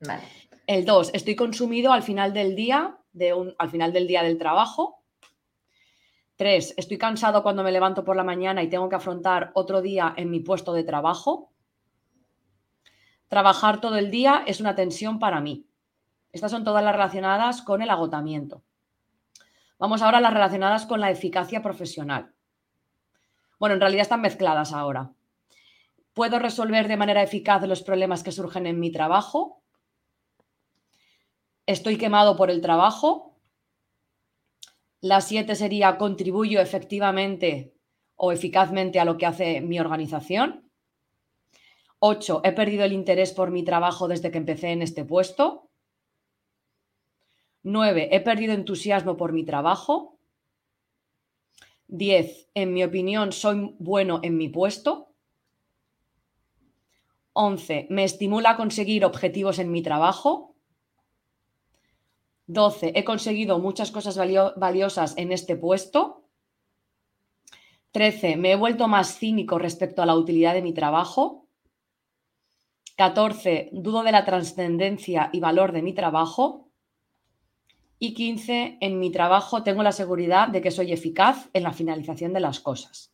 Vale. 0.00 0.22
El 0.66 0.86
2, 0.86 1.10
estoy 1.12 1.36
consumido 1.36 1.92
al 1.92 2.02
final 2.02 2.32
del 2.32 2.56
día, 2.56 2.96
de 3.12 3.34
un, 3.34 3.54
al 3.58 3.70
final 3.70 3.92
del 3.92 4.06
día 4.06 4.22
del 4.22 4.38
trabajo. 4.38 5.02
3, 6.36 6.74
estoy 6.76 6.98
cansado 6.98 7.42
cuando 7.42 7.62
me 7.62 7.70
levanto 7.70 8.04
por 8.04 8.16
la 8.16 8.24
mañana 8.24 8.62
y 8.62 8.68
tengo 8.68 8.88
que 8.88 8.96
afrontar 8.96 9.52
otro 9.54 9.82
día 9.82 10.14
en 10.16 10.30
mi 10.30 10.40
puesto 10.40 10.72
de 10.72 10.84
trabajo. 10.84 11.52
Trabajar 13.28 13.80
todo 13.80 13.96
el 13.96 14.10
día 14.10 14.44
es 14.46 14.60
una 14.60 14.74
tensión 14.74 15.18
para 15.18 15.40
mí. 15.40 15.66
Estas 16.32 16.50
son 16.50 16.64
todas 16.64 16.84
las 16.84 16.94
relacionadas 16.94 17.62
con 17.62 17.82
el 17.82 17.90
agotamiento. 17.90 18.62
Vamos 19.78 20.02
ahora 20.02 20.18
a 20.18 20.20
las 20.20 20.32
relacionadas 20.32 20.86
con 20.86 21.00
la 21.00 21.10
eficacia 21.10 21.62
profesional. 21.62 22.34
Bueno, 23.58 23.74
en 23.74 23.80
realidad 23.80 24.02
están 24.02 24.20
mezcladas 24.20 24.72
ahora. 24.72 25.12
¿Puedo 26.12 26.38
resolver 26.38 26.86
de 26.86 26.96
manera 26.96 27.22
eficaz 27.22 27.62
los 27.66 27.82
problemas 27.82 28.22
que 28.22 28.32
surgen 28.32 28.66
en 28.66 28.78
mi 28.78 28.92
trabajo? 28.92 29.62
Estoy 31.66 31.96
quemado 31.96 32.36
por 32.36 32.50
el 32.50 32.60
trabajo. 32.60 33.36
La 35.00 35.20
7 35.20 35.54
sería 35.54 35.98
contribuyo 35.98 36.60
efectivamente 36.60 37.74
o 38.16 38.32
eficazmente 38.32 39.00
a 39.00 39.04
lo 39.04 39.16
que 39.16 39.26
hace 39.26 39.60
mi 39.60 39.80
organización. 39.80 40.63
8. 42.06 42.42
He 42.44 42.52
perdido 42.52 42.84
el 42.84 42.92
interés 42.92 43.32
por 43.32 43.50
mi 43.50 43.62
trabajo 43.62 44.08
desde 44.08 44.30
que 44.30 44.36
empecé 44.36 44.72
en 44.72 44.82
este 44.82 45.06
puesto. 45.06 45.70
9. 47.62 48.10
He 48.12 48.20
perdido 48.20 48.52
entusiasmo 48.52 49.16
por 49.16 49.32
mi 49.32 49.42
trabajo. 49.42 50.18
10. 51.88 52.50
En 52.52 52.74
mi 52.74 52.84
opinión, 52.84 53.32
soy 53.32 53.74
bueno 53.78 54.20
en 54.22 54.36
mi 54.36 54.50
puesto. 54.50 55.14
11. 57.32 57.86
Me 57.88 58.04
estimula 58.04 58.50
a 58.50 58.56
conseguir 58.58 59.06
objetivos 59.06 59.58
en 59.58 59.72
mi 59.72 59.80
trabajo. 59.80 60.54
12. 62.48 62.92
He 62.96 63.04
conseguido 63.04 63.58
muchas 63.60 63.90
cosas 63.90 64.18
valiosas 64.56 65.14
en 65.16 65.32
este 65.32 65.56
puesto. 65.56 66.22
13. 67.92 68.36
Me 68.36 68.52
he 68.52 68.56
vuelto 68.56 68.88
más 68.88 69.16
cínico 69.16 69.58
respecto 69.58 70.02
a 70.02 70.06
la 70.06 70.16
utilidad 70.16 70.52
de 70.52 70.60
mi 70.60 70.74
trabajo. 70.74 71.43
14. 72.96 73.70
Dudo 73.72 74.02
de 74.02 74.12
la 74.12 74.24
trascendencia 74.24 75.30
y 75.32 75.40
valor 75.40 75.72
de 75.72 75.82
mi 75.82 75.92
trabajo. 75.92 76.68
Y 77.98 78.14
15. 78.14 78.78
En 78.80 78.98
mi 78.98 79.10
trabajo 79.10 79.62
tengo 79.62 79.82
la 79.82 79.92
seguridad 79.92 80.48
de 80.48 80.60
que 80.60 80.70
soy 80.70 80.92
eficaz 80.92 81.48
en 81.52 81.62
la 81.62 81.72
finalización 81.72 82.32
de 82.32 82.40
las 82.40 82.60
cosas. 82.60 83.12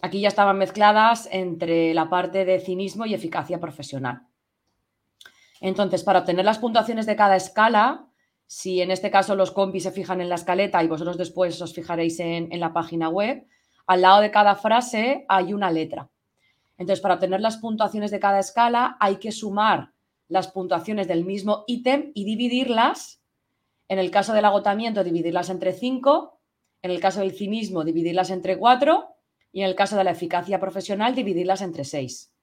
Aquí 0.00 0.20
ya 0.20 0.28
estaban 0.28 0.58
mezcladas 0.58 1.28
entre 1.30 1.94
la 1.94 2.10
parte 2.10 2.44
de 2.44 2.58
cinismo 2.58 3.06
y 3.06 3.14
eficacia 3.14 3.60
profesional. 3.60 4.26
Entonces, 5.60 6.02
para 6.02 6.20
obtener 6.20 6.44
las 6.44 6.58
puntuaciones 6.58 7.06
de 7.06 7.14
cada 7.14 7.36
escala, 7.36 8.08
si 8.48 8.82
en 8.82 8.90
este 8.90 9.12
caso 9.12 9.36
los 9.36 9.52
compis 9.52 9.84
se 9.84 9.92
fijan 9.92 10.20
en 10.20 10.28
la 10.28 10.34
escaleta 10.34 10.82
y 10.82 10.88
vosotros 10.88 11.16
después 11.16 11.60
os 11.62 11.72
fijaréis 11.72 12.18
en, 12.18 12.52
en 12.52 12.58
la 12.58 12.72
página 12.72 13.08
web, 13.08 13.46
al 13.86 14.02
lado 14.02 14.20
de 14.20 14.32
cada 14.32 14.56
frase 14.56 15.24
hay 15.28 15.52
una 15.52 15.70
letra. 15.70 16.10
Entonces, 16.82 17.00
para 17.00 17.14
obtener 17.14 17.40
las 17.40 17.58
puntuaciones 17.58 18.10
de 18.10 18.18
cada 18.18 18.40
escala 18.40 18.96
hay 18.98 19.18
que 19.18 19.30
sumar 19.30 19.92
las 20.26 20.48
puntuaciones 20.48 21.06
del 21.06 21.24
mismo 21.24 21.62
ítem 21.68 22.10
y 22.12 22.24
dividirlas. 22.24 23.22
En 23.86 24.00
el 24.00 24.10
caso 24.10 24.32
del 24.32 24.46
agotamiento, 24.46 25.04
dividirlas 25.04 25.48
entre 25.48 25.74
5. 25.74 26.40
En 26.82 26.90
el 26.90 26.98
caso 26.98 27.20
del 27.20 27.36
cinismo, 27.36 27.84
dividirlas 27.84 28.30
entre 28.30 28.58
4. 28.58 29.14
Y 29.52 29.60
en 29.60 29.68
el 29.68 29.76
caso 29.76 29.96
de 29.96 30.02
la 30.02 30.10
eficacia 30.10 30.58
profesional, 30.58 31.14
dividirlas 31.14 31.62
entre 31.62 31.84
6. 31.84 32.34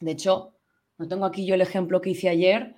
De 0.00 0.10
hecho, 0.10 0.54
no 0.98 1.06
tengo 1.06 1.24
aquí 1.24 1.46
yo 1.46 1.54
el 1.54 1.60
ejemplo 1.60 2.00
que 2.00 2.10
hice 2.10 2.28
ayer, 2.28 2.74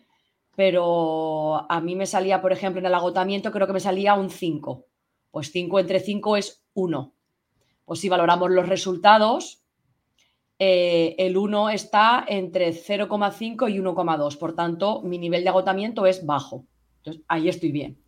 pero 0.56 1.64
a 1.72 1.80
mí 1.80 1.96
me 1.96 2.04
salía, 2.04 2.42
por 2.42 2.52
ejemplo, 2.52 2.80
en 2.80 2.86
el 2.86 2.94
agotamiento, 2.94 3.50
creo 3.50 3.66
que 3.66 3.72
me 3.72 3.80
salía 3.80 4.12
un 4.12 4.28
5. 4.28 4.84
Pues 5.30 5.50
5 5.50 5.78
entre 5.78 6.00
5 6.00 6.36
es 6.36 6.62
1. 6.74 7.14
Pues 7.86 8.00
si 8.00 8.10
valoramos 8.10 8.50
los 8.50 8.68
resultados, 8.68 9.63
eh, 10.58 11.16
el 11.18 11.36
1 11.36 11.70
está 11.70 12.24
entre 12.26 12.70
0,5 12.72 13.70
y 13.70 13.78
1,2. 13.78 14.38
Por 14.38 14.54
tanto, 14.54 15.02
mi 15.02 15.18
nivel 15.18 15.42
de 15.42 15.50
agotamiento 15.50 16.06
es 16.06 16.24
bajo. 16.24 16.64
Entonces, 16.98 17.22
ahí 17.28 17.48
estoy 17.48 17.72
bien. 17.72 17.98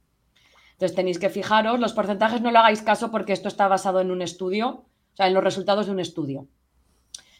Entonces, 0.72 0.94
tenéis 0.94 1.18
que 1.18 1.30
fijaros, 1.30 1.80
los 1.80 1.92
porcentajes 1.92 2.40
no 2.40 2.50
le 2.50 2.58
hagáis 2.58 2.82
caso 2.82 3.10
porque 3.10 3.32
esto 3.32 3.48
está 3.48 3.66
basado 3.66 4.00
en 4.00 4.10
un 4.10 4.22
estudio, 4.22 4.68
o 4.68 5.16
sea, 5.16 5.26
en 5.26 5.34
los 5.34 5.42
resultados 5.42 5.86
de 5.86 5.92
un 5.92 6.00
estudio. 6.00 6.46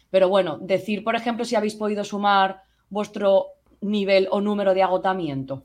Pero 0.09 0.29
bueno, 0.29 0.57
decir, 0.59 1.03
por 1.03 1.15
ejemplo, 1.15 1.45
si 1.45 1.55
habéis 1.55 1.75
podido 1.75 2.03
sumar 2.03 2.63
vuestro 2.89 3.47
nivel 3.81 4.27
o 4.31 4.41
número 4.41 4.73
de 4.73 4.81
agotamiento. 4.81 5.63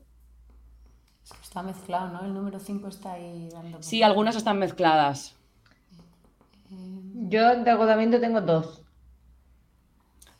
Está 1.41 1.63
mezclado, 1.63 2.09
¿no? 2.09 2.25
El 2.25 2.33
número 2.33 2.59
5 2.59 2.87
está 2.87 3.13
ahí 3.13 3.49
dando. 3.51 3.81
Sí, 3.81 4.03
algunas 4.03 4.35
están 4.35 4.59
mezcladas. 4.59 5.35
Yo 6.69 7.63
de 7.63 7.71
agotamiento 7.71 8.19
tengo 8.19 8.41
dos. 8.41 8.82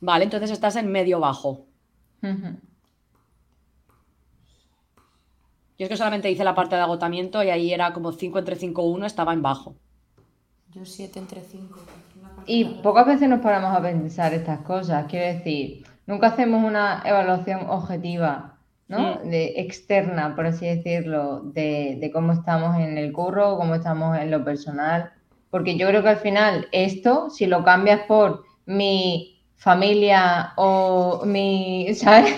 Vale, 0.04 0.26
entonces 0.26 0.52
estás 0.52 0.76
en 0.76 0.92
medio 0.92 1.22
bajo. 1.22 1.66
Yo 2.22 2.28
es 5.78 5.88
que 5.88 5.96
solamente 5.96 6.30
hice 6.30 6.44
la 6.44 6.54
parte 6.54 6.76
de 6.76 6.82
agotamiento 6.82 7.42
y 7.42 7.50
ahí 7.50 7.74
era 7.74 7.94
como 7.94 8.12
5 8.12 8.40
entre 8.40 8.58
5, 8.58 8.84
1, 8.84 9.06
estaba 9.06 9.32
en 9.32 9.42
bajo. 9.42 9.78
Yo 10.72 10.84
7 10.84 11.20
entre 11.20 11.40
5. 11.40 11.80
Y 12.46 12.66
pocas 12.84 13.08
veces 13.08 13.30
nos 13.30 13.40
paramos 13.40 13.74
a 13.74 13.82
pensar 13.82 14.34
estas 14.34 14.60
cosas. 14.60 15.06
Quiero 15.08 15.38
decir, 15.38 15.86
nunca 16.06 16.28
hacemos 16.28 16.66
una 16.66 17.02
evaluación 17.06 17.70
objetiva, 17.70 18.58
¿no? 18.90 19.20
De, 19.24 19.54
externa, 19.56 20.36
por 20.36 20.48
así 20.48 20.66
decirlo, 20.66 21.44
de, 21.44 21.98
de 22.02 22.12
cómo 22.12 22.34
estamos 22.34 22.78
en 22.78 22.98
el 22.98 23.14
curro, 23.14 23.56
cómo 23.56 23.76
estamos 23.76 24.18
en 24.18 24.32
lo 24.32 24.44
personal. 24.44 25.14
Porque 25.50 25.78
yo 25.78 25.88
creo 25.88 26.04
que 26.04 26.10
al 26.10 26.18
final 26.18 26.68
esto, 26.74 27.30
si 27.30 27.46
lo 27.46 27.64
cambias 27.64 28.02
por 28.02 28.44
mi 28.66 29.33
familia 29.64 30.52
o 30.58 31.24
mi, 31.26 31.94
¿sabes? 31.96 32.36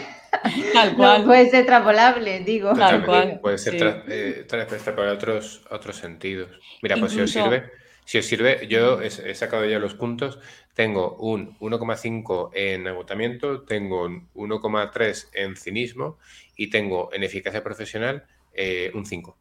Tal 0.73 0.95
cual. 0.95 1.21
No 1.21 1.25
puede 1.25 1.49
ser 1.49 1.61
extrapolable, 1.61 2.41
digo. 2.41 2.73
Tal 2.73 3.03
cual. 3.03 3.39
Puede 3.41 3.57
ser 3.57 4.03
eh, 4.07 4.45
extrapolable 4.47 5.11
a 5.11 5.15
otros, 5.15 5.65
otros 5.71 5.95
sentidos. 5.97 6.51
Mira, 6.83 6.97
pues 6.97 7.13
si 7.13 7.21
os 7.21 7.31
sirve, 7.31 7.71
si 8.05 8.19
os 8.19 8.25
sirve, 8.25 8.67
yo 8.67 9.01
he, 9.01 9.33
sacado 9.33 9.65
ya 9.65 9.79
los 9.79 9.95
puntos. 9.95 10.37
Tengo 10.75 11.15
un 11.15 11.57
1,5 11.59 12.51
en 12.53 12.87
agotamiento, 12.87 13.63
tengo 13.63 14.03
un 14.03 14.29
1,3 14.35 15.29
en 15.33 15.55
cinismo 15.55 16.19
y 16.55 16.69
tengo 16.69 17.09
en 17.11 17.23
eficacia 17.23 17.63
profesional 17.63 18.25
eh, 18.53 18.91
un 18.93 19.05
5. 19.05 19.37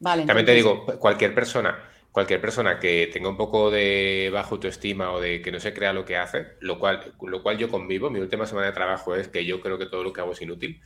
Vale, 0.00 0.24
También 0.24 0.46
te 0.46 0.54
digo, 0.54 0.84
cualquier 0.98 1.34
persona 1.34 1.78
cualquier 2.18 2.40
persona 2.40 2.80
que 2.80 3.08
tenga 3.12 3.28
un 3.28 3.36
poco 3.36 3.70
de 3.70 4.28
baja 4.32 4.50
autoestima 4.50 5.12
o 5.12 5.20
de 5.20 5.40
que 5.40 5.52
no 5.52 5.60
se 5.60 5.72
crea 5.72 5.92
lo 5.92 6.04
que 6.04 6.16
hace, 6.16 6.48
lo 6.58 6.80
cual, 6.80 7.14
lo 7.22 7.44
cual 7.44 7.58
yo 7.58 7.68
convivo, 7.68 8.10
mi 8.10 8.18
última 8.18 8.44
semana 8.44 8.66
de 8.66 8.72
trabajo 8.72 9.14
es 9.14 9.28
que 9.28 9.44
yo 9.44 9.60
creo 9.60 9.78
que 9.78 9.86
todo 9.86 10.02
lo 10.02 10.12
que 10.12 10.20
hago 10.20 10.32
es 10.32 10.42
inútil. 10.42 10.80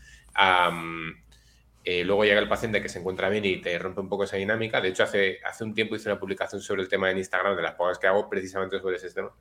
Eh, 1.85 2.05
luego 2.05 2.27
llega 2.27 2.39
el 2.39 2.51
paciente 2.51 2.83
que 2.83 2.91
se 2.91 2.99
encuentra 2.99 3.31
bien 3.31 3.47
y 3.47 3.63
te 3.63 3.79
rompe 3.79 4.03
un 4.03 4.11
poco 4.11 4.25
esa 4.25 4.37
dinámica. 4.37 4.83
De 4.83 4.89
hecho, 4.89 5.05
hace, 5.05 5.39
hace 5.43 5.65
un 5.65 5.73
tiempo 5.73 5.97
hice 5.97 6.11
una 6.11 6.21
publicación 6.21 6.61
sobre 6.61 6.83
el 6.83 6.89
tema 6.89 7.11
en 7.11 7.17
Instagram 7.17 7.57
de 7.57 7.63
las 7.63 7.77
pocas 7.77 7.99
que 7.99 8.09
hago 8.09 8.29
precisamente 8.29 8.79
sobre 8.79 8.97
ese 8.97 9.11
tema. 9.11 9.33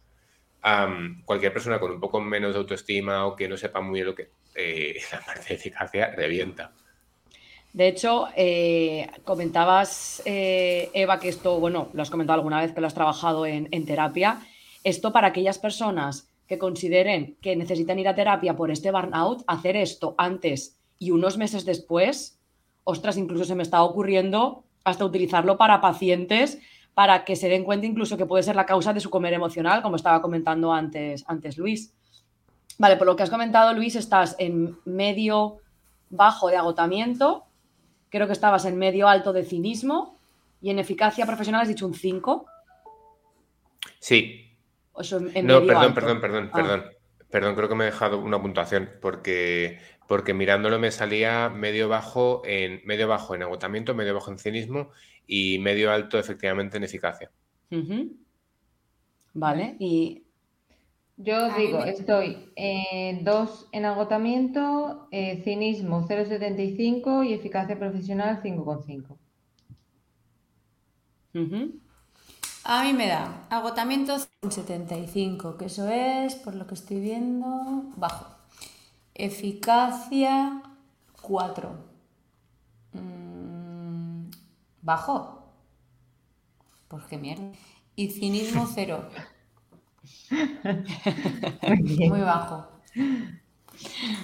cualquier 1.26 1.52
persona 1.52 1.78
con 1.78 1.92
un 1.92 2.00
poco 2.00 2.22
menos 2.22 2.54
de 2.54 2.60
autoestima 2.60 3.26
o 3.26 3.36
que 3.36 3.50
no 3.50 3.58
sepa 3.58 3.82
muy 3.82 3.96
bien 3.96 4.06
lo 4.06 4.16
que 4.16 4.32
eh, 4.56 4.96
la 5.12 5.20
parte 5.20 5.50
de 5.50 5.56
eficacia 5.56 6.16
revienta. 6.16 6.72
De 7.74 7.88
hecho, 7.88 8.28
eh, 8.36 9.09
comentabas, 9.24 10.22
eh, 10.26 10.89
Eva, 10.93 11.19
que 11.19 11.30
esto, 11.30 11.59
bueno, 11.59 11.89
lo 11.93 12.01
has 12.01 12.09
comentado 12.09 12.39
alguna 12.39 12.59
vez 12.59 12.74
que 12.74 12.82
lo 12.82 12.88
has 12.88 12.93
trabajado 12.93 13.45
en, 13.45 13.86
terapia. 13.86 14.41
Esto 14.84 15.13
para 15.13 15.28
aquellas 15.28 15.57
personas 15.57 16.28
que 16.47 16.57
consideren 16.57 17.38
que 17.41 17.55
necesitan 17.55 17.97
ir 17.97 18.09
a 18.09 18.15
terapia 18.15 18.57
por 18.57 18.72
este 18.72 18.91
burnout, 18.91 19.43
hacer 19.47 19.78
esto 19.78 20.15
antes 20.17 20.78
y 20.99 21.11
unos 21.11 21.38
meses 21.38 21.63
después, 21.63 22.39
ostras, 22.84 23.15
incluso 23.15 23.45
se 23.45 23.55
me 23.55 23.63
está 23.63 23.84
ocurriendo 23.84 24.65
hasta 24.84 25.05
utilizarlo 25.05 25.57
para 25.57 25.80
pacientes 25.80 26.59
para 26.93 27.24
que 27.24 27.38
se 27.38 27.47
den 27.47 27.63
cuenta 27.63 27.86
incluso 27.86 28.17
que 28.17 28.26
puede 28.26 28.43
ser 28.43 28.57
la 28.57 28.65
causa 28.65 28.91
de 28.91 28.99
su 28.99 29.09
comer 29.09 29.34
emocional, 29.34 29.82
como 29.82 29.95
estaba 29.95 30.22
comentando 30.22 30.74
antes, 30.74 31.24
antes 31.26 31.57
Luis. 31.57 31.93
Vale, 32.78 32.97
por 32.97 33.07
lo 33.07 33.15
que 33.15 33.24
has 33.24 33.30
comentado, 33.30 33.74
Luis, 33.74 33.95
estás 33.95 34.36
en 34.39 34.78
medio 34.84 35.59
bajo 36.09 36.49
de 36.49 36.57
agotamiento 36.57 37.45
creo 38.12 38.28
que 38.28 38.34
estabas 38.34 38.66
en 38.66 38.78
medio 38.78 39.07
alto 39.07 39.34
de 39.34 39.43
cinismo 39.43 40.20
y 40.62 40.70
en 40.70 40.78
eficacia 40.78 41.26
profesional 41.26 41.62
has 41.62 41.68
dicho 41.68 41.88
un 41.88 41.95
5. 41.95 42.45
Sí. 43.99 44.53
no, 45.43 45.66
perdón, 45.66 45.93
perdón, 45.95 46.22
perdón, 46.22 46.49
ah. 46.53 46.55
perdón. 46.55 46.84
Perdón, 47.32 47.55
creo 47.55 47.70
que 47.70 47.76
me 47.76 47.86
he 47.86 47.91
dejado 47.91 48.20
una 48.20 48.41
puntuación 48.41 48.89
porque, 49.01 49.80
porque 50.05 50.34
mirándolo 50.34 50.80
me 50.80 50.91
salía 50.91 51.47
medio 51.47 51.88
bajo 51.88 52.41
en 52.43 52.82
medio 52.84 53.07
bajo 53.07 53.34
en 53.34 53.43
agotamiento, 53.43 53.95
medio 53.95 54.14
bajo 54.14 54.32
en 54.32 54.38
cinismo 54.38 54.89
y 55.26 55.57
medio 55.59 55.93
alto 55.93 56.20
efectivamente 56.20 56.76
en 56.76 56.84
eficacia. 56.84 57.32
Vale, 59.34 59.78
y 59.80 60.24
yo 61.24 61.53
digo, 61.55 61.84
estoy 61.84 62.34
2 62.34 62.55
eh, 62.55 63.24
en 63.72 63.86
agotamiento, 63.86 65.07
eh, 65.11 65.41
cinismo 65.43 66.07
0,75 66.07 67.28
y 67.28 67.34
eficacia 67.34 67.78
profesional 67.78 68.41
5,5. 68.41 69.17
A 72.63 72.84
mí 72.84 72.93
me 72.93 73.07
da 73.07 73.47
agotamiento 73.49 74.17
75, 74.19 75.57
que 75.57 75.65
eso 75.65 75.89
es, 75.89 76.36
por 76.36 76.55
lo 76.55 76.67
que 76.67 76.74
estoy 76.76 76.99
viendo, 76.99 77.84
bajo. 77.97 78.26
Eficacia 79.13 80.61
4. 81.22 81.69
Mm, 82.93 84.30
bajo. 84.82 85.53
Pues 86.88 87.05
qué 87.05 87.17
mierda. 87.17 87.51
Y 87.95 88.09
cinismo 88.09 88.67
0. 88.74 89.07
Muy, 92.09 92.22
bajo. 92.22 92.68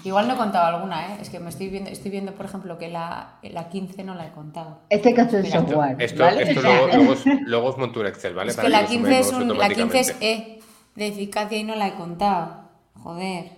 Igual 0.03 0.27
no 0.27 0.35
he 0.35 0.37
contado 0.37 0.75
alguna, 0.75 1.07
¿eh? 1.07 1.17
Es 1.21 1.29
que 1.29 1.39
me 1.39 1.49
estoy 1.49 1.69
viendo, 1.69 1.89
estoy 1.89 2.11
viendo, 2.11 2.33
por 2.33 2.45
ejemplo, 2.45 2.77
que 2.77 2.89
la, 2.89 3.39
la 3.41 3.69
15 3.69 4.03
no 4.03 4.13
la 4.13 4.27
he 4.27 4.31
contado. 4.31 4.81
Este 4.89 5.13
caso 5.13 5.37
es 5.39 5.49
software. 5.49 5.95
Esto, 5.99 6.27
esto 6.27 6.61
luego, 6.93 7.15
luego, 7.45 7.67
os 7.67 7.77
monto 7.77 7.99
un 7.99 8.07
Excel, 8.07 8.33
¿vale? 8.35 8.51
Es 8.51 8.57
que 8.57 8.69
la 8.69 8.85
15, 8.85 9.19
es 9.19 9.31
la 9.33 9.69
15 9.69 9.99
es 9.99 10.15
E 10.21 10.59
de 10.95 11.07
eficacia 11.07 11.57
y 11.57 11.63
no 11.63 11.75
la 11.75 11.87
he 11.87 11.93
contado. 11.95 12.69
Joder. 12.95 13.57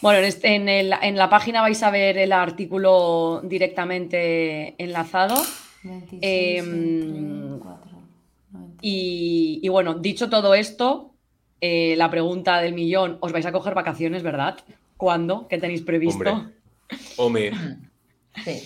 Bueno, 0.00 0.26
en, 0.42 0.68
el, 0.68 0.94
en, 1.02 1.16
la 1.16 1.28
página 1.28 1.60
vais 1.60 1.82
a 1.82 1.90
ver 1.90 2.18
el 2.18 2.32
artículo 2.32 3.40
directamente 3.44 4.74
enlazado. 4.82 5.34
26, 5.82 6.22
eh, 6.22 6.62
y, 8.80 9.60
y, 9.62 9.68
bueno, 9.68 9.94
dicho 9.94 10.28
todo 10.28 10.54
esto, 10.54 11.14
eh, 11.60 11.94
la 11.96 12.10
pregunta 12.10 12.60
del 12.60 12.74
millón, 12.74 13.18
¿os 13.20 13.32
vais 13.32 13.46
a 13.46 13.52
coger 13.52 13.74
vacaciones, 13.74 14.22
verdad? 14.22 14.58
¿Cuándo? 14.96 15.48
¿Qué 15.48 15.58
tenéis 15.58 15.82
previsto? 15.82 16.50
Hombre. 17.16 17.52
Sí. 18.44 18.62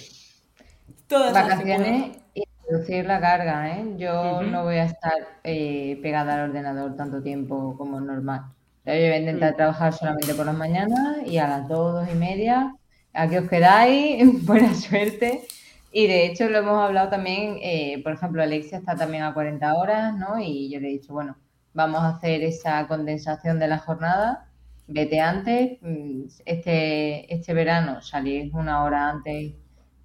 Todas 1.06 1.32
vacaciones 1.32 2.18
y 2.34 2.44
reducir 2.68 3.04
la 3.04 3.20
carga, 3.20 3.76
¿eh? 3.76 3.84
Yo 3.96 4.42
no 4.42 4.64
voy 4.64 4.76
a 4.76 4.84
estar 4.84 5.40
eh, 5.44 5.98
pegada 6.02 6.34
al 6.34 6.50
ordenador 6.50 6.96
tanto 6.96 7.22
tiempo 7.22 7.76
como 7.76 8.00
normal. 8.00 8.42
Yo 8.84 8.92
voy 8.92 9.02
a 9.02 9.18
intentar 9.18 9.52
mm. 9.52 9.56
trabajar 9.56 9.92
solamente 9.92 10.34
por 10.34 10.46
las 10.46 10.56
mañanas 10.56 11.18
y 11.26 11.38
a 11.38 11.48
las 11.48 11.68
dos, 11.68 11.94
dos 11.94 12.08
y 12.12 12.16
media. 12.16 12.74
Aquí 13.12 13.36
os 13.36 13.48
quedáis, 13.48 14.44
buena 14.46 14.74
suerte. 14.74 15.46
Y 15.92 16.06
de 16.06 16.26
hecho 16.26 16.48
lo 16.48 16.58
hemos 16.58 16.82
hablado 16.82 17.10
también, 17.10 17.58
eh, 17.62 18.00
por 18.02 18.14
ejemplo, 18.14 18.42
Alexia 18.42 18.78
está 18.78 18.96
también 18.96 19.24
a 19.24 19.34
40 19.34 19.74
horas, 19.74 20.16
¿no? 20.16 20.40
Y 20.40 20.70
yo 20.70 20.80
le 20.80 20.88
he 20.88 20.92
dicho, 20.92 21.12
bueno, 21.12 21.36
vamos 21.74 22.00
a 22.00 22.10
hacer 22.10 22.42
esa 22.42 22.86
condensación 22.88 23.58
de 23.58 23.68
la 23.68 23.78
jornada. 23.78 24.48
Vete 24.86 25.20
antes, 25.20 25.78
mm, 25.82 26.24
este, 26.44 27.32
este 27.34 27.54
verano 27.54 28.02
salís 28.02 28.52
una 28.52 28.84
hora 28.84 29.10
antes 29.10 29.54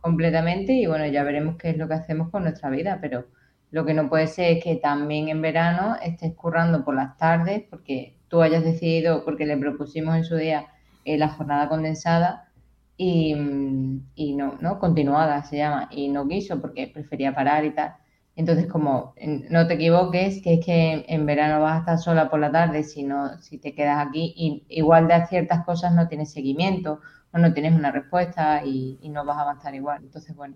completamente 0.02 0.74
y 0.74 0.86
bueno, 0.86 1.06
ya 1.08 1.24
veremos 1.24 1.58
qué 1.58 1.72
es 1.72 1.78
lo 1.78 1.88
que 1.88 1.96
hacemos 1.96 2.30
con 2.30 2.44
nuestra 2.44 2.70
vida, 2.70 3.00
pero 3.02 3.28
lo 3.72 3.86
que 3.86 3.94
no 3.94 4.10
puede 4.10 4.28
ser 4.28 4.58
es 4.58 4.64
que 4.64 4.76
también 4.78 5.28
en 5.30 5.42
verano 5.42 5.98
estés 6.02 6.34
currando 6.36 6.86
por 6.86 6.96
las 6.96 7.18
tardes 7.18 7.64
porque 7.70 8.18
tú 8.30 8.42
hayas 8.42 8.64
decidido, 8.64 9.26
porque 9.26 9.46
le 9.46 9.58
propusimos 9.58 10.16
en 10.16 10.24
su 10.24 10.36
día 10.36 10.68
eh, 11.06 11.18
la 11.18 11.30
jornada 11.30 11.68
condensada 11.70 12.50
y, 12.98 13.36
mm, 13.36 14.12
y 14.16 14.36
no, 14.36 14.58
no, 14.62 14.80
continuada 14.80 15.44
se 15.44 15.58
llama, 15.58 15.90
y 15.92 16.10
no 16.10 16.28
quiso 16.28 16.60
porque 16.62 16.88
prefería 16.88 17.34
parar 17.36 17.66
y 17.66 17.72
tal. 17.74 17.96
Entonces, 18.38 18.68
como 18.68 19.16
no 19.50 19.66
te 19.66 19.74
equivoques, 19.74 20.44
que 20.44 20.54
es 20.54 20.66
que 20.66 21.06
en 21.08 21.26
verano 21.26 21.60
vas 21.60 21.78
a 21.78 21.80
estar 21.80 21.98
sola 21.98 22.30
por 22.30 22.40
la 22.40 22.52
tarde, 22.52 22.84
si, 22.84 23.04
si 23.42 23.58
te 23.58 23.74
quedas 23.74 24.08
aquí, 24.08 24.32
y 24.38 24.64
igual 24.70 25.08
de 25.08 25.26
ciertas 25.26 25.66
cosas 25.66 25.92
no 25.96 26.08
tienes 26.08 26.34
seguimiento 26.34 27.02
o 27.34 27.40
no 27.40 27.52
tienes 27.52 27.74
una 27.74 27.92
respuesta 27.92 28.64
y, 28.64 29.00
no 29.10 29.26
vas 29.26 29.38
a 29.38 29.42
avanzar 29.42 29.74
igual. 29.74 30.04
Entonces, 30.04 30.36
bueno, 30.36 30.56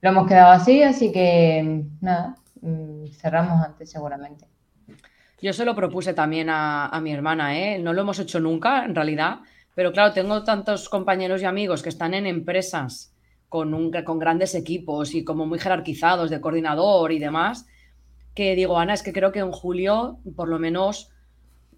lo 0.00 0.08
hemos 0.08 0.26
quedado 0.26 0.50
así, 0.50 0.82
así 0.82 1.12
que 1.12 1.84
nada, 2.00 2.36
mm, 2.62 3.08
cerramos 3.08 3.66
antes 3.66 3.90
seguramente. 3.90 4.46
Yo 5.42 5.52
se 5.52 5.66
lo 5.66 5.74
propuse 5.74 6.14
también 6.14 6.48
a, 6.48 6.86
a 6.86 7.02
mi 7.02 7.12
hermana, 7.12 7.54
¿eh? 7.54 7.78
no 7.78 7.92
lo 7.92 8.00
hemos 8.00 8.18
hecho 8.18 8.40
nunca, 8.40 8.86
en 8.86 8.94
realidad, 8.94 9.40
pero 9.74 9.92
claro, 9.92 10.14
tengo 10.14 10.42
tantos 10.42 10.88
compañeros 10.88 11.42
y 11.42 11.44
amigos 11.44 11.82
que 11.82 11.90
están 11.90 12.14
en 12.14 12.26
empresas 12.26 13.09
con, 13.50 13.74
un, 13.74 13.92
con 14.04 14.18
grandes 14.18 14.54
equipos 14.54 15.14
y 15.14 15.24
como 15.24 15.44
muy 15.44 15.58
jerarquizados 15.58 16.30
de 16.30 16.40
coordinador 16.40 17.12
y 17.12 17.18
demás, 17.18 17.66
que 18.34 18.54
digo, 18.54 18.78
Ana, 18.78 18.94
es 18.94 19.02
que 19.02 19.12
creo 19.12 19.32
que 19.32 19.40
en 19.40 19.50
julio, 19.50 20.20
por 20.36 20.48
lo 20.48 20.58
menos, 20.60 21.10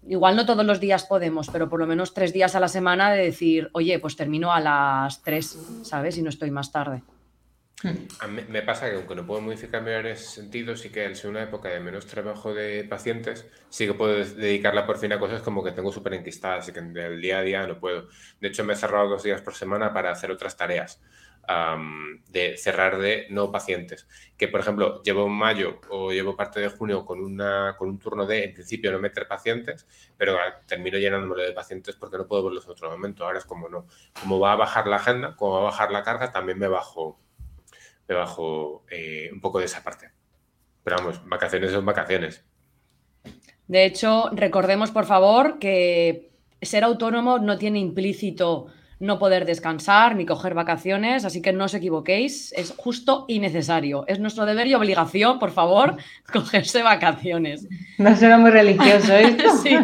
igual 0.07 0.35
no 0.35 0.45
todos 0.45 0.65
los 0.65 0.79
días 0.79 1.05
podemos, 1.05 1.49
pero 1.49 1.67
por 1.69 1.79
lo 1.79 1.87
menos 1.87 2.13
tres 2.13 2.31
días 2.31 2.55
a 2.55 2.59
la 2.59 2.67
semana 2.67 3.11
de 3.11 3.23
decir, 3.23 3.69
oye, 3.73 3.97
pues 3.97 4.15
termino 4.15 4.53
a 4.53 4.59
las 4.59 5.23
tres, 5.23 5.57
¿sabes? 5.81 6.17
Y 6.17 6.21
no 6.21 6.29
estoy 6.29 6.51
más 6.51 6.71
tarde. 6.71 7.01
A 8.19 8.27
mí 8.27 8.41
me 8.47 8.61
pasa 8.61 8.89
que 8.89 8.95
aunque 8.95 9.15
no 9.15 9.25
puedo 9.25 9.41
modificar 9.41 9.85
en 9.85 10.05
ese 10.05 10.41
sentido, 10.41 10.77
sí 10.77 10.89
que 10.89 11.05
al 11.05 11.15
ser 11.15 11.31
una 11.31 11.43
época 11.43 11.69
de 11.69 11.79
menos 11.79 12.05
trabajo 12.05 12.53
de 12.53 12.85
pacientes, 12.85 13.47
sí 13.69 13.87
que 13.87 13.93
puedo 13.95 14.23
dedicarla 14.23 14.85
por 14.85 14.99
fin 14.99 15.11
a 15.11 15.19
cosas 15.19 15.41
como 15.41 15.63
que 15.63 15.71
tengo 15.71 15.91
súper 15.91 16.13
enquistadas 16.13 16.69
y 16.69 16.71
que 16.71 16.81
del 16.81 17.19
día 17.19 17.39
a 17.39 17.41
día 17.41 17.67
no 17.67 17.79
puedo. 17.79 18.07
De 18.39 18.49
hecho, 18.49 18.63
me 18.63 18.73
he 18.73 18.75
cerrado 18.75 19.09
dos 19.09 19.23
días 19.23 19.41
por 19.41 19.55
semana 19.55 19.91
para 19.91 20.11
hacer 20.11 20.29
otras 20.29 20.55
tareas 20.55 21.01
de 22.29 22.57
cerrar 22.57 22.97
de 22.97 23.27
no 23.29 23.51
pacientes. 23.51 24.07
Que, 24.37 24.47
por 24.47 24.61
ejemplo, 24.61 25.01
llevo 25.03 25.27
mayo 25.27 25.81
o 25.89 26.11
llevo 26.11 26.35
parte 26.35 26.59
de 26.59 26.69
junio 26.69 27.05
con, 27.05 27.19
una, 27.19 27.75
con 27.77 27.89
un 27.89 27.99
turno 27.99 28.25
de, 28.25 28.45
en 28.45 28.53
principio, 28.53 28.91
no 28.91 28.99
meter 28.99 29.27
pacientes, 29.27 29.85
pero 30.17 30.37
termino 30.65 30.97
llenándome 30.97 31.43
de 31.43 31.51
pacientes 31.51 31.95
porque 31.95 32.17
no 32.17 32.27
puedo 32.27 32.45
verlos 32.45 32.65
en 32.65 32.71
otro 32.71 32.89
momento. 32.89 33.25
Ahora 33.25 33.39
es 33.39 33.45
como 33.45 33.67
no. 33.67 33.87
Como 34.19 34.39
va 34.39 34.53
a 34.53 34.55
bajar 34.55 34.87
la 34.87 34.97
agenda, 34.97 35.35
como 35.35 35.53
va 35.53 35.59
a 35.59 35.63
bajar 35.63 35.91
la 35.91 36.03
carga, 36.03 36.31
también 36.31 36.57
me 36.57 36.67
bajo, 36.67 37.19
me 38.07 38.15
bajo 38.15 38.85
eh, 38.89 39.29
un 39.31 39.41
poco 39.41 39.59
de 39.59 39.65
esa 39.65 39.83
parte. 39.83 40.11
Pero 40.83 40.97
vamos, 40.97 41.21
vacaciones 41.27 41.71
son 41.71 41.85
vacaciones. 41.85 42.45
De 43.67 43.85
hecho, 43.85 44.29
recordemos, 44.33 44.91
por 44.91 45.05
favor, 45.05 45.59
que 45.59 46.31
ser 46.61 46.83
autónomo 46.83 47.39
no 47.39 47.57
tiene 47.57 47.79
implícito 47.79 48.67
no 48.99 49.19
poder 49.19 49.45
descansar 49.45 50.15
ni 50.15 50.25
coger 50.25 50.53
vacaciones, 50.53 51.25
así 51.25 51.41
que 51.41 51.53
no 51.53 51.65
os 51.65 51.73
equivoquéis, 51.73 52.53
es 52.53 52.73
justo 52.77 53.25
y 53.27 53.39
necesario. 53.39 54.05
Es 54.07 54.19
nuestro 54.19 54.45
deber 54.45 54.67
y 54.67 54.73
obligación, 54.75 55.39
por 55.39 55.51
favor, 55.51 55.97
cogerse 56.31 56.83
vacaciones. 56.83 57.67
No 57.97 58.15
será 58.15 58.37
muy 58.37 58.51
religioso 58.51 59.13
esto. 59.13 59.57
sí, 59.63 59.75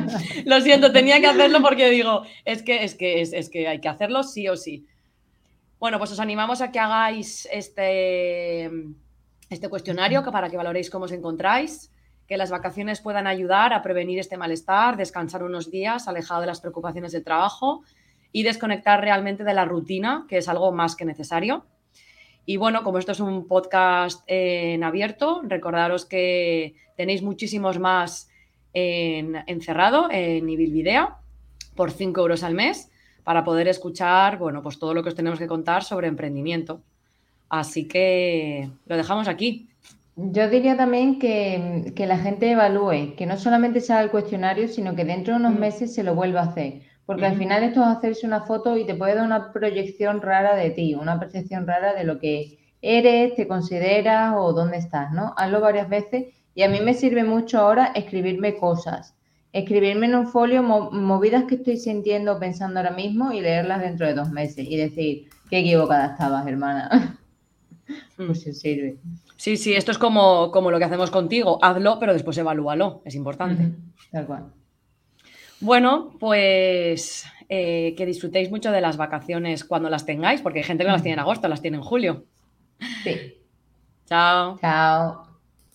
lo 0.45 0.61
siento, 0.61 0.91
tenía 0.91 1.19
que 1.19 1.27
hacerlo 1.27 1.61
porque 1.61 1.89
digo, 1.89 2.23
es 2.45 2.63
que, 2.63 2.83
es 2.83 2.95
que, 2.95 3.21
es, 3.21 3.49
que 3.49 3.67
hay 3.67 3.79
que 3.79 3.89
hacerlo 3.89 4.23
sí 4.23 4.47
o 4.47 4.55
sí. 4.55 4.85
Bueno, 5.79 5.97
pues 5.97 6.11
os 6.11 6.19
animamos 6.19 6.61
a 6.61 6.71
que 6.71 6.79
hagáis 6.79 7.47
este, 7.51 8.69
este 9.49 9.69
cuestionario 9.69 10.23
para 10.23 10.49
que 10.49 10.57
valoréis 10.57 10.89
cómo 10.89 11.05
os 11.05 11.11
encontráis, 11.11 11.91
que 12.27 12.37
las 12.37 12.51
vacaciones 12.51 13.01
puedan 13.01 13.27
ayudar 13.27 13.73
a 13.73 13.81
prevenir 13.81 14.19
este 14.19 14.37
malestar, 14.37 14.97
descansar 14.97 15.41
unos 15.41 15.71
días 15.71 16.07
alejado 16.07 16.41
de 16.41 16.47
las 16.47 16.61
preocupaciones 16.61 17.11
del 17.11 17.23
trabajo 17.23 17.83
y 18.31 18.43
desconectar 18.43 19.01
realmente 19.01 19.43
de 19.43 19.53
la 19.53 19.65
rutina, 19.65 20.25
que 20.27 20.37
es 20.37 20.47
algo 20.47 20.71
más 20.71 20.95
que 20.95 21.05
necesario. 21.05 21.65
Y 22.45 22.57
bueno, 22.57 22.83
como 22.83 22.97
esto 22.97 23.11
es 23.11 23.19
un 23.19 23.47
podcast 23.47 24.23
en 24.27 24.83
abierto, 24.83 25.41
recordaros 25.43 26.05
que 26.05 26.75
tenéis 26.95 27.21
muchísimos 27.21 27.79
más 27.79 28.29
en, 28.73 29.35
encerrado 29.47 30.09
en 30.11 30.49
Ibilvidea 30.49 31.17
por 31.75 31.91
5 31.91 32.19
euros 32.19 32.43
al 32.43 32.55
mes 32.55 32.91
para 33.23 33.43
poder 33.43 33.67
escuchar, 33.67 34.37
bueno, 34.37 34.63
pues 34.63 34.79
todo 34.79 34.93
lo 34.93 35.03
que 35.03 35.09
os 35.09 35.15
tenemos 35.15 35.39
que 35.39 35.47
contar 35.47 35.83
sobre 35.83 36.07
emprendimiento. 36.07 36.81
Así 37.49 37.87
que 37.87 38.69
lo 38.85 38.97
dejamos 38.97 39.27
aquí. 39.27 39.69
Yo 40.15 40.49
diría 40.49 40.75
también 40.75 41.19
que, 41.19 41.93
que 41.95 42.05
la 42.05 42.17
gente 42.17 42.51
evalúe, 42.51 43.15
que 43.15 43.25
no 43.25 43.37
solamente 43.37 43.79
se 43.79 43.93
haga 43.93 44.01
el 44.01 44.11
cuestionario, 44.11 44.67
sino 44.67 44.95
que 44.95 45.05
dentro 45.05 45.33
de 45.33 45.39
unos 45.39 45.53
mm. 45.53 45.59
meses 45.59 45.93
se 45.93 46.03
lo 46.03 46.15
vuelva 46.15 46.41
a 46.41 46.45
hacer 46.45 46.88
porque 47.09 47.25
al 47.25 47.37
final 47.39 47.63
esto 47.63 47.81
es 47.81 47.87
hacerse 47.87 48.27
una 48.27 48.41
foto 48.41 48.77
y 48.77 48.85
te 48.85 48.93
puede 48.93 49.15
dar 49.15 49.25
una 49.25 49.51
proyección 49.51 50.21
rara 50.21 50.55
de 50.55 50.69
ti, 50.69 50.93
una 50.93 51.19
percepción 51.19 51.65
rara 51.65 51.95
de 51.95 52.03
lo 52.03 52.19
que 52.19 52.59
eres, 52.83 53.33
te 53.33 53.47
consideras 53.47 54.35
o 54.37 54.53
dónde 54.53 54.77
estás, 54.77 55.11
¿no? 55.11 55.33
Hazlo 55.35 55.59
varias 55.59 55.89
veces 55.89 56.27
y 56.53 56.61
a 56.61 56.69
mí 56.69 56.81
me 56.81 56.93
sirve 56.93 57.23
mucho 57.23 57.57
ahora 57.57 57.93
escribirme 57.95 58.57
cosas, 58.57 59.15
escribirme 59.53 60.05
en 60.05 60.13
un 60.13 60.27
folio 60.27 60.61
movidas 60.61 61.45
que 61.45 61.55
estoy 61.55 61.77
sintiendo, 61.77 62.37
pensando 62.37 62.79
ahora 62.79 62.91
mismo 62.91 63.31
y 63.31 63.41
leerlas 63.41 63.81
dentro 63.81 64.05
de 64.05 64.13
dos 64.13 64.29
meses 64.29 64.67
y 64.69 64.77
decir, 64.77 65.29
qué 65.49 65.61
equivocada 65.61 66.11
estabas, 66.11 66.45
hermana. 66.45 67.17
pues 68.17 68.41
si 68.41 68.53
sirve. 68.53 68.97
Sí, 69.35 69.57
sí, 69.57 69.73
esto 69.73 69.89
es 69.89 69.97
como, 69.97 70.51
como 70.51 70.69
lo 70.69 70.77
que 70.77 70.85
hacemos 70.85 71.09
contigo, 71.09 71.57
hazlo, 71.63 71.97
pero 71.97 72.13
después 72.13 72.37
evalúalo, 72.37 73.01
es 73.03 73.15
importante. 73.15 73.71
Tal 74.11 74.27
cual. 74.27 74.58
Bueno, 75.61 76.11
pues 76.19 77.25
eh, 77.49 77.93
que 77.97 78.05
disfrutéis 78.05 78.49
mucho 78.49 78.71
de 78.71 78.81
las 78.81 78.97
vacaciones 78.97 79.65
cuando 79.65 79.89
las 79.89 80.05
tengáis, 80.05 80.41
porque 80.41 80.59
hay 80.59 80.65
gente 80.65 80.83
que 80.83 80.87
no 80.87 80.93
las 80.93 81.03
tiene 81.03 81.13
en 81.13 81.19
agosto, 81.19 81.47
las 81.47 81.61
tiene 81.61 81.77
en 81.77 81.83
julio. 81.83 82.25
Sí. 83.03 83.35
Chao. 84.05 84.57
Chao. 84.59 85.28